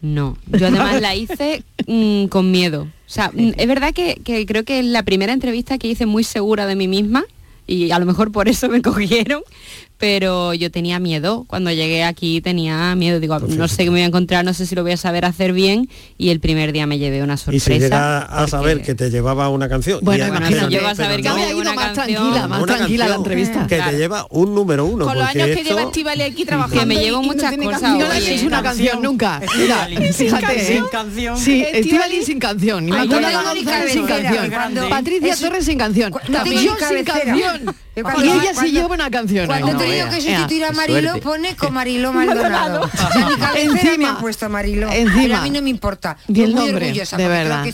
No, 0.00 0.36
yo 0.48 0.66
además 0.66 1.00
la 1.00 1.14
hice 1.14 1.62
mm, 1.86 2.26
con 2.26 2.50
miedo. 2.50 2.82
O 2.82 2.88
sea, 3.06 3.30
mm, 3.32 3.52
es 3.56 3.66
verdad 3.68 3.92
que, 3.94 4.20
que 4.24 4.44
creo 4.46 4.64
que 4.64 4.80
es 4.80 4.84
la 4.84 5.04
primera 5.04 5.32
entrevista 5.32 5.78
que 5.78 5.86
hice 5.88 6.06
muy 6.06 6.24
segura 6.24 6.66
de 6.66 6.74
mí 6.74 6.88
misma 6.88 7.24
y 7.68 7.92
a 7.92 7.98
lo 8.00 8.06
mejor 8.06 8.32
por 8.32 8.48
eso 8.48 8.68
me 8.68 8.82
cogieron, 8.82 9.42
pero 10.12 10.52
yo 10.52 10.68
tenía 10.72 10.98
miedo. 10.98 11.44
Cuando 11.46 11.70
llegué 11.70 12.02
aquí 12.02 12.40
tenía 12.40 12.92
miedo. 12.96 13.20
Digo, 13.20 13.38
no 13.38 13.68
sé 13.68 13.76
qué 13.84 13.84
me 13.84 13.90
voy 13.90 14.00
a 14.00 14.06
encontrar, 14.06 14.44
no 14.44 14.52
sé 14.52 14.66
si 14.66 14.74
lo 14.74 14.82
voy 14.82 14.90
a 14.90 14.96
saber 14.96 15.24
hacer 15.24 15.52
bien 15.52 15.88
y 16.18 16.30
el 16.30 16.40
primer 16.40 16.72
día 16.72 16.88
me 16.88 16.98
llevé 16.98 17.22
una 17.22 17.34
Y 17.34 17.38
sorpresa. 17.38 17.66
si 17.72 17.78
llega 17.78 18.18
a 18.22 18.48
saber 18.48 18.82
que 18.82 18.96
te 18.96 19.10
lleva 19.10 19.48
una 19.48 19.68
canción. 19.68 20.00
Bueno, 20.02 20.24
y- 20.24 20.28
imagínate. 20.28 20.56
pero- 20.56 20.70
yo 20.70 20.82
vas 20.82 20.98
a 20.98 21.06
ver 21.06 21.18
que 21.18 21.22
pero 21.22 21.34
me 21.36 21.40
no, 21.42 21.46
llevo 21.46 21.60
una 21.60 21.72
más 21.74 21.84
canción. 21.92 22.16
tranquila, 22.16 22.48
más 22.48 22.62
una 22.64 22.76
tranquila 22.76 23.06
la 23.08 23.14
entrevista. 23.14 23.66
Que 23.68 23.80
te 23.80 23.92
lleva 23.96 24.26
un 24.30 24.54
número 24.56 24.86
uno. 24.86 25.04
Con 25.04 25.14
los 25.14 25.24
porque 25.24 25.42
años 25.44 25.56
que 25.56 25.62
lleva 25.62 25.80
esto- 25.82 25.90
Estivali 25.92 26.22
aquí 26.22 26.44
trabajando. 26.46 26.80
Que 26.80 26.86
me 26.86 26.94
y- 26.94 26.98
llevo 26.98 27.18
y 27.22 27.26
no 27.28 27.32
muchas 27.32 27.48
tiene 27.50 27.64
cosas, 27.66 27.80
canción. 27.82 28.08
No 28.08 28.14
le 28.14 28.46
una 28.46 28.62
canción 28.64 29.02
nunca. 29.02 29.40
Mira, 29.56 29.88
fíjate. 30.12 30.66
Sin 30.66 30.84
canción. 30.90 31.38
Sí, 31.38 31.64
Estivali- 31.72 32.24
sin 32.24 32.40
canción. 32.40 32.88
Inmaculada 32.88 33.42
no 33.42 33.54
González 33.54 33.92
sin 33.92 34.04
canción. 34.06 34.88
Patricia 34.90 35.36
Torres 35.36 35.64
sin 35.64 35.78
canción. 35.78 36.10
no 36.28 36.44
yo 36.44 36.74
sin 36.88 37.04
canción. 37.04 37.76
Y 37.94 38.00
ella 38.26 38.54
sí 38.58 38.72
lleva 38.72 38.88
una 38.94 39.10
canción. 39.10 39.46
Veas. 39.92 40.14
que 40.14 40.20
sustituir 40.20 40.64
a 40.64 40.72
suerte. 40.74 41.20
pone 41.22 41.56
con 41.56 41.72
Marilo 41.74 42.12
Maldonado. 42.12 42.88
Encima. 43.54 43.96
me 43.98 44.06
han 44.06 44.18
puesto 44.20 44.48
Marilo. 44.48 44.90
Encima. 44.90 45.22
Pero 45.22 45.36
a 45.36 45.42
mí 45.42 45.50
no 45.50 45.62
me 45.62 45.70
importa. 45.70 46.16
Y 46.28 46.42
el 46.42 46.54
muy 46.54 46.66
nombre, 46.66 46.86
orgullosa, 46.86 47.16
de 47.16 47.28
verdad. 47.28 47.66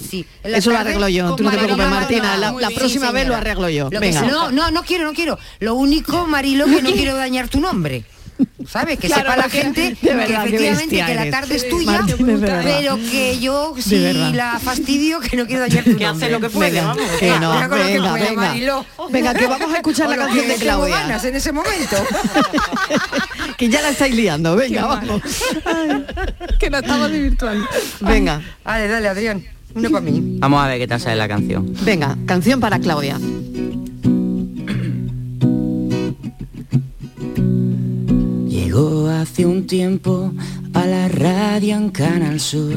Eso 0.44 0.70
lo 0.70 0.78
arreglo 0.78 1.08
yo, 1.08 1.34
tú 1.34 1.42
no 1.44 1.50
te 1.50 1.58
preocupes. 1.58 1.88
Martina, 1.88 2.36
la- 2.36 2.70
próxima 2.70 3.10
vez 3.10 3.26
lo 3.26 3.34
arreglo 3.36 3.68
yo. 3.68 3.88
No, 4.30 4.50
no, 4.50 4.70
no 4.70 4.82
quiero, 4.82 5.04
no 5.04 5.12
quiero. 5.12 5.38
Lo 5.60 5.74
único, 5.74 6.26
Marilo, 6.26 6.66
que 6.66 6.82
no 6.82 6.90
quiero 6.92 7.16
dañar 7.16 7.48
tu 7.48 7.60
nombre. 7.60 8.04
¿Sabes? 8.68 8.98
Que 8.98 9.06
Claro, 9.08 9.22
sepa 9.30 9.36
la 9.36 9.48
gente 9.48 9.96
de 10.00 10.14
verdad, 10.14 10.44
que 10.44 10.68
efectivamente 10.68 10.96
que 10.96 11.14
la 11.14 11.22
eres. 11.22 11.30
tarde 11.32 11.56
es 11.56 11.68
tuya, 11.68 12.04
pero 12.16 12.96
que 13.10 13.38
yo 13.40 13.74
si 13.78 13.98
la 14.32 14.58
fastidio, 14.58 15.20
que 15.20 15.36
no 15.36 15.46
quiero 15.46 15.62
dañar 15.62 15.84
tu 15.84 15.96
Que 15.96 16.06
hace 16.06 16.28
lo 16.30 16.40
que 16.40 16.50
puede, 16.50 16.70
Venga, 16.72 16.86
vamos. 16.88 17.04
que 17.18 17.30
no, 17.40 17.54
lo 17.54 17.68
que 17.70 17.82
venga, 17.82 18.10
pueda, 18.10 18.12
venga. 18.28 18.40
Mariló. 18.40 18.86
Venga, 19.10 19.34
que 19.34 19.46
vamos 19.46 19.72
a 19.72 19.76
escuchar 19.76 20.06
O 20.08 20.10
la 20.10 20.16
canción 20.18 20.44
que 20.46 20.52
de 20.52 20.58
Claudia. 20.58 20.96
ganas 20.98 21.24
en 21.24 21.36
ese 21.36 21.52
momento. 21.52 21.96
Que 23.56 23.68
ya 23.68 23.82
la 23.82 23.88
estáis 23.88 24.14
liando. 24.14 24.54
Venga, 24.54 24.86
vamos. 24.86 25.20
que 26.60 26.70
nos 26.70 26.82
estamos 26.82 27.10
divirtuando. 27.10 27.66
Venga, 28.00 28.40
Dale, 28.64 28.86
dale, 28.88 29.08
Adrián. 29.08 29.44
Uno 29.74 29.90
para 29.90 30.00
mí. 30.04 30.22
Vamos 30.38 30.62
a 30.62 30.68
ver 30.68 30.78
qué 30.78 30.86
tal 30.86 31.00
sale 31.00 31.16
la 31.16 31.26
canción. 31.28 31.74
venga, 31.82 32.16
canción 32.26 32.60
para 32.60 32.78
Claudia. 32.78 33.18
Hace 39.20 39.46
un 39.46 39.66
tiempo 39.66 40.32
a 40.78 40.86
la 40.86 41.08
radio 41.08 41.76
en 41.76 41.90
Canal 41.90 42.38
Sur. 42.40 42.72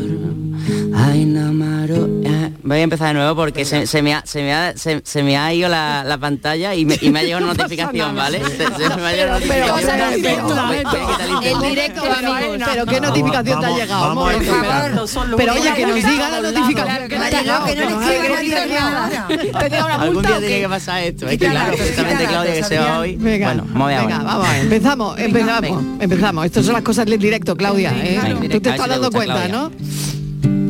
Ay, 0.96 1.26
Namaro. 1.26 2.08
eh, 2.24 2.52
Voy 2.64 2.78
a 2.78 2.82
empezar 2.84 3.08
de 3.10 3.14
nuevo 3.16 3.36
porque 3.36 3.66
se, 3.66 3.88
se 3.88 4.02
me, 4.02 4.14
ha, 4.14 4.24
se, 4.26 4.42
me 4.44 4.54
ha, 4.54 4.78
se, 4.78 5.02
se 5.04 5.24
me 5.24 5.36
ha 5.38 5.52
ido 5.54 5.68
la, 5.68 6.04
la 6.04 6.18
pantalla 6.18 6.76
y 6.76 6.86
me, 6.86 6.98
y 7.02 7.10
me 7.10 7.20
ha 7.20 7.24
llegado 7.24 7.44
una 7.46 7.54
notificación, 7.58 8.16
¿vale? 8.16 8.40
Se, 8.44 8.58
se 8.58 8.70
me 8.70 9.08
ha 9.08 9.12
llegado 9.14 9.38
una 9.44 9.48
Pero, 9.54 9.68
notificación. 9.68 10.22
pero, 10.22 10.44
Voy- 10.44 10.56
voy 10.68 10.78
a 10.78 10.84
quitar 10.84 11.22
el 11.44 11.62
directo, 11.70 12.04
amigos. 12.04 12.68
Pero 12.72 12.86
qué 12.86 13.02
notificación 13.02 13.60
te 13.60 13.66
ha 13.66 13.72
llegado. 13.78 14.26
Pero- 14.40 15.38
Pero 15.38 15.54
oye, 15.54 15.74
que 15.76 15.86
nos 15.88 15.96
diga 15.96 16.30
la 16.30 16.42
notificación 16.42 17.08
que 17.10 17.18
llegado. 17.18 17.60
no 17.60 17.66
que 17.66 17.76
le 17.76 17.86
nos 17.90 18.04
quiero 18.04 18.34
haga 18.34 18.38
que 18.38 18.44
diga 18.44 18.66
nada. 18.68 19.28
¿Tenía 19.60 19.86
una 19.86 19.96
Algún 19.96 20.24
día 20.24 20.40
tiene 20.40 20.60
que 20.62 20.70
pasar 20.70 21.04
esto. 21.04 21.28
Es 21.28 21.38
que 21.38 21.48
claro, 21.50 21.74
quita 21.74 22.04
Claudia 22.28 22.54
que 22.54 22.64
se 22.64 22.78
va 22.80 23.00
hoy. 23.00 23.16
Venga, 23.18 23.48
Bueno, 23.48 23.64
vamos 23.70 23.84
a 23.84 23.88
ver 23.88 24.00
venga, 24.02 24.16
ahora. 24.18 24.28
vamos 24.32 24.48
a 24.48 24.52
ver. 24.54 24.62
Empezamos, 24.62 25.20
empezamos, 25.20 25.84
empezamos. 26.00 26.46
Estas 26.46 26.66
son 26.66 26.74
las 26.74 26.84
cosas 26.84 27.06
del 27.06 27.20
directo, 27.20 27.56
Claudia. 27.56 27.91
¿Eh? 27.92 28.20
Venga, 28.24 28.42
Tú 28.50 28.60
te 28.62 28.70
estás 28.70 28.88
dando 28.88 29.12
cuenta, 29.12 29.46
Claudia. 29.46 29.70
¿no? 29.70 29.72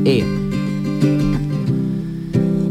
Y 0.09 0.23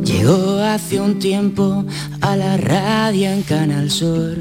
llegó 0.04 0.58
hace 0.58 1.00
un 1.00 1.18
tiempo 1.18 1.84
a 2.20 2.36
la 2.36 2.56
radio 2.56 3.30
en 3.30 3.42
Canal 3.42 3.90
Sur. 3.90 4.36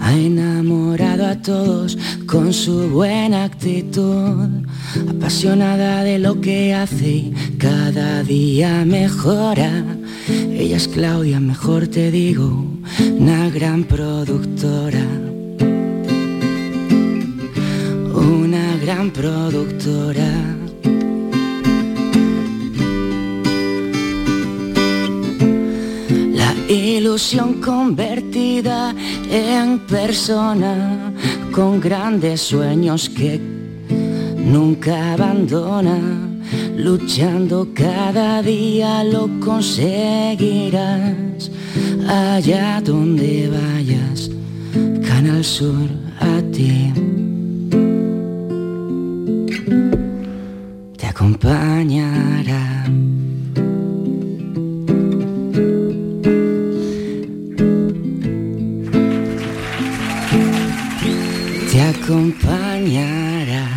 Ha 0.00 0.12
enamorado 0.14 1.26
a 1.26 1.36
todos 1.36 1.98
con 2.26 2.52
su 2.52 2.88
buena 2.88 3.44
actitud, 3.44 4.66
apasionada 5.08 6.02
de 6.02 6.18
lo 6.18 6.40
que 6.40 6.74
hace 6.74 7.08
y 7.08 7.34
cada 7.58 8.22
día 8.22 8.84
mejora. 8.84 9.84
Ella 10.28 10.76
es 10.76 10.88
Claudia, 10.88 11.40
mejor 11.40 11.88
te 11.88 12.10
digo, 12.10 12.64
una 13.18 13.50
gran 13.50 13.84
productora. 13.84 15.27
Una 18.28 18.76
gran 18.76 19.10
productora. 19.10 20.30
La 26.34 26.54
ilusión 26.68 27.54
convertida 27.62 28.94
en 29.30 29.78
persona 29.86 31.10
con 31.52 31.80
grandes 31.80 32.42
sueños 32.42 33.08
que 33.08 33.40
nunca 34.36 35.14
abandona. 35.14 35.98
Luchando 36.76 37.68
cada 37.72 38.42
día 38.42 39.04
lo 39.04 39.30
conseguirás. 39.40 41.50
Allá 42.06 42.82
donde 42.84 43.48
vayas, 43.48 44.30
Canal 45.02 45.42
Sur 45.42 45.88
a 46.20 46.42
ti. 46.52 46.92
Acompañará. 51.34 52.86
te 61.70 61.80
acompañará. 61.82 63.68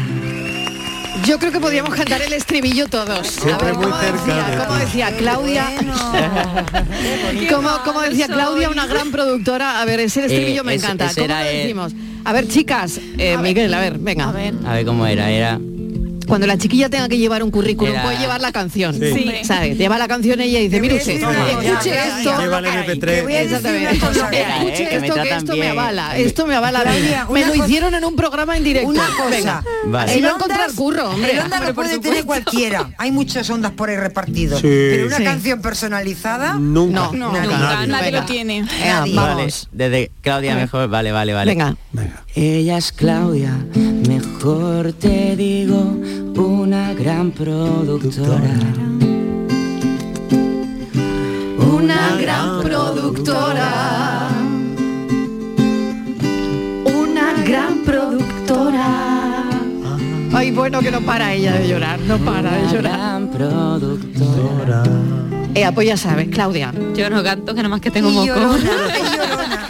Yo 1.25 1.37
creo 1.37 1.51
que 1.51 1.59
podríamos 1.59 1.93
cantar 1.93 2.21
el 2.21 2.33
estribillo 2.33 2.87
todos. 2.87 3.27
Siempre 3.27 3.53
A 3.69 3.71
ver, 3.71 3.75
muy 3.75 3.83
¿cómo 3.85 3.97
cerca 3.97 4.17
decía, 4.25 4.49
de 4.49 4.57
¿Cómo 4.57 4.73
ti. 4.79 4.85
decía 4.85 5.17
Claudia? 5.17 5.65
como, 7.51 7.69
como 7.83 8.01
decía 8.01 8.27
Claudia, 8.27 8.69
una 8.69 8.87
gran 8.87 9.11
productora. 9.11 9.81
A 9.81 9.85
ver, 9.85 9.99
ese 9.99 10.21
estribillo 10.25 10.61
Eh, 10.61 10.65
me 10.65 10.75
ese- 10.75 10.85
encanta. 10.85 11.05
ese 11.07 11.21
¿Cómo 11.21 11.33
lo 11.33 11.39
el- 11.41 11.57
decimos? 11.57 11.93
A 12.23 12.33
ver, 12.33 12.47
chicas, 12.47 12.99
eh, 13.17 13.37
Miguel, 13.37 13.73
a 13.73 13.79
ver, 13.79 13.97
venga. 13.99 14.29
A 14.29 14.73
ver 14.73 14.85
cómo 14.85 15.05
era, 15.05 15.29
era. 15.29 15.59
Cuando 16.31 16.47
la 16.47 16.57
chiquilla 16.57 16.89
tenga 16.89 17.09
que 17.09 17.17
llevar 17.17 17.43
un 17.43 17.51
currículum, 17.51 17.91
Era- 17.91 18.03
puede 18.03 18.17
llevar 18.17 18.39
la 18.39 18.53
canción. 18.53 18.93
Sí. 18.97 19.11
Sí. 19.13 19.31
¿Sabes? 19.43 19.77
Lleva 19.77 19.97
la 19.97 20.07
canción 20.07 20.39
ella 20.39 20.59
y 20.61 20.69
dice, 20.69 20.79
mire 20.79 20.95
usted, 20.95 21.21
escuche 21.21 21.93
esto. 22.07 22.39
Lleva 22.39 22.59
el 22.59 22.65
MP3. 22.67 23.29
Exactamente. 23.29 23.91
Escuche 23.95 24.95
Eh, 24.95 24.99
me 25.01 25.07
esto, 25.07 25.21
que 25.23 25.29
esto 25.35 25.55
me 25.57 25.67
avala, 25.69 26.17
esto 26.17 26.47
me 26.47 26.55
avala. 26.55 26.85
Me 26.85 27.43
una 27.43 27.47
lo 27.47 27.55
hicieron 27.65 27.93
en 27.95 28.05
un 28.05 28.15
programa 28.15 28.55
en 28.55 28.63
directo. 28.63 28.87
Una 28.89 29.07
cosa. 29.07 29.29
Venga. 29.29 29.63
Vale. 29.87 30.11
A 30.13 30.15
encontrar 30.15 30.59
Ondas- 30.69 30.73
curro, 30.77 31.09
hombre. 31.09 31.33
El 31.33 31.39
onda 31.39 31.59
lo 31.59 31.73
puede 31.73 31.99
tener 31.99 32.23
cualquiera. 32.23 32.91
Hay 32.97 33.11
muchas 33.11 33.49
ondas 33.49 33.73
por 33.73 33.89
ahí 33.89 33.97
repartidos. 33.97 34.61
Sí. 34.61 34.67
Pero 34.69 35.07
una 35.07 35.17
Sí. 35.17 35.23
canción 35.25 35.61
personalizada. 35.61 36.53
Nunca. 36.53 36.95
No, 36.95 37.11
No, 37.11 37.31
Nadie. 37.33 37.47
nunca, 37.49 37.85
nadie 37.87 38.05
Venga. 38.05 38.19
lo 38.21 38.25
tiene. 38.25 38.61
Venga, 38.63 38.99
Nadie. 39.01 39.15
Vale, 39.15 39.35
vamos. 39.35 39.67
desde 39.73 40.11
Claudia 40.21 40.55
mejor, 40.55 40.87
vale, 40.87 41.11
vale, 41.11 41.33
vale. 41.33 41.51
Venga. 41.51 41.75
Ella 42.33 42.77
es 42.77 42.91
Claudia, 42.93 43.57
mejor 44.07 44.93
te 44.93 45.35
digo, 45.35 45.97
una 46.35 46.93
gran 46.93 47.31
productora. 47.31 48.53
Una 51.59 52.15
gran 52.17 52.61
productora. 52.61 54.29
Una 56.85 57.33
gran 57.45 57.79
productora. 57.83 59.43
Ay, 60.33 60.51
bueno, 60.51 60.79
que 60.79 60.89
no 60.91 61.01
para 61.01 61.33
ella 61.33 61.51
de 61.53 61.67
llorar, 61.67 61.99
no 61.99 62.17
para 62.19 62.51
de 62.51 62.61
Una 62.63 62.71
llorar. 62.71 62.91
gran 62.99 63.27
productora. 63.29 64.83
Eh, 65.53 65.69
pues 65.75 65.85
ya 65.85 65.97
sabes, 65.97 66.29
Claudia. 66.29 66.73
Yo 66.95 67.09
no 67.09 67.21
canto, 67.21 67.53
que 67.53 67.57
nada 67.57 67.67
más 67.69 67.81
que 67.81 67.91
tengo 67.91 68.09
moco. 68.09 68.25
llorona, 68.25 68.55
es 68.95 69.11
llorona. 69.17 69.67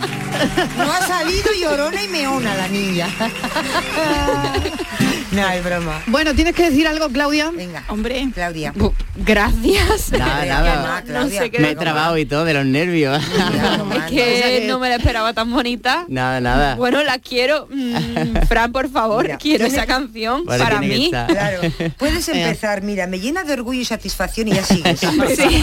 No 0.78 0.92
ha 0.92 1.08
salido 1.08 1.52
llorona 1.54 2.04
y 2.04 2.08
meona 2.08 2.56
la 2.56 2.68
niña. 2.68 3.08
no, 5.32 5.50
es 5.50 5.64
broma. 5.64 6.02
Bueno, 6.08 6.34
¿tienes 6.34 6.54
que 6.56 6.70
decir 6.70 6.88
algo, 6.88 7.08
Claudia? 7.10 7.52
Venga, 7.52 7.84
Hombre, 7.88 8.28
Claudia. 8.34 8.74
Gracias. 9.18 10.12
Nada, 10.12 10.46
nada. 10.46 11.02
no, 11.02 11.06
Claudia. 11.08 11.42
sé 11.42 11.52
qué- 11.52 11.60
Me 11.60 11.72
he 11.72 11.76
trabado 11.76 12.18
y 12.18 12.26
todo 12.26 12.44
de 12.46 12.54
los 12.54 12.66
nervios. 12.66 13.22
Es 14.12 14.42
que 14.44 14.66
no 14.68 14.78
me 14.80 14.90
la 14.90 14.96
esperaba 14.96 15.34
tan 15.34 15.50
bonita. 15.52 16.06
nada, 16.10 16.42
nada. 16.42 16.76
Bueno, 16.76 17.02
la 17.04 17.18
quiero. 17.20 17.68
Mm, 17.72 18.42
Fran, 18.48 18.72
por 18.72 18.90
favor, 18.90 19.24
Mira, 19.24 19.38
quiero 19.38 19.66
esa 19.66 19.86
canción 19.86 20.44
Vale, 20.46 20.64
para 20.64 20.80
mí. 20.82 21.10
Claro, 21.12 21.62
puedes 21.98 22.28
empezar, 22.28 22.82
mira, 22.82 23.08
me 23.08 23.20
llena 23.20 23.44
de 23.44 23.54
orgullo 23.54 23.80
y 23.82 23.86
satisfacción 23.86 24.50
y 24.50 24.54
ya 24.54 24.64
sigues. 24.64 25.00
Sí. 25.00 25.62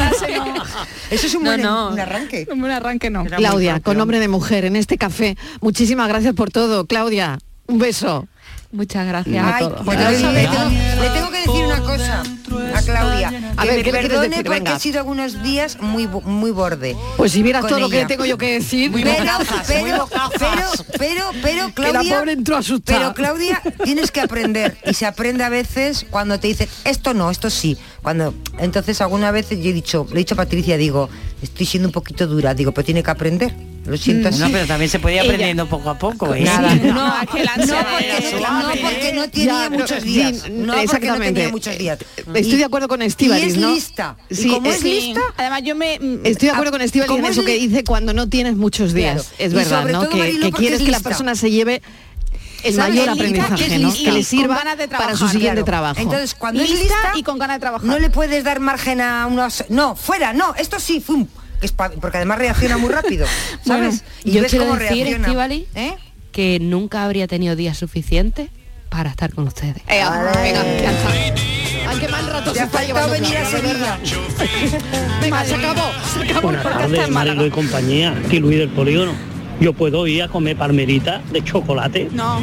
Eso 1.10 1.26
es 1.26 1.34
un 1.34 1.42
No, 1.44 1.50
buen 1.50 1.62
no. 1.62 1.88
un 1.90 2.00
arranque. 2.00 2.46
un 2.50 2.64
arranque 2.70 3.10
no. 3.10 3.24
Claudia, 3.24 3.80
con 3.80 3.96
nombre 3.98 4.18
de 4.20 4.28
mujer 4.28 4.64
en 4.64 4.76
este 4.76 4.96
café. 4.98 5.36
Muchísimas 5.60 6.08
gracias 6.08 6.34
por 6.34 6.50
todo, 6.50 6.86
Claudia. 6.86 7.38
Un 7.66 7.78
beso. 7.78 8.26
Muchas 8.70 9.06
gracias 9.06 9.44
a 9.46 9.58
todos. 9.60 9.80
pues 9.82 9.98
le 9.98 10.04
tengo, 10.16 10.30
le 10.32 10.42
tengo- 10.46 10.68
le 11.02 11.10
tengo 11.10 11.30
que 11.30 11.38
decir 11.38 11.64
una 11.64 11.80
cosa 11.80 12.22
a 12.74 12.82
Claudia. 12.82 13.28
A 13.56 13.62
que 13.62 13.68
ver, 13.68 13.76
me 13.78 13.82
¿qué 13.82 13.92
le 13.92 13.98
quieres 13.98 14.02
perdone 14.08 14.28
decir? 14.28 14.44
porque 14.44 14.58
Venga. 14.60 14.76
he 14.76 14.80
sido 14.80 14.98
algunos 14.98 15.42
días 15.42 15.78
muy 15.80 16.06
muy 16.06 16.50
borde. 16.50 16.94
Pues 17.16 17.32
si 17.32 17.42
vieras 17.42 17.62
con 17.62 17.70
todo 17.70 17.80
lo 17.80 17.88
que 17.88 17.98
ella. 18.00 18.06
tengo 18.06 18.26
yo 18.26 18.36
que 18.36 18.52
decir. 18.54 18.90
Pero, 18.92 19.04
pero, 19.66 20.08
pero, 20.38 20.70
pero, 20.98 21.30
pero, 21.42 21.74
Que 21.74 21.82
la 21.82 21.90
Claudia, 21.92 22.18
pobre 22.18 22.32
entró 22.32 22.56
asustada. 22.58 22.98
pero 22.98 23.14
Claudia, 23.14 23.62
tienes 23.84 24.10
que 24.10 24.20
aprender 24.20 24.76
y 24.84 24.92
se 24.92 25.06
aprende 25.06 25.44
a 25.44 25.48
veces 25.48 26.04
cuando 26.10 26.38
te 26.38 26.48
dicen 26.48 26.68
esto 26.84 27.14
no, 27.14 27.30
esto 27.30 27.48
sí. 27.48 27.78
Cuando 28.02 28.34
entonces 28.58 29.00
alguna 29.00 29.30
vez 29.30 29.48
yo 29.48 29.56
he 29.56 29.72
dicho, 29.72 30.06
le 30.10 30.16
he 30.16 30.18
dicho 30.18 30.34
a 30.34 30.36
Patricia, 30.36 30.76
digo, 30.76 31.08
estoy 31.40 31.64
siendo 31.64 31.88
un 31.88 31.92
poquito 31.92 32.26
dura, 32.26 32.52
digo, 32.52 32.72
pero 32.72 32.84
tiene 32.84 33.02
que 33.02 33.10
aprender. 33.10 33.54
Lo 33.88 33.96
siento 33.96 34.28
así. 34.28 34.38
No, 34.40 34.50
pero 34.50 34.66
también 34.66 34.90
se 34.90 34.98
puede 34.98 35.14
ir 35.16 35.22
Ella- 35.22 35.30
aprendiendo 35.30 35.66
poco 35.68 35.90
a 35.90 35.98
poco, 35.98 36.34
¿eh? 36.34 36.40
Nada. 36.42 36.74
No, 36.74 37.22
es 37.22 37.28
que 37.30 37.44
la 37.44 37.56
No 37.56 37.62
ansia 37.62 37.86
porque, 37.90 38.40
no, 38.40 38.88
porque 38.88 39.12
no 39.14 39.30
tenía 39.30 39.46
Ya, 39.64 39.70
muchos 39.70 40.02
sí, 40.02 40.08
días. 40.08 40.32
No 40.34 40.42
porque 40.42 40.52
no 40.66 40.74
exactamente. 40.74 41.32
tenía 41.34 41.48
muchos 41.50 41.78
días. 41.78 41.98
Estoy 42.16 42.40
Y- 42.52 42.56
de 42.56 42.64
acuerdo 42.64 42.88
con 42.88 43.00
Y 43.02 43.06
Estíbaliz, 43.06 43.44
es 43.54 43.56
¿no? 43.56 43.70
lista. 43.70 44.16
Y 44.28 44.34
Sí, 44.34 44.48
como 44.48 44.70
es 44.70 44.80
Sí. 44.80 44.84
lista, 45.00 45.20
Además 45.36 45.62
yo 45.64 45.74
me 45.74 45.98
mm, 45.98 46.20
Estoy 46.26 46.48
de 46.48 46.52
acuerdo 46.52 46.72
con 46.72 46.80
Estíbaliz 46.82 47.10
en 47.10 47.16
¿Cómo 47.16 47.28
eso 47.28 47.40
es 47.40 47.46
que 47.46 47.54
dice 47.58 47.84
cuando 47.84 48.12
no 48.12 48.28
tienes 48.28 48.56
muchos 48.56 48.92
días. 48.92 49.14
Claro. 49.22 49.36
Es 49.38 49.52
verdad, 49.54 49.84
¿no? 49.86 50.00
todo, 50.06 50.10
Que, 50.10 50.52
quieres 50.52 50.80
es 50.80 50.84
que 50.86 50.90
la 50.92 51.00
persona 51.00 51.34
se 51.34 51.50
lleve 51.50 51.80
el 52.64 52.74
mayor 52.74 52.90
Es 52.90 52.96
lista, 52.96 53.12
aprendizaje, 53.12 53.74
es 53.76 53.80
¿no? 53.80 53.92
Que 53.94 54.12
le 54.12 54.24
sirva 54.24 54.60
para 54.90 55.16
su 55.16 55.28
siguiente 55.28 55.62
Claro. 55.62 55.64
trabajo. 55.64 56.00
Entonces, 56.00 56.34
cuando 56.34 56.60
es 56.62 56.68
lista 56.70 57.12
y 57.14 57.22
con 57.22 57.38
ganas 57.38 57.56
de 57.56 57.60
trabajar. 57.60 57.86
no 57.88 57.98
le 57.98 58.10
puedes 58.10 58.42
dar 58.44 58.58
margen 58.60 59.00
a 59.00 59.26
unos 59.26 59.64
no, 59.68 59.94
fuera, 59.94 60.32
no, 60.32 60.54
esto 60.56 60.78
sí, 60.80 60.96
es 60.96 61.04
pa- 61.04 61.14
porque 62.00 62.16
además 62.16 62.38
reacciona 62.38 62.78
muy 62.78 62.90
rápido, 62.90 63.26
¿sabes? 63.64 64.04
y 64.24 64.32
Yo 64.32 64.42
ves 64.42 64.50
quiero 64.50 64.66
cómo 64.66 64.78
decir, 64.78 65.18
reacciona. 65.18 65.54
¿Eh? 65.74 65.94
que 66.32 66.58
nunca 66.60 67.04
habría 67.04 67.26
tenido 67.26 67.56
días 67.56 67.78
suficientes 67.78 68.50
para 68.88 69.10
estar 69.10 69.34
con 69.34 69.46
ustedes. 69.46 69.78
Eh, 69.88 70.02
venga, 70.04 70.62
ya 70.62 70.92
está. 70.92 71.10
Ay, 71.88 71.98
qué 72.00 72.08
mal 72.08 72.26
rato 72.26 72.54
se 72.54 72.60
ha 72.60 72.64
está 72.64 72.84
llevando 72.84 73.12
venir 73.12 73.36
a. 73.38 73.46
Sevilla. 73.46 73.98
Venga, 75.20 75.44
se 75.44 75.54
acabó, 75.54 75.90
se 76.12 76.22
acabó. 76.22 76.40
Buenas 76.42 76.62
tardes, 76.62 77.46
y 77.46 77.50
compañía, 77.50 78.14
aquí 78.24 78.38
Luis 78.40 78.58
del 78.58 78.68
Polígono. 78.68 79.12
Yo 79.60 79.72
puedo 79.72 80.06
ir 80.06 80.22
a 80.22 80.28
comer 80.28 80.56
palmerita 80.56 81.20
de 81.32 81.42
chocolate. 81.42 82.08
No. 82.12 82.38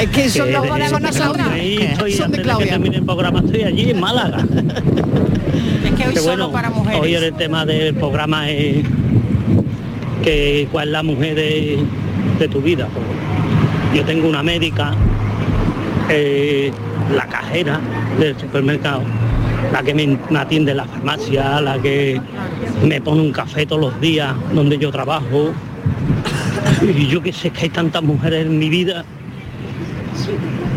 Es 0.00 0.08
que 0.10 0.24
los 0.26 0.34
desde 0.34 0.88
son 0.88 1.02
que 1.02 1.06
nosotras. 1.18 1.48
estoy- 1.58 2.12
Son 2.12 2.18
de 2.18 2.24
antes 2.24 2.38
que 2.38 2.42
Claudia. 2.44 2.66
termine 2.68 2.96
el 2.98 3.04
programa 3.04 3.40
estoy 3.40 3.62
allí 3.62 3.90
en 3.90 4.00
Málaga. 4.00 4.38
Es 5.84 5.90
que 5.92 6.06
hoy 6.08 6.14
Que 6.14 6.20
solo 6.20 6.48
bueno, 6.48 6.52
para 6.52 6.70
mujeres. 6.70 7.00
hoy 7.00 7.14
el 7.14 7.32
tema 7.34 7.64
del 7.66 7.94
programa 7.94 8.48
es 8.50 8.84
que 10.22 10.68
cuál 10.70 10.88
es 10.88 10.92
la 10.92 11.02
mujer 11.02 11.34
de, 11.34 11.78
de 12.38 12.48
tu 12.48 12.60
vida. 12.60 12.86
Yo 13.94 14.04
tengo 14.04 14.28
una 14.28 14.42
médica, 14.42 14.92
eh, 16.10 16.70
la 17.14 17.26
cajera 17.26 17.80
del 18.18 18.38
supermercado, 18.38 19.02
la 19.72 19.82
que 19.82 19.94
me, 19.94 20.18
me 20.28 20.38
atiende 20.38 20.70
en 20.72 20.76
la 20.76 20.84
farmacia, 20.84 21.60
la 21.60 21.78
que 21.78 22.20
me 22.84 23.00
pone 23.00 23.20
un 23.22 23.32
café 23.32 23.66
todos 23.66 23.80
los 23.82 24.00
días 24.00 24.32
donde 24.54 24.78
yo 24.78 24.90
trabajo. 24.92 25.52
Y 26.82 27.06
yo 27.08 27.22
que 27.22 27.32
sé 27.32 27.50
que 27.50 27.62
hay 27.64 27.68
tantas 27.70 28.02
mujeres 28.02 28.46
en 28.46 28.58
mi 28.58 28.68
vida 28.68 29.04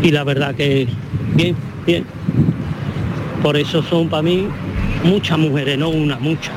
y 0.02 0.10
la 0.10 0.24
verdad 0.24 0.54
que 0.54 0.86
bien, 1.34 1.56
bien. 1.86 2.04
Por 3.42 3.56
eso 3.56 3.82
son 3.82 4.08
para 4.08 4.22
mí 4.22 4.48
muchas 5.02 5.38
mujeres, 5.38 5.78
no 5.78 5.88
una, 5.90 6.16
muchas. 6.18 6.52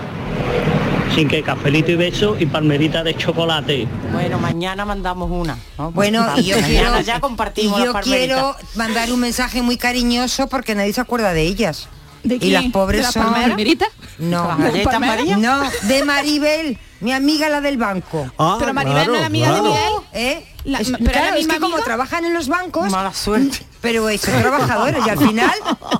Sin 1.16 1.28
que 1.28 1.42
cafelito 1.42 1.92
y 1.92 1.96
beso 1.96 2.36
y 2.40 2.46
palmerita 2.46 3.04
de 3.04 3.16
chocolate. 3.16 3.88
Bueno, 4.12 4.38
mañana 4.40 4.86
mandamos 4.86 5.30
una. 5.32 5.58
¿no? 5.78 5.92
Bueno, 5.92 6.26
y 6.38 6.44
yo 6.44 6.56
Mañana 6.60 6.68
quiero, 6.90 7.02
ya 7.02 7.20
compartimos 7.20 7.80
y 7.80 7.84
yo 7.86 7.94
las 7.94 7.94
palmeritas. 8.04 8.28
quiero 8.28 8.56
mandar 8.76 9.12
un 9.12 9.20
mensaje 9.20 9.62
muy 9.62 9.78
cariñoso 9.78 10.48
porque 10.48 10.76
nadie 10.76 10.94
se 10.94 11.02
acuerda 11.02 11.34
de 11.34 11.42
ellas. 11.44 11.90
¿De 12.24 12.36
y 12.36 12.40
quién? 12.40 12.54
las 12.54 12.66
pobres 12.66 13.00
¿De 13.00 13.04
la 13.04 13.12
son 13.12 13.34
palmera? 13.34 13.88
No, 14.20 14.48
¿La 14.48 14.56
galleta 14.58 15.00
María? 15.00 15.38
no, 15.38 15.62
de 15.84 16.04
Maribel, 16.04 16.78
mi 17.02 17.12
amiga 17.14 17.50
la 17.50 17.62
del 17.62 17.78
banco. 17.78 18.30
Ah, 18.38 18.56
Pero 18.60 18.74
Maribel 18.74 19.08
no 19.08 19.14
es 19.16 19.20
la 19.22 19.26
amiga 19.28 19.48
de 19.48 19.60
claro. 19.60 19.74
Miguel. 19.74 19.94
¿Eh? 20.14 20.46
La- 20.66 20.80
Es- 20.80 20.90
pero 20.92 21.04
la 21.06 21.12
claro, 21.12 21.28
es 21.28 21.36
misma 21.36 21.54
que 21.54 21.60
como 21.62 21.78
trabajan 21.80 22.26
en 22.26 22.34
los 22.34 22.48
bancos, 22.50 22.92
Mala 22.92 23.14
suerte. 23.14 23.60
pero 23.82 24.10
eh, 24.10 24.18
son 24.18 24.42
trabajadores 24.42 25.02
y 25.06 25.10
al 25.10 25.18
final, 25.18 25.52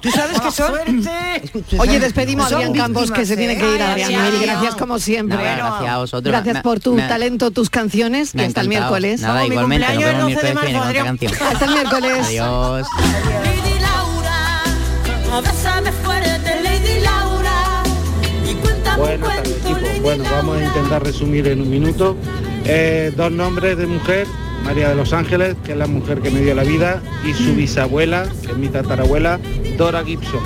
tú 0.02 0.12
sabes 0.12 0.42
que 0.42 0.52
son... 0.52 0.74
Tú 1.70 1.78
Oye, 1.80 2.00
despedimos 2.02 2.52
a 2.52 2.56
Adrián 2.58 2.74
Campos 2.74 3.10
que 3.12 3.26
se 3.26 3.38
tiene 3.38 3.54
¿eh? 3.54 3.58
que 3.58 3.76
ir, 3.76 3.82
Ay, 3.82 4.02
Adrián. 4.04 4.32
Mil 4.32 4.42
gracias 4.42 4.76
como 4.76 5.00
siempre. 5.00 5.38
Nada, 5.38 5.56
gracias 5.56 5.90
a 5.92 5.98
vosotros. 6.00 6.32
Gracias 6.34 6.62
por 6.64 6.80
tu 6.82 6.96
me- 6.96 7.08
talento, 7.08 7.52
tus 7.52 7.70
canciones 7.70 8.36
y 8.36 8.42
hasta 8.42 8.60
el 8.62 8.68
miércoles. 8.68 9.22
Nada, 9.22 9.42
mi 9.44 9.48
igualmente, 9.48 9.86
nos 9.88 9.94
cumpleaños 9.96 10.18
vemos 10.18 10.32
el 10.32 10.32
el 10.32 10.36
12 10.36 10.48
de 10.48 10.54
miércoles 10.54 10.60
que 10.60 10.66
viene 10.66 10.80
con 10.80 10.90
otra 10.90 11.04
marzo, 11.04 11.26
canción. 11.38 11.54
Hasta 11.54 11.66
el 11.66 11.72
miércoles. 11.72 12.28
Adiós. 12.28 12.88
Lady 13.46 13.80
Laura, 13.80 14.64
abrázame 15.38 15.92
fuerte, 15.92 16.62
Lady 16.64 17.00
Laura, 17.00 17.84
y 18.50 18.54
cuéntame 18.56 19.16
un 19.16 19.22
Bueno, 20.08 20.24
vamos 20.32 20.56
a 20.58 20.64
intentar 20.64 21.04
resumir 21.04 21.50
en 21.50 21.60
un 21.60 21.70
minuto. 21.70 22.16
Eh, 22.64 23.12
dos 23.18 23.30
nombres 23.30 23.78
de 23.78 23.88
mujer, 23.88 24.26
María 24.64 24.88
de 24.88 24.96
los 24.96 25.12
Ángeles, 25.12 25.58
que 25.66 25.74
es 25.74 25.78
la 25.78 25.86
mujer 25.88 26.22
que 26.22 26.30
me 26.32 26.40
dio 26.40 26.56
la 26.56 26.64
vida, 26.64 27.02
y 27.26 27.34
su 27.34 27.54
bisabuela, 27.54 28.26
que 28.42 28.52
es 28.54 28.58
mi 28.58 28.70
tatarabuela, 28.70 29.38
Dora 29.78 30.06
Gibson, 30.06 30.40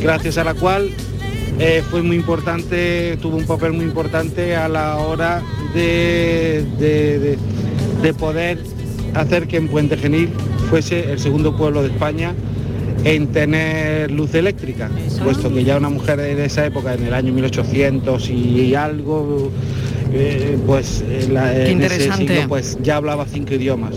gracias 0.00 0.36
a 0.36 0.42
la 0.42 0.54
cual 0.54 0.90
eh, 1.60 1.84
fue 1.92 2.02
muy 2.02 2.16
importante, 2.16 3.16
tuvo 3.22 3.36
un 3.36 3.46
papel 3.46 3.72
muy 3.72 3.84
importante 3.84 4.56
a 4.56 4.68
la 4.68 4.96
hora 4.96 5.42
de- 5.74 6.66
de 8.02 8.14
poder 8.14 8.58
hacer 9.14 9.46
que 9.46 9.58
en 9.58 9.68
Puente 9.68 9.96
Genil 9.96 10.28
fuese 10.70 11.12
el 11.12 11.20
segundo 11.20 11.56
pueblo 11.56 11.82
de 11.84 11.88
España 11.90 12.34
en 13.04 13.28
tener 13.28 14.10
luz 14.10 14.34
eléctrica, 14.34 14.90
puesto 15.24 15.52
que 15.52 15.64
ya 15.64 15.76
una 15.76 15.88
mujer 15.88 16.18
de 16.20 16.44
esa 16.44 16.66
época, 16.66 16.94
en 16.94 17.04
el 17.04 17.14
año 17.14 17.32
1800 17.32 18.28
y 18.30 18.74
algo, 18.74 19.50
eh, 20.14 20.56
pues 20.66 21.04
la- 21.30 21.52
Qué 21.52 21.70
en 21.72 21.82
ese 21.82 22.12
siglo, 22.12 22.48
pues 22.48 22.78
ya 22.82 22.96
hablaba 22.96 23.26
cinco 23.26 23.54
idiomas. 23.54 23.94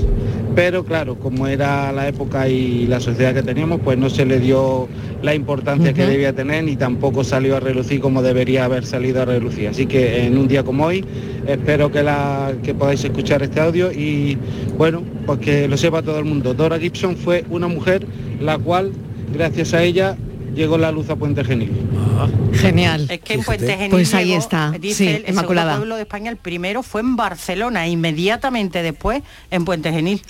Pero 0.55 0.85
claro, 0.85 1.15
como 1.19 1.47
era 1.47 1.91
la 1.91 2.07
época 2.07 2.47
y 2.47 2.87
la 2.87 3.01
sociedad 3.01 3.33
que 3.33 3.43
teníamos, 3.43 3.81
pues 3.83 3.97
no 3.97 4.09
se 4.09 4.25
le 4.25 4.39
dio 4.39 4.87
la 5.21 5.35
importancia 5.35 5.91
que 5.93 6.05
debía 6.05 6.31
tener 6.33 6.63
ni 6.63 6.77
tampoco 6.77 7.25
salió 7.25 7.57
a 7.57 7.59
relucir 7.59 7.99
como 7.99 8.21
debería 8.21 8.63
haber 8.63 8.85
salido 8.85 9.21
a 9.21 9.25
relucir. 9.25 9.67
Así 9.67 9.85
que 9.85 10.25
en 10.25 10.37
un 10.37 10.47
día 10.47 10.63
como 10.63 10.85
hoy 10.85 11.03
espero 11.45 11.91
que, 11.91 12.03
la, 12.03 12.53
que 12.63 12.73
podáis 12.73 13.03
escuchar 13.03 13.43
este 13.43 13.59
audio 13.59 13.91
y 13.91 14.37
bueno, 14.77 15.01
pues 15.25 15.39
que 15.39 15.67
lo 15.67 15.75
sepa 15.75 16.01
todo 16.01 16.19
el 16.19 16.25
mundo. 16.25 16.53
Dora 16.53 16.79
Gibson 16.79 17.17
fue 17.17 17.43
una 17.49 17.67
mujer 17.67 18.05
la 18.39 18.57
cual 18.57 18.91
gracias 19.33 19.73
a 19.73 19.83
ella 19.83 20.17
llegó 20.53 20.77
la 20.77 20.91
luz 20.91 21.09
a 21.09 21.15
Puente 21.15 21.43
Genil. 21.43 21.71
Genial. 22.53 23.07
Es 23.09 23.19
que 23.19 23.33
en 23.33 23.43
Puente 23.43 23.67
Genil 23.75 23.91
Pues 23.91 24.13
ahí 24.13 24.27
llegó, 24.27 24.39
está, 24.39 24.71
dice 24.71 24.95
sí, 24.95 25.07
el, 25.07 25.29
Inmaculada. 25.29 25.75
pueblo 25.77 25.95
de 25.95 26.03
España, 26.03 26.31
el 26.31 26.37
primero 26.37 26.81
fue 26.81 27.01
en 27.01 27.15
Barcelona, 27.15 27.87
inmediatamente 27.87 28.81
después 28.81 29.21
en 29.51 29.65
Puente 29.65 29.91
Genil. 29.91 30.21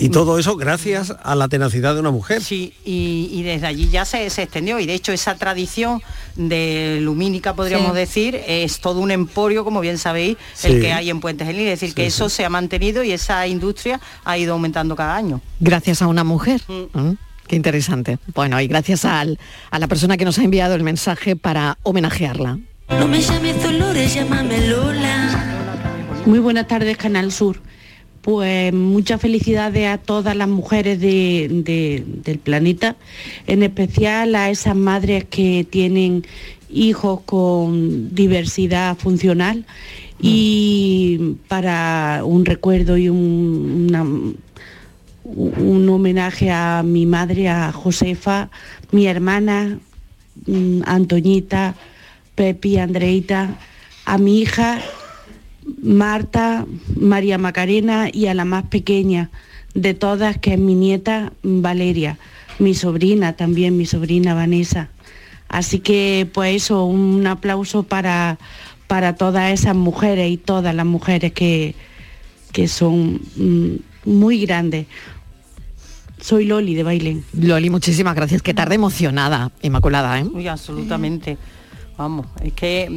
Y 0.00 0.08
todo 0.08 0.38
eso 0.38 0.56
gracias 0.56 1.14
a 1.22 1.34
la 1.34 1.48
tenacidad 1.48 1.94
de 1.94 2.00
una 2.00 2.10
mujer. 2.10 2.42
Sí, 2.42 2.72
y, 2.84 3.28
y 3.32 3.42
desde 3.42 3.66
allí 3.66 3.88
ya 3.90 4.04
se, 4.04 4.30
se 4.30 4.42
extendió 4.42 4.80
y 4.80 4.86
de 4.86 4.94
hecho 4.94 5.12
esa 5.12 5.34
tradición 5.36 6.02
de 6.36 6.98
lumínica, 7.02 7.54
podríamos 7.54 7.90
Sí. 7.92 7.96
decir, 7.98 8.40
es 8.46 8.80
todo 8.80 9.00
un 9.00 9.10
emporio, 9.10 9.64
como 9.64 9.80
bien 9.80 9.98
sabéis, 9.98 10.36
Sí. 10.54 10.68
el 10.68 10.80
que 10.80 10.92
hay 10.92 11.10
en 11.10 11.20
Puente 11.20 11.44
Genil, 11.44 11.66
es 11.68 11.80
decir, 11.80 11.90
Sí, 11.90 11.94
que 11.94 12.06
eso 12.06 12.28
sí. 12.28 12.36
se 12.36 12.44
ha 12.44 12.48
mantenido 12.50 13.04
y 13.04 13.12
esa 13.12 13.46
industria 13.46 14.00
ha 14.24 14.38
ido 14.38 14.54
aumentando 14.54 14.96
cada 14.96 15.14
año. 15.16 15.40
Gracias 15.60 16.00
a 16.02 16.06
una 16.06 16.24
mujer. 16.24 16.62
Mm, 16.68 17.12
Qué 17.46 17.56
interesante. 17.56 18.18
Bueno, 18.34 18.60
y 18.60 18.68
gracias 18.68 19.04
al- 19.04 19.38
a 19.72 19.78
la 19.80 19.88
persona 19.88 20.16
que 20.16 20.24
nos 20.24 20.38
ha 20.38 20.44
enviado 20.44 20.76
el 20.76 20.84
mensaje 20.84 21.34
para 21.34 21.78
homenajearla. 21.82 22.58
No 22.90 23.08
me 23.08 23.20
llames 23.20 23.60
Dolores, 23.62 24.14
llámame 24.14 24.68
Lola. 24.68 25.56
Muy 26.26 26.38
buenas 26.38 26.68
tardes, 26.68 26.96
Canal 26.96 27.32
Sur. 27.32 27.60
Pues 28.22 28.72
muchas 28.74 29.20
felicidades 29.20 29.88
a 29.88 29.96
todas 29.98 30.36
las 30.36 30.48
mujeres 30.48 31.00
de- 31.00 31.48
de- 31.64 32.04
del 32.22 32.38
planeta, 32.38 32.96
en 33.46 33.62
especial 33.62 34.34
a 34.34 34.50
esas 34.50 34.76
madres 34.76 35.24
que 35.24 35.66
tienen 35.68 36.24
hijos 36.68 37.20
con 37.24 38.14
diversidad 38.14 38.96
funcional 38.98 39.64
y 40.20 41.36
para 41.48 42.22
un 42.24 42.44
recuerdo 42.44 42.98
y 42.98 43.08
un, 43.08 43.86
una- 43.88 44.04
un 45.24 45.88
homenaje 45.88 46.50
a 46.50 46.82
mi 46.84 47.06
madre, 47.06 47.48
a 47.48 47.72
Josefa, 47.72 48.50
mi 48.92 49.06
hermana, 49.06 49.78
mm, 50.46 50.82
Antoñita, 50.84 51.74
Pepi, 52.34 52.76
Andreita, 52.78 53.56
a 54.04 54.18
mi 54.18 54.40
hija 54.40 54.80
Marta, 55.82 56.66
María 56.98 57.38
Macarena 57.38 58.08
y 58.12 58.26
a 58.26 58.34
la 58.34 58.44
más 58.44 58.64
pequeña 58.64 59.30
de 59.74 59.94
todas, 59.94 60.38
que 60.38 60.54
es 60.54 60.58
mi 60.58 60.74
nieta 60.74 61.32
Valeria, 61.42 62.18
mi 62.58 62.74
sobrina 62.74 63.34
también, 63.34 63.76
mi 63.76 63.86
sobrina 63.86 64.34
Vanessa. 64.34 64.88
Así 65.48 65.80
que 65.80 66.28
pues 66.32 66.56
eso, 66.64 66.84
un 66.84 67.26
aplauso 67.26 67.82
para, 67.82 68.38
para 68.86 69.14
todas 69.16 69.52
esas 69.52 69.74
mujeres 69.74 70.30
y 70.30 70.36
todas 70.36 70.74
las 70.74 70.86
mujeres 70.86 71.32
que, 71.32 71.74
que 72.52 72.68
son 72.68 73.20
mm, 73.36 73.76
muy 74.04 74.44
grandes. 74.44 74.86
Soy 76.20 76.44
Loli 76.44 76.74
de 76.74 76.82
Bailén. 76.82 77.24
Loli, 77.32 77.70
muchísimas 77.70 78.14
gracias. 78.14 78.42
Qué 78.42 78.52
tarde 78.54 78.74
emocionada, 78.74 79.52
Inmaculada, 79.62 80.20
¿eh? 80.20 80.24
Uy, 80.24 80.48
absolutamente. 80.48 81.38
Vamos, 82.00 82.24
es 82.42 82.54
que, 82.54 82.88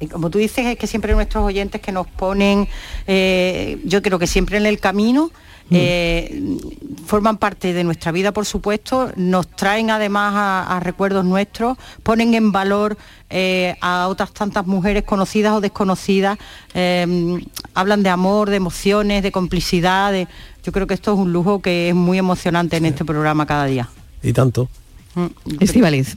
mm, 0.00 0.06
como 0.06 0.30
tú 0.30 0.38
dices, 0.38 0.64
es 0.64 0.76
que 0.78 0.86
siempre 0.86 1.12
nuestros 1.14 1.42
oyentes 1.44 1.80
que 1.80 1.90
nos 1.90 2.06
ponen, 2.06 2.68
eh, 3.08 3.80
yo 3.84 4.00
creo 4.02 4.20
que 4.20 4.28
siempre 4.28 4.56
en 4.56 4.66
el 4.66 4.78
camino, 4.78 5.32
eh, 5.74 6.58
forman 7.06 7.38
parte 7.38 7.72
de 7.72 7.82
nuestra 7.82 8.12
vida, 8.12 8.30
por 8.30 8.46
supuesto, 8.46 9.10
nos 9.16 9.48
traen 9.48 9.90
además 9.90 10.32
a, 10.36 10.76
a 10.76 10.80
recuerdos 10.80 11.24
nuestros, 11.24 11.76
ponen 12.04 12.34
en 12.34 12.52
valor 12.52 12.96
eh, 13.30 13.74
a 13.80 14.06
otras 14.06 14.32
tantas 14.32 14.64
mujeres 14.66 15.02
conocidas 15.02 15.54
o 15.54 15.60
desconocidas, 15.60 16.38
eh, 16.74 17.40
hablan 17.74 18.04
de 18.04 18.10
amor, 18.10 18.48
de 18.48 18.56
emociones, 18.56 19.24
de 19.24 19.32
complicidad. 19.32 20.12
de- 20.12 20.28
yo 20.62 20.70
creo 20.70 20.86
que 20.86 20.94
esto 20.94 21.14
es 21.14 21.18
un 21.18 21.32
lujo 21.32 21.60
que 21.60 21.88
es 21.88 21.94
muy 21.96 22.18
emocionante 22.18 22.76
en 22.76 22.86
este 22.86 23.04
programa 23.04 23.44
cada 23.44 23.64
día. 23.64 23.88
Y 24.22 24.32
tanto. 24.32 24.68
Estivaliz. 25.58 26.16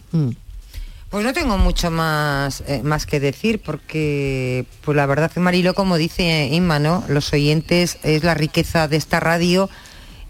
Pues 1.15 1.23
no 1.23 1.31
tengo 1.31 1.57
mucho 1.57 1.91
más, 1.91 2.61
eh, 2.67 2.81
más 2.83 3.05
que 3.05 3.21
decir 3.21 3.61
porque, 3.63 4.65
pues 4.83 4.97
la 4.97 5.05
verdad 5.05 5.31
que 5.31 5.39
Marilo, 5.39 5.73
como 5.73 5.95
dice 5.95 6.49
Inma, 6.51 6.77
¿no? 6.77 7.05
Los 7.07 7.31
oyentes 7.31 7.99
es 8.03 8.25
la 8.25 8.33
riqueza 8.33 8.89
de 8.89 8.97
esta 8.97 9.21
radio 9.21 9.69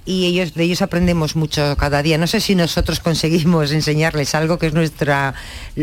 y 0.05 0.27
ellos 0.27 0.53
de 0.53 0.63
ellos 0.63 0.83
aprendemos 0.83 1.35
mucho 1.35 1.75
cada 1.77 2.03
día. 2.03 2.19
No 2.19 2.27
sé 2.27 2.39
si 2.39 2.53
nosotros 2.53 2.99
conseguimos 2.99 3.71
enseñarles 3.71 4.35
algo 4.35 4.59
que 4.59 4.67
es 4.67 4.75
nuestra 4.75 5.33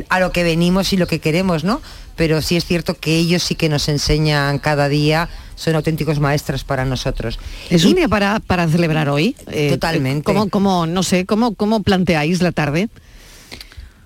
a 0.09 0.21
lo 0.21 0.31
que 0.31 0.45
venimos 0.45 0.93
y 0.93 0.97
lo 0.97 1.09
que 1.09 1.19
queremos, 1.19 1.65
¿no? 1.65 1.83
Pero 2.15 2.41
sí 2.41 2.57
es 2.57 2.65
cierto 2.65 2.95
que 2.95 3.17
ellos 3.17 3.43
sí 3.43 3.57
que 3.57 3.69
nos 3.69 3.89
enseñan 3.89 4.61
cada 4.61 4.89
día, 4.89 5.29
son 5.57 5.75
auténticos 5.75 6.21
maestros 6.21 6.63
para 6.63 6.85
nosotros. 6.85 7.41
Es 7.71 7.83
Y- 7.83 7.89
un 7.89 7.95
día 7.97 8.07
para, 8.07 8.39
para 8.39 8.69
celebrar 8.69 9.09
hoy. 9.09 9.35
Eh, 9.49 9.71
Totalmente. 9.71 10.23
¿Cómo, 10.23 10.49
cómo, 10.49 10.87
no 10.87 11.03
sé, 11.03 11.27
cómo, 11.27 11.57
cómo 11.57 11.83
planteáis 11.83 12.41
la 12.41 12.53
tarde? 12.53 12.89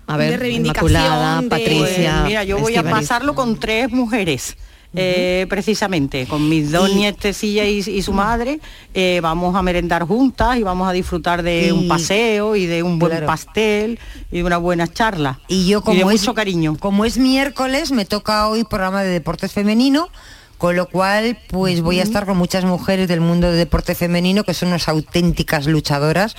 A 0.07 0.17
ver, 0.17 0.31
De 0.33 0.37
reivindicación, 0.37 0.91
Inmaculada, 0.91 1.43
de- 1.43 1.49
Patricia. 1.49 2.13
Pues 2.19 2.27
mira, 2.27 2.45
yo 2.45 2.59
voy 2.59 2.77
a 2.77 2.83
pasarlo 2.83 3.35
con 3.35 3.59
tres 3.59 3.91
mujeres. 3.91 4.57
eh, 4.99 5.45
precisamente 5.51 6.27
con 6.27 6.49
mis 6.49 6.73
dos 6.73 6.95
nietecillas 6.95 7.67
y, 7.67 7.91
y 7.91 8.01
su 8.03 8.15
madre 8.15 8.61
eh, 8.95 9.19
vamos 9.23 9.55
a 9.55 9.61
merendar 9.61 10.05
juntas 10.05 10.57
y 10.57 10.63
vamos 10.63 10.89
a 10.89 10.93
disfrutar 10.93 11.43
de 11.43 11.67
Y- 11.67 11.71
un 11.71 11.87
paseo 11.87 12.57
y 12.57 12.65
de 12.65 12.83
un 12.83 12.99
buen 12.99 13.11
Claro. 13.11 13.27
pastel 13.27 13.99
y 14.33 14.37
de 14.39 14.45
una 14.45 14.57
buena 14.57 14.87
charla 14.91 15.39
Y 15.49 15.67
yo 15.67 15.83
como 15.83 15.97
de 16.09 16.15
es, 16.15 16.21
mucho 16.23 16.33
cariño 16.33 16.79
Como 16.79 17.05
es 17.05 17.19
miércoles, 17.19 17.91
me 17.93 18.07
toca 18.07 18.49
hoy 18.49 18.65
programa 18.65 19.03
de 19.03 19.11
deporte 19.11 19.49
femenino, 19.49 20.09
con 20.57 20.77
lo 20.77 20.89
cual 20.89 21.37
pues 21.49 21.83
voy 21.83 22.01
a 22.01 22.03
estar 22.03 22.25
con 22.25 22.39
muchas 22.39 22.65
mujeres 22.65 23.07
del 23.07 23.21
mundo 23.21 23.51
de 23.51 23.59
deporte 23.59 23.95
femenino 23.95 24.45
que 24.45 24.55
son 24.55 24.69
unas 24.69 24.89
auténticas 24.89 25.67
luchadoras, 25.67 26.37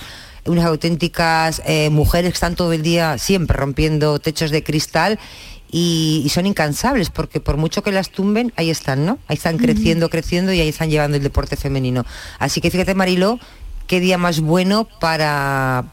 unas 0.48 0.64
auténticas 0.64 1.62
eh, 1.66 1.90
mujeres 1.90 2.32
que 2.32 2.34
están 2.34 2.56
todo 2.56 2.72
el 2.72 2.82
día 2.82 3.18
siempre 3.18 3.56
rompiendo 3.56 4.18
techos 4.18 4.50
de 4.50 4.62
cristal. 4.62 5.18
Y, 5.70 6.22
y 6.24 6.30
son 6.30 6.46
incansables 6.46 7.10
porque 7.10 7.40
por 7.40 7.58
mucho 7.58 7.82
que 7.82 7.92
las 7.92 8.08
tumben, 8.08 8.54
ahí 8.56 8.70
están, 8.70 9.04
¿no? 9.04 9.18
Ahí 9.28 9.36
están 9.36 9.58
creciendo, 9.58 10.08
creciendo 10.08 10.50
y 10.50 10.60
ahí 10.60 10.68
están 10.70 10.88
llevando 10.88 11.18
el 11.18 11.22
deporte 11.22 11.56
femenino. 11.56 12.06
Así 12.38 12.62
que 12.62 12.70
fíjate, 12.70 12.94
Mariló, 12.94 13.38
qué 13.86 14.00
día 14.00 14.16
más 14.16 14.40
bueno 14.40 14.88
para, 15.00 15.84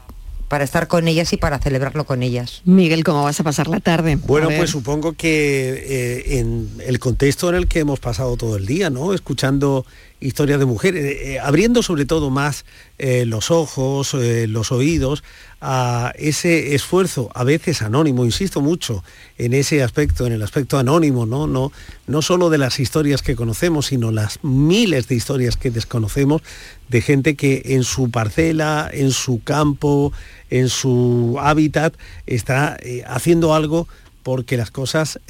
para 0.48 0.64
estar 0.64 0.86
con 0.86 1.08
ellas 1.08 1.32
y 1.32 1.36
para 1.36 1.58
celebrarlo 1.58 2.06
con 2.06 2.22
ellas. 2.22 2.62
Miguel, 2.64 3.02
¿cómo 3.02 3.24
vas 3.24 3.40
a 3.40 3.44
pasar 3.44 3.68
la 3.68 3.80
tarde? 3.80 4.16
Bueno, 4.16 4.48
pues 4.56 4.70
supongo 4.70 5.14
que 5.14 5.84
eh, 5.86 6.38
en 6.38 6.70
el 6.86 6.98
contexto 6.98 7.48
en 7.48 7.56
el 7.56 7.68
que 7.68 7.80
hemos 7.80 7.98
pasado 7.98 8.36
todo 8.36 8.56
el 8.56 8.66
día, 8.66 8.90
¿no? 8.90 9.12
Escuchando 9.12 9.84
historias 10.20 10.58
de 10.58 10.64
mujeres, 10.64 11.04
eh, 11.04 11.34
eh, 11.34 11.40
abriendo 11.40 11.82
sobre 11.82 12.06
todo 12.06 12.30
más 12.30 12.64
eh, 12.98 13.24
los 13.26 13.50
ojos, 13.50 14.14
los 14.14 14.72
oídos 14.72 15.22
a 15.60 16.12
ese 16.16 16.74
esfuerzo, 16.74 17.30
a 17.34 17.44
veces 17.44 17.82
anónimo, 17.82 18.24
insisto 18.24 18.60
mucho 18.60 19.04
en 19.36 19.52
ese 19.52 19.82
aspecto, 19.82 20.26
en 20.26 20.32
el 20.32 20.42
aspecto 20.42 20.78
anónimo, 20.78 21.26
¿no? 21.26 21.46
No, 21.46 21.72
no 22.06 22.22
solo 22.22 22.50
de 22.50 22.58
las 22.58 22.78
historias 22.80 23.22
que 23.22 23.36
conocemos, 23.36 23.86
sino 23.86 24.10
las 24.12 24.42
miles 24.42 25.08
de 25.08 25.16
historias 25.16 25.56
que 25.56 25.70
desconocemos 25.70 26.42
de 26.88 27.00
gente 27.02 27.36
que 27.36 27.62
en 27.66 27.84
su 27.84 28.10
parcela, 28.10 28.88
en 28.92 29.10
su 29.10 29.42
campo, 29.42 30.12
en 30.50 30.68
su 30.68 31.36
hábitat, 31.40 31.94
está 32.26 32.78
haciendo 33.06 33.54
algo 33.54 33.88
porque 34.22 34.56
las 34.56 34.70
cosas 34.70 35.20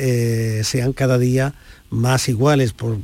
sean 0.62 0.92
cada 0.92 1.18
día 1.18 1.54
más 1.90 2.28
iguales, 2.28 2.72
por, 2.72 2.96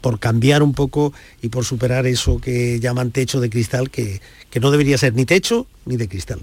por 0.00 0.18
cambiar 0.18 0.62
un 0.62 0.74
poco 0.74 1.12
y 1.42 1.48
por 1.48 1.64
superar 1.64 2.06
eso 2.06 2.40
que 2.40 2.80
llaman 2.80 3.10
techo 3.10 3.40
de 3.40 3.50
cristal, 3.50 3.90
que, 3.90 4.20
que 4.50 4.60
no 4.60 4.70
debería 4.70 4.98
ser 4.98 5.14
ni 5.14 5.24
techo 5.24 5.66
ni 5.84 5.96
de 5.96 6.08
cristal. 6.08 6.40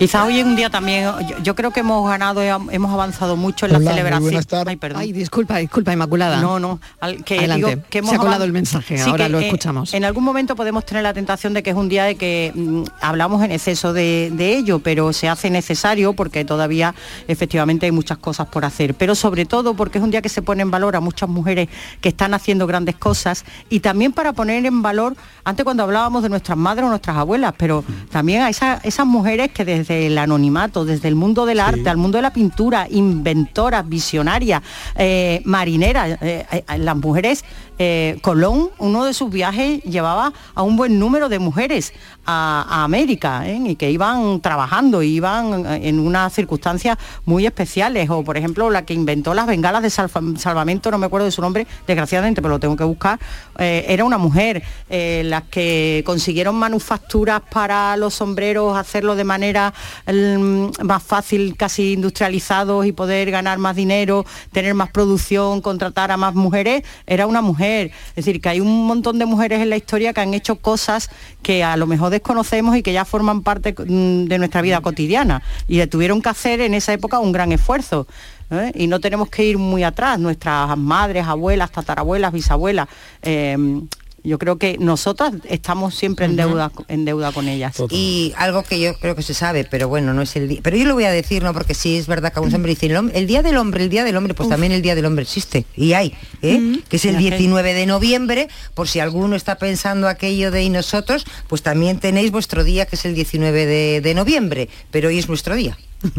Quizás 0.00 0.24
hoy 0.26 0.38
es 0.40 0.46
un 0.46 0.56
día 0.56 0.70
también, 0.70 1.04
yo, 1.28 1.38
yo 1.42 1.54
creo 1.54 1.72
que 1.72 1.80
hemos 1.80 2.08
ganado, 2.08 2.40
eh, 2.42 2.48
hemos 2.70 2.90
avanzado 2.90 3.36
mucho 3.36 3.66
en 3.66 3.72
la 3.72 3.76
Hola, 3.78 3.84
muy 3.84 3.92
celebración. 3.98 4.22
buenas 4.22 4.46
tardes. 4.46 4.68
Ay, 4.68 4.76
perdón. 4.76 5.00
Ay, 5.02 5.12
disculpa, 5.12 5.58
disculpa, 5.58 5.92
Inmaculada. 5.92 6.40
No, 6.40 6.58
no, 6.58 6.80
al- 7.00 7.22
que 7.22 7.36
Adelante. 7.38 7.66
digo 7.68 7.82
que 7.90 7.98
hemos 7.98 8.08
Se 8.10 8.16
ha 8.16 8.18
colado 8.18 8.44
el 8.44 8.52
mensaje, 8.52 8.96
Sí, 8.96 9.10
ahora 9.10 9.26
que, 9.26 9.30
lo 9.32 9.40
eh, 9.40 9.44
escuchamos. 9.44 9.92
en 9.92 10.06
algún 10.06 10.24
momento 10.24 10.56
podemos 10.56 10.86
tener 10.86 11.02
la 11.02 11.12
tentación 11.12 11.52
de 11.52 11.62
que 11.62 11.68
es 11.68 11.76
un 11.76 11.90
día 11.90 12.04
de 12.04 12.14
que 12.14 12.50
mm, 12.54 12.84
hablamos 13.02 13.44
en 13.44 13.52
exceso 13.52 13.92
de, 13.92 14.30
de 14.32 14.56
ello, 14.56 14.78
pero 14.78 15.12
se 15.12 15.28
hace 15.28 15.50
necesario 15.50 16.14
porque 16.14 16.46
todavía 16.46 16.94
efectivamente 17.28 17.84
hay 17.84 17.92
muchas 17.92 18.16
cosas 18.16 18.48
por 18.48 18.64
hacer. 18.64 18.94
Pero 18.94 19.14
sobre 19.14 19.44
todo 19.44 19.74
porque 19.74 19.98
es 19.98 20.04
un 20.04 20.10
día 20.10 20.22
que 20.22 20.30
se 20.30 20.40
pone 20.40 20.62
en 20.62 20.70
valor 20.70 20.96
a 20.96 21.00
muchas 21.00 21.28
mujeres 21.28 21.68
que 22.00 22.08
están 22.08 22.32
haciendo 22.32 22.66
grandes 22.66 22.96
cosas 22.96 23.44
y 23.68 23.80
también 23.80 24.12
para 24.12 24.32
poner 24.32 24.64
en 24.64 24.80
valor, 24.80 25.14
antes 25.44 25.62
cuando 25.62 25.82
hablábamos 25.82 26.22
de 26.22 26.30
nuestras 26.30 26.56
madres 26.56 26.86
o 26.86 26.88
nuestras 26.88 27.18
abuelas, 27.18 27.52
pero 27.58 27.84
también 28.10 28.40
a 28.40 28.48
esa- 28.48 28.80
esas 28.82 29.04
mujeres 29.04 29.50
que 29.52 29.66
desde 29.66 29.89
desde 29.90 30.06
el 30.06 30.18
anonimato, 30.18 30.84
desde 30.84 31.08
el 31.08 31.16
mundo 31.16 31.46
del 31.46 31.58
arte 31.58 31.88
al 31.88 31.96
mundo 31.96 32.18
de 32.18 32.22
la 32.22 32.32
pintura, 32.32 32.86
inventoras, 32.88 33.88
visionarias, 33.88 34.62
eh, 34.96 35.42
marineras. 35.44 36.16
eh, 36.22 36.46
eh, 36.52 36.78
las 36.78 36.96
mujeres, 36.96 37.44
eh, 37.78 38.18
Colón, 38.22 38.70
uno 38.78 39.04
de 39.04 39.14
sus 39.14 39.30
viajes 39.30 39.82
llevaba 39.82 40.32
a 40.54 40.62
un 40.62 40.76
buen 40.76 40.98
número 40.98 41.28
de 41.28 41.38
mujeres 41.40 41.92
a, 42.24 42.64
a 42.68 42.84
América 42.84 43.42
y 43.48 43.74
que 43.74 43.90
iban 43.90 44.40
trabajando, 44.40 45.02
iban 45.02 45.66
en 45.66 45.98
unas 45.98 46.32
circunstancias 46.34 46.96
muy 47.24 47.46
especiales. 47.46 48.08
O 48.10 48.22
por 48.22 48.36
ejemplo, 48.36 48.70
la 48.70 48.84
que 48.84 48.94
inventó 48.94 49.34
las 49.34 49.46
bengalas 49.48 49.82
de 49.82 49.90
salva- 49.90 50.38
salvamento, 50.38 50.90
no 50.92 50.98
me 50.98 51.06
acuerdo 51.06 51.24
de 51.24 51.32
su 51.32 51.42
nombre, 51.42 51.66
desgraciadamente, 51.86 52.40
pero 52.42 52.54
lo 52.54 52.60
tengo 52.60 52.76
que 52.76 52.84
buscar, 52.84 53.18
era 53.58 54.04
una 54.04 54.18
mujer. 54.18 54.62
Las 54.88 55.44
que 55.44 56.02
consiguieron 56.06 56.54
manufacturas 56.54 57.40
para 57.50 57.96
los 57.96 58.14
sombreros, 58.14 58.76
hacerlo 58.76 59.16
de 59.16 59.24
manera 59.24 59.72
más 60.82 61.02
fácil, 61.02 61.56
casi 61.56 61.92
industrializados 61.92 62.86
y 62.86 62.92
poder 62.92 63.30
ganar 63.30 63.58
más 63.58 63.76
dinero, 63.76 64.24
tener 64.52 64.74
más 64.74 64.90
producción, 64.90 65.60
contratar 65.60 66.10
a 66.10 66.16
más 66.16 66.34
mujeres, 66.34 66.82
era 67.06 67.26
una 67.26 67.40
mujer. 67.40 67.90
Es 68.10 68.24
decir, 68.24 68.40
que 68.40 68.48
hay 68.48 68.60
un 68.60 68.86
montón 68.86 69.18
de 69.18 69.26
mujeres 69.26 69.60
en 69.60 69.70
la 69.70 69.76
historia 69.76 70.12
que 70.12 70.20
han 70.20 70.34
hecho 70.34 70.56
cosas 70.56 71.10
que 71.42 71.64
a 71.64 71.76
lo 71.76 71.86
mejor 71.86 72.10
desconocemos 72.10 72.76
y 72.76 72.82
que 72.82 72.92
ya 72.92 73.04
forman 73.04 73.42
parte 73.42 73.72
mm, 73.72 74.24
de 74.26 74.38
nuestra 74.38 74.62
vida 74.62 74.80
cotidiana 74.80 75.42
y 75.68 75.84
tuvieron 75.86 76.22
que 76.22 76.28
hacer 76.28 76.60
en 76.60 76.74
esa 76.74 76.92
época 76.92 77.18
un 77.18 77.32
gran 77.32 77.52
esfuerzo. 77.52 78.06
¿eh? 78.50 78.72
Y 78.74 78.86
no 78.86 79.00
tenemos 79.00 79.28
que 79.28 79.44
ir 79.44 79.58
muy 79.58 79.82
atrás, 79.82 80.18
nuestras 80.18 80.76
madres, 80.76 81.26
abuelas, 81.26 81.70
tatarabuelas, 81.70 82.32
bisabuelas. 82.32 82.88
eh, 83.22 83.56
yo 84.22 84.38
creo 84.38 84.58
que 84.58 84.76
nosotras 84.78 85.32
estamos 85.48 85.94
siempre 85.94 86.26
en 86.26 86.36
deuda, 86.36 86.70
en 86.88 87.04
deuda 87.04 87.32
con 87.32 87.48
ellas. 87.48 87.76
Y 87.90 88.32
algo 88.36 88.62
que 88.62 88.78
yo 88.80 88.94
creo 88.98 89.16
que 89.16 89.22
se 89.22 89.34
sabe, 89.34 89.64
pero 89.64 89.88
bueno, 89.88 90.12
no 90.14 90.22
es 90.22 90.36
el 90.36 90.48
día. 90.48 90.60
Pero 90.62 90.76
yo 90.76 90.84
lo 90.84 90.94
voy 90.94 91.04
a 91.04 91.10
decir, 91.10 91.42
¿no? 91.42 91.52
Porque 91.52 91.74
sí 91.74 91.96
es 91.96 92.06
verdad 92.06 92.32
que 92.32 92.38
a 92.38 92.42
un 92.42 92.54
hombre 92.54 92.70
dice, 92.70 92.86
el, 92.86 92.96
hom- 92.96 93.10
el 93.14 93.26
Día 93.26 93.42
del 93.42 93.56
Hombre, 93.56 93.84
el 93.84 93.90
Día 93.90 94.04
del 94.04 94.16
Hombre, 94.16 94.34
pues 94.34 94.48
también 94.48 94.72
el 94.72 94.82
Día 94.82 94.94
del 94.94 95.06
Hombre 95.06 95.22
existe. 95.22 95.64
Y 95.76 95.92
hay, 95.94 96.14
¿eh? 96.42 96.80
Que 96.88 96.96
es 96.96 97.04
el 97.04 97.16
19 97.18 97.74
de 97.74 97.86
noviembre, 97.86 98.48
por 98.74 98.88
si 98.88 99.00
alguno 99.00 99.36
está 99.36 99.56
pensando 99.56 100.08
aquello 100.08 100.50
de 100.50 100.62
y 100.62 100.68
nosotros, 100.70 101.24
pues 101.48 101.62
también 101.62 101.98
tenéis 102.00 102.30
vuestro 102.30 102.64
día, 102.64 102.86
que 102.86 102.96
es 102.96 103.04
el 103.04 103.14
19 103.14 103.66
de, 103.66 104.00
de 104.00 104.14
noviembre. 104.14 104.68
Pero 104.90 105.08
hoy 105.08 105.18
es 105.18 105.28
nuestro 105.28 105.54
día. 105.54 105.78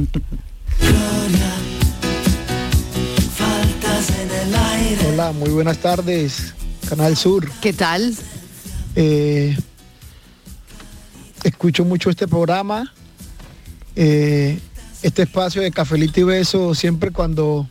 Hola, 5.14 5.32
muy 5.34 5.50
buenas 5.50 5.78
tardes, 5.78 6.54
Canal 6.92 7.16
Sur. 7.16 7.50
¿Qué 7.62 7.72
tal? 7.72 8.14
Eh, 8.98 9.58
escucho 11.42 11.86
mucho 11.86 12.10
este 12.10 12.28
programa, 12.28 12.94
eh, 13.96 14.60
este 15.02 15.22
espacio 15.22 15.62
de 15.62 15.72
Cafelito 15.72 16.20
y 16.20 16.24
Beso, 16.24 16.76
siempre 16.76 17.12
cuando 17.12 17.66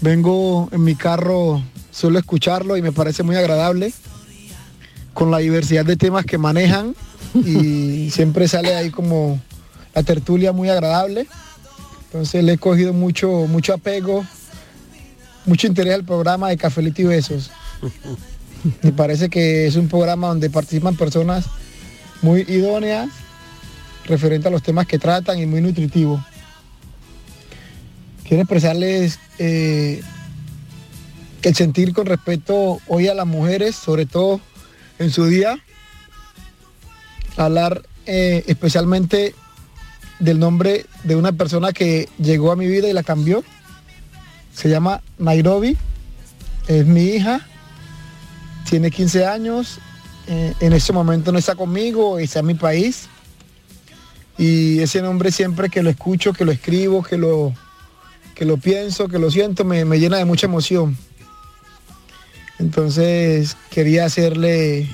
vengo 0.00 0.68
en 0.72 0.82
mi 0.82 0.96
carro 0.96 1.62
suelo 1.92 2.18
escucharlo 2.18 2.76
y 2.76 2.82
me 2.82 2.90
parece 2.90 3.22
muy 3.22 3.36
agradable, 3.36 3.92
con 5.14 5.30
la 5.30 5.38
diversidad 5.38 5.84
de 5.84 5.94
temas 5.94 6.26
que 6.26 6.38
manejan 6.38 6.96
y 7.36 8.10
siempre 8.12 8.48
sale 8.48 8.74
ahí 8.74 8.90
como 8.90 9.40
la 9.94 10.02
tertulia 10.02 10.50
muy 10.50 10.70
agradable. 10.70 11.28
Entonces 12.06 12.42
le 12.42 12.54
he 12.54 12.58
cogido 12.58 12.92
mucho, 12.92 13.46
mucho 13.46 13.74
apego, 13.74 14.26
mucho 15.46 15.68
interés 15.68 15.94
al 15.94 16.02
programa 16.02 16.48
de 16.48 16.56
Cafelito 16.56 17.02
y 17.02 17.04
Besos. 17.04 17.52
Me 18.82 18.92
parece 18.92 19.28
que 19.28 19.66
es 19.66 19.76
un 19.76 19.88
programa 19.88 20.28
donde 20.28 20.50
participan 20.50 20.96
personas 20.96 21.46
muy 22.22 22.40
idóneas 22.48 23.08
referente 24.04 24.48
a 24.48 24.50
los 24.50 24.62
temas 24.62 24.86
que 24.86 24.98
tratan 24.98 25.38
y 25.38 25.46
muy 25.46 25.60
nutritivo. 25.60 26.24
Quiero 28.24 28.42
expresarles 28.42 29.18
eh, 29.38 30.02
el 31.42 31.54
sentir 31.54 31.92
con 31.92 32.06
respecto 32.06 32.80
hoy 32.88 33.08
a 33.08 33.14
las 33.14 33.26
mujeres, 33.26 33.76
sobre 33.76 34.06
todo 34.06 34.40
en 34.98 35.10
su 35.10 35.26
día, 35.26 35.58
hablar 37.36 37.82
eh, 38.06 38.44
especialmente 38.46 39.34
del 40.18 40.38
nombre 40.38 40.86
de 41.04 41.16
una 41.16 41.32
persona 41.32 41.72
que 41.72 42.08
llegó 42.18 42.50
a 42.50 42.56
mi 42.56 42.66
vida 42.66 42.88
y 42.88 42.92
la 42.92 43.02
cambió. 43.02 43.44
Se 44.52 44.68
llama 44.68 45.02
Nairobi, 45.18 45.76
es 46.66 46.86
mi 46.86 47.04
hija, 47.04 47.46
tiene 48.68 48.90
15 48.90 49.26
años, 49.26 49.78
eh, 50.26 50.54
en 50.60 50.72
ese 50.72 50.92
momento 50.92 51.32
no 51.32 51.38
está 51.38 51.54
conmigo, 51.54 52.18
está 52.18 52.40
en 52.40 52.46
mi 52.46 52.54
país. 52.54 53.08
Y 54.36 54.80
ese 54.80 55.02
nombre 55.02 55.32
siempre 55.32 55.68
que 55.68 55.82
lo 55.82 55.90
escucho, 55.90 56.32
que 56.32 56.44
lo 56.44 56.52
escribo, 56.52 57.02
que 57.02 57.16
lo, 57.16 57.54
que 58.34 58.44
lo 58.44 58.56
pienso, 58.56 59.08
que 59.08 59.18
lo 59.18 59.30
siento, 59.30 59.64
me, 59.64 59.84
me 59.84 59.98
llena 59.98 60.18
de 60.18 60.24
mucha 60.24 60.46
emoción. 60.46 60.96
Entonces 62.58 63.56
quería 63.70 64.04
hacerle 64.04 64.88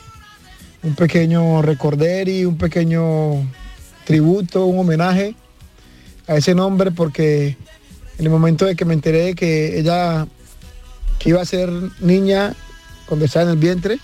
un 0.83 0.95
pequeño 0.95 1.63
recorderi, 1.63 2.45
un 2.45 2.57
pequeño 2.57 3.47
tributo, 4.05 4.67
un 4.67 4.79
homenaje 4.79 5.35
a 6.27 6.37
ese 6.37 6.55
nombre 6.55 6.91
porque 6.91 7.57
en 8.19 8.25
el 8.25 8.31
momento 8.31 8.65
de 8.67 8.77
que 8.77 8.85
me 8.85 8.95
enteré 8.95 9.21
de 9.27 9.35
que 9.35 9.79
ella 9.79 10.27
que 11.19 11.31
iba 11.31 11.41
a 11.41 11.47
ser 11.47 11.71
niña 12.01 12.55
cuando 13.07 13.27
estaba 13.27 13.45
en 13.45 13.51
el 13.51 13.59
vientre, 13.59 13.99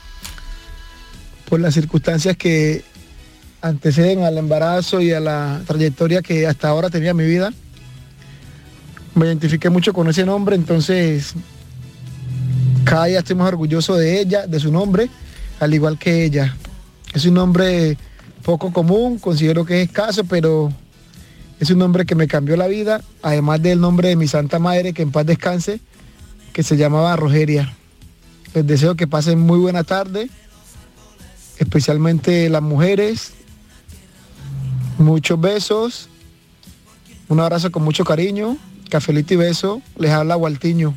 por 1.48 1.60
las 1.60 1.74
circunstancias 1.74 2.36
que 2.36 2.84
anteceden 3.60 4.24
al 4.24 4.38
embarazo 4.38 5.00
y 5.00 5.12
a 5.12 5.20
la 5.20 5.62
trayectoria 5.66 6.22
que 6.22 6.46
hasta 6.46 6.68
ahora 6.68 6.90
tenía 6.90 7.12
mi 7.12 7.24
vida, 7.24 7.52
me 9.14 9.26
identifiqué 9.26 9.68
mucho 9.70 9.92
con 9.92 10.08
ese 10.08 10.24
nombre, 10.24 10.56
entonces 10.56 11.34
cada 12.84 13.06
día 13.06 13.18
estoy 13.18 13.36
más 13.36 13.48
orgulloso 13.48 13.96
de 13.96 14.20
ella, 14.20 14.46
de 14.46 14.60
su 14.60 14.72
nombre, 14.72 15.10
al 15.58 15.74
igual 15.74 15.98
que 15.98 16.24
ella. 16.24 16.56
Es 17.12 17.24
un 17.26 17.34
nombre 17.34 17.98
poco 18.42 18.72
común, 18.72 19.18
considero 19.18 19.64
que 19.64 19.82
es 19.82 19.88
escaso, 19.88 20.24
pero 20.24 20.72
es 21.58 21.70
un 21.70 21.78
nombre 21.78 22.06
que 22.06 22.14
me 22.14 22.26
cambió 22.26 22.56
la 22.56 22.66
vida, 22.66 23.02
además 23.22 23.60
del 23.60 23.80
nombre 23.80 24.08
de 24.08 24.16
mi 24.16 24.28
santa 24.28 24.58
madre, 24.58 24.92
que 24.92 25.02
en 25.02 25.10
paz 25.10 25.26
descanse, 25.26 25.80
que 26.52 26.62
se 26.62 26.76
llamaba 26.76 27.16
Rogeria. 27.16 27.74
Les 28.54 28.66
deseo 28.66 28.96
que 28.96 29.06
pasen 29.06 29.38
muy 29.38 29.58
buena 29.58 29.84
tarde, 29.84 30.28
especialmente 31.58 32.48
las 32.48 32.62
mujeres. 32.62 33.32
Muchos 34.98 35.40
besos, 35.40 36.08
un 37.28 37.40
abrazo 37.40 37.70
con 37.70 37.82
mucho 37.84 38.04
cariño, 38.04 38.56
cafelito 38.90 39.34
y 39.34 39.36
beso, 39.38 39.80
les 39.98 40.10
habla 40.10 40.34
Gualtiño. 40.34 40.94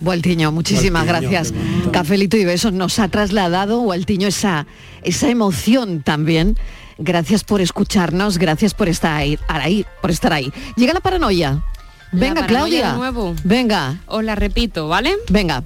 Gualtiño, 0.00 0.52
muchísimas 0.52 1.06
Gualtiño, 1.06 1.30
gracias. 1.30 1.54
Cafelito 1.90 2.36
y 2.36 2.44
besos 2.44 2.74
nos 2.74 2.98
ha 2.98 3.08
trasladado, 3.08 3.80
Gualtiño, 3.80 4.28
esa, 4.28 4.66
esa 5.02 5.30
emoción 5.30 6.02
también. 6.02 6.56
Gracias 6.98 7.44
por 7.44 7.60
escucharnos, 7.60 8.36
gracias 8.38 8.74
por 8.74 8.88
estar 8.88 9.12
ahí, 9.16 9.38
ahí, 9.48 9.86
por 10.02 10.10
estar 10.10 10.32
ahí. 10.32 10.52
Llega 10.76 10.92
la 10.92 11.00
paranoia. 11.00 11.64
La 12.12 12.20
Venga, 12.20 12.40
paranoia 12.42 12.46
Claudia. 12.46 12.90
de 12.92 12.96
nuevo. 12.98 13.34
Venga. 13.44 14.00
Os 14.06 14.22
la 14.22 14.34
repito, 14.34 14.88
¿vale? 14.88 15.14
Venga. 15.30 15.62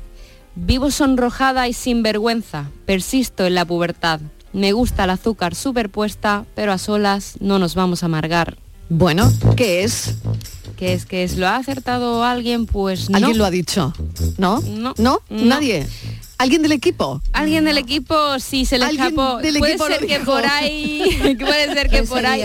Vivo 0.54 0.90
sonrojada 0.90 1.68
y 1.68 1.72
sin 1.72 2.02
vergüenza. 2.02 2.66
Persisto 2.86 3.46
en 3.46 3.54
la 3.54 3.64
pubertad. 3.64 4.20
Me 4.52 4.72
gusta 4.72 5.04
el 5.04 5.10
azúcar 5.10 5.54
superpuesta, 5.54 6.44
pero 6.54 6.72
a 6.72 6.78
solas 6.78 7.34
no 7.40 7.58
nos 7.58 7.74
vamos 7.74 8.02
a 8.02 8.06
amargar. 8.06 8.56
Bueno, 8.88 9.32
¿qué 9.56 9.84
es? 9.84 10.16
¿Qué 10.76 10.92
es? 10.94 11.06
¿Qué 11.06 11.22
es? 11.22 11.36
¿Lo 11.36 11.46
ha 11.46 11.56
acertado 11.56 12.24
alguien? 12.24 12.66
Pues 12.66 13.08
no. 13.08 13.16
¿Alguien 13.18 13.38
lo 13.38 13.44
ha 13.44 13.50
dicho? 13.50 13.92
¿No? 14.38 14.60
No. 14.62 14.94
¿No? 14.98 15.20
No. 15.28 15.44
¿Nadie? 15.44 15.86
¿Alguien 16.38 16.62
del 16.62 16.72
equipo? 16.72 17.22
Alguien 17.32 17.64
del 17.66 17.78
equipo 17.78 18.40
sí 18.40 18.64
se 18.64 18.78
le 18.78 18.86
escapó. 18.86 19.36
del 19.36 19.58
puede 19.58 19.78
ser 19.78 20.06
que 20.06 20.18
por 20.20 20.44
ahí, 20.44 21.36
puede 21.38 21.74
ser 21.74 21.84
que 21.88 21.96
¿Quién 21.98 22.06
por 22.08 22.26
ahí. 22.26 22.42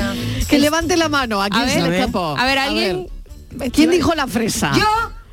Que 0.47 0.60
levante 0.60 0.97
la 0.97 1.10
mano. 1.10 1.41
¿A 1.41 1.49
quién 1.49 1.64
A 1.64 1.70
se 1.70 1.82
ver, 1.82 1.89
le 1.89 1.99
escapó? 2.01 2.36
a 2.38 2.45
ver, 2.45 2.58
alguien- 2.60 3.08
ver. 3.51 3.72
¿Quién 3.72 3.89
dijo 3.89 4.14
la 4.14 4.28
fresa? 4.28 4.74
Yo, 4.78 4.84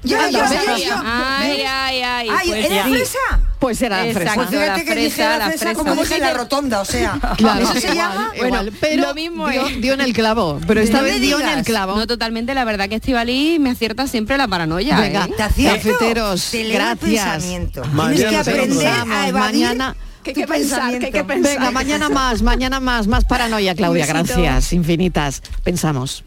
yo, 0.03 0.17
yo, 0.17 0.23
Anda, 0.25 0.31
yo, 0.49 0.49
venga. 0.51 0.79
yo. 0.79 0.95
Ay, 1.05 1.63
ay, 1.69 2.03
ay. 2.03 2.29
Ay, 2.31 2.49
pues 2.51 2.65
¿era 2.71 2.85
fresa? 2.85 3.19
Pues 3.59 3.83
era 3.83 4.05
la 4.05 4.13
fresa. 4.13 4.35
Pues 4.35 4.49
fíjate 4.49 4.67
la 4.67 4.75
que 4.75 4.95
dije 4.97 5.11
fresa, 5.11 5.29
la 5.31 5.39
la 5.39 5.45
fresa 5.47 5.59
fresa. 5.65 5.75
como 5.79 5.91
¿Cómo 5.91 6.03
dije 6.03 6.19
la 6.19 6.33
rotonda, 6.35 6.81
o 6.81 6.85
sea, 6.85 7.19
Claro, 7.37 7.61
¿eso 7.63 7.73
se 7.75 7.79
igual, 7.81 7.95
llama? 7.97 8.31
igual, 8.35 8.51
Bueno, 8.51 8.73
pero 8.81 9.03
lo 9.07 9.15
mismo, 9.15 9.49
dio, 9.49 9.69
dio 9.81 9.93
en 9.95 10.01
el 10.01 10.13
clavo, 10.13 10.61
pero 10.67 10.81
esta 10.81 10.99
No 10.99 11.05
vez 11.05 11.21
dio 11.21 11.39
en 11.39 11.49
el 11.49 11.65
clavo. 11.65 11.95
No, 11.97 12.07
totalmente, 12.09 12.55
la 12.55 12.65
verdad 12.65 12.89
que 12.89 12.97
Estivali 12.97 13.59
me 13.61 13.71
acierta 13.71 14.07
siempre 14.09 14.37
la 14.37 14.49
paranoia. 14.49 14.99
Venga, 14.99 15.27
¿eh? 15.27 15.35
¿Te 15.37 15.43
acierto? 15.45 15.77
cafeteros, 15.91 16.51
gracias. 16.73 16.99
pensamiento. 17.35 17.85
Mañana 17.93 18.15
Tienes 18.17 18.25
que 18.25 18.31
será 18.31 18.41
otro 18.41 18.53
aprender 18.53 18.79
día. 18.79 19.03
a 19.23 19.29
evadir 19.29 19.67
Mañana- 19.67 19.97
Que 20.25 20.31
hay 20.31 20.35
tu 20.35 20.41
que 20.41 20.47
pensar, 20.49 20.79
que 20.99 21.07
hay 21.07 21.13
que 21.13 21.25
pensamiento. 21.25 21.27
pensar. 21.35 21.59
Venga, 21.59 21.71
mañana 21.71 22.09
más, 22.09 22.43
mañana 22.43 22.81
más, 22.81 23.07
más 23.07 23.25
paranoia, 23.25 23.75
Claudia, 23.77 24.07
gracias, 24.07 24.73
infinitas. 24.73 25.41
Pensamos. 25.63 26.25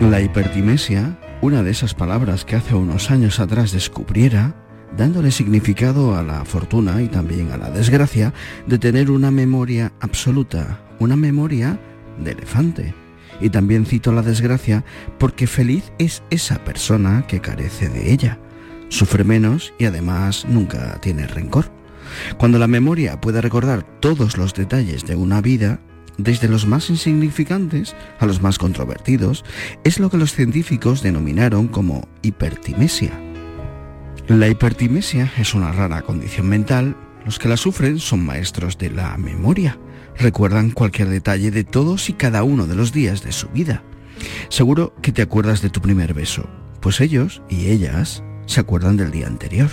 La 0.00 0.20
hipertimesia, 0.20 1.18
una 1.42 1.64
de 1.64 1.72
esas 1.72 1.92
palabras 1.92 2.44
que 2.44 2.54
hace 2.54 2.76
unos 2.76 3.10
años 3.10 3.40
atrás 3.40 3.72
descubriera, 3.72 4.54
dándole 4.96 5.32
significado 5.32 6.16
a 6.16 6.22
la 6.22 6.44
fortuna 6.44 7.02
y 7.02 7.08
también 7.08 7.50
a 7.50 7.56
la 7.56 7.70
desgracia 7.70 8.32
de 8.68 8.78
tener 8.78 9.10
una 9.10 9.32
memoria 9.32 9.92
absoluta, 9.98 10.80
una 11.00 11.16
memoria 11.16 11.80
de 12.16 12.30
elefante. 12.30 12.94
Y 13.40 13.50
también 13.50 13.86
cito 13.86 14.12
la 14.12 14.22
desgracia 14.22 14.84
porque 15.18 15.48
feliz 15.48 15.92
es 15.98 16.22
esa 16.30 16.62
persona 16.62 17.26
que 17.26 17.40
carece 17.40 17.88
de 17.88 18.12
ella. 18.12 18.38
Sufre 18.90 19.24
menos 19.24 19.74
y 19.80 19.86
además 19.86 20.46
nunca 20.48 21.00
tiene 21.00 21.26
rencor. 21.26 21.72
Cuando 22.38 22.60
la 22.60 22.68
memoria 22.68 23.20
puede 23.20 23.40
recordar 23.40 23.82
todos 23.98 24.38
los 24.38 24.54
detalles 24.54 25.04
de 25.04 25.16
una 25.16 25.40
vida, 25.40 25.80
desde 26.18 26.48
los 26.48 26.66
más 26.66 26.90
insignificantes 26.90 27.96
a 28.18 28.26
los 28.26 28.42
más 28.42 28.58
controvertidos, 28.58 29.44
es 29.84 29.98
lo 29.98 30.10
que 30.10 30.18
los 30.18 30.34
científicos 30.34 31.02
denominaron 31.02 31.68
como 31.68 32.06
hipertimesia. 32.22 33.12
La 34.28 34.48
hipertimesia 34.48 35.32
es 35.38 35.54
una 35.54 35.72
rara 35.72 36.02
condición 36.02 36.48
mental. 36.48 36.96
Los 37.24 37.38
que 37.38 37.48
la 37.48 37.56
sufren 37.56 37.98
son 37.98 38.26
maestros 38.26 38.76
de 38.76 38.90
la 38.90 39.16
memoria. 39.16 39.78
Recuerdan 40.18 40.70
cualquier 40.70 41.08
detalle 41.08 41.50
de 41.50 41.64
todos 41.64 42.10
y 42.10 42.12
cada 42.12 42.42
uno 42.42 42.66
de 42.66 42.74
los 42.74 42.92
días 42.92 43.22
de 43.22 43.32
su 43.32 43.48
vida. 43.48 43.82
Seguro 44.48 44.94
que 45.00 45.12
te 45.12 45.22
acuerdas 45.22 45.62
de 45.62 45.70
tu 45.70 45.80
primer 45.80 46.12
beso, 46.12 46.48
pues 46.80 47.00
ellos 47.00 47.42
y 47.48 47.68
ellas 47.68 48.22
se 48.46 48.60
acuerdan 48.60 48.96
del 48.96 49.10
día 49.10 49.26
anterior, 49.26 49.70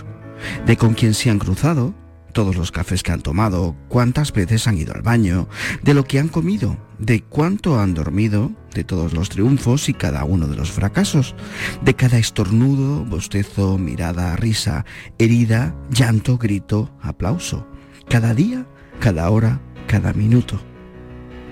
de 0.65 0.77
con 0.77 0.93
quién 0.93 1.13
se 1.13 1.29
han 1.29 1.39
cruzado, 1.39 1.93
todos 2.35 2.57
los 2.57 2.73
cafés 2.73 3.01
que 3.01 3.13
han 3.13 3.21
tomado, 3.21 3.77
cuántas 3.87 4.33
veces 4.33 4.67
han 4.67 4.77
ido 4.77 4.93
al 4.93 5.01
baño, 5.01 5.47
de 5.83 5.93
lo 5.93 6.03
que 6.03 6.19
han 6.19 6.27
comido, 6.27 6.77
de 6.99 7.23
cuánto 7.23 7.79
han 7.79 7.93
dormido, 7.93 8.51
de 8.73 8.83
todos 8.83 9.13
los 9.13 9.29
triunfos 9.29 9.87
y 9.87 9.93
cada 9.93 10.25
uno 10.25 10.45
de 10.45 10.57
los 10.57 10.69
fracasos, 10.69 11.33
de 11.81 11.93
cada 11.93 12.17
estornudo, 12.17 13.05
bostezo, 13.05 13.77
mirada, 13.77 14.35
risa, 14.35 14.83
herida, 15.17 15.73
llanto, 15.89 16.37
grito, 16.37 16.91
aplauso, 17.01 17.69
cada 18.09 18.33
día, 18.33 18.67
cada 18.99 19.29
hora, 19.29 19.61
cada 19.87 20.11
minuto. 20.11 20.59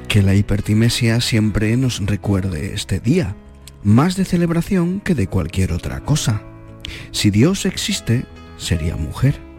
Que 0.10 0.22
la 0.22 0.36
hipertimesia 0.36 1.22
siempre 1.22 1.78
nos 1.78 2.06
recuerde 2.06 2.74
este 2.74 3.00
día, 3.00 3.38
más 3.84 4.18
de 4.18 4.26
celebración 4.26 5.00
que 5.00 5.16
de 5.16 5.28
cualquier 5.28 5.72
otra 5.72 6.02
cosa. 6.02 6.42
Si 7.12 7.32
Dios 7.32 7.66
existe, 7.66 8.26
sería 8.58 8.98
mujer. 8.98 9.53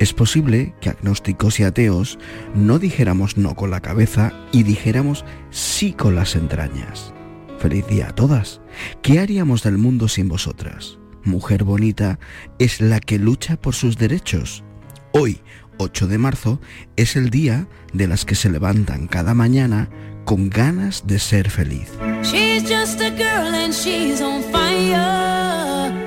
Es 0.00 0.14
posible 0.14 0.74
que 0.80 0.88
agnósticos 0.88 1.60
y 1.60 1.64
ateos 1.64 2.18
no 2.54 2.78
dijéramos 2.78 3.36
no 3.36 3.54
con 3.54 3.70
la 3.70 3.80
cabeza 3.80 4.32
y 4.50 4.62
dijéramos 4.62 5.26
sí 5.50 5.92
con 5.92 6.14
las 6.14 6.36
entrañas. 6.36 7.12
Feliz 7.58 7.86
día 7.86 8.08
a 8.08 8.14
todas. 8.14 8.62
¿Qué 9.02 9.18
haríamos 9.18 9.62
del 9.62 9.76
mundo 9.76 10.08
sin 10.08 10.26
vosotras? 10.26 10.98
Mujer 11.22 11.64
bonita 11.64 12.18
es 12.58 12.80
la 12.80 12.98
que 12.98 13.18
lucha 13.18 13.60
por 13.60 13.74
sus 13.74 13.98
derechos. 13.98 14.64
Hoy, 15.12 15.42
8 15.76 16.06
de 16.06 16.16
marzo, 16.16 16.62
es 16.96 17.14
el 17.14 17.28
día 17.28 17.68
de 17.92 18.08
las 18.08 18.24
que 18.24 18.36
se 18.36 18.48
levantan 18.48 19.06
cada 19.06 19.34
mañana 19.34 19.90
con 20.24 20.48
ganas 20.48 21.06
de 21.06 21.18
ser 21.18 21.50
feliz. 21.50 21.90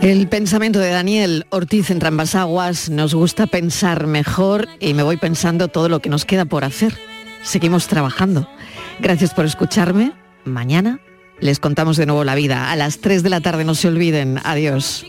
El 0.03 0.27
pensamiento 0.27 0.79
de 0.79 0.89
Daniel 0.89 1.45
Ortiz 1.49 1.89
en 1.89 1.99
Trambas 1.99 2.35
Aguas 2.35 2.89
nos 2.89 3.15
gusta 3.15 3.47
pensar 3.47 4.05
mejor 4.05 4.67
y 4.81 4.93
me 4.93 5.01
voy 5.01 5.15
pensando 5.15 5.69
todo 5.69 5.87
lo 5.87 6.01
que 6.01 6.09
nos 6.09 6.25
queda 6.25 6.43
por 6.43 6.65
hacer. 6.65 6.99
Seguimos 7.41 7.87
trabajando. 7.87 8.49
Gracias 8.99 9.33
por 9.33 9.45
escucharme. 9.45 10.11
Mañana 10.43 10.99
les 11.39 11.61
contamos 11.61 11.95
de 11.95 12.05
nuevo 12.05 12.25
la 12.25 12.35
vida. 12.35 12.69
A 12.69 12.75
las 12.75 12.99
3 12.99 13.23
de 13.23 13.29
la 13.29 13.39
tarde 13.39 13.63
no 13.63 13.75
se 13.75 13.87
olviden. 13.87 14.41
Adiós. 14.43 15.05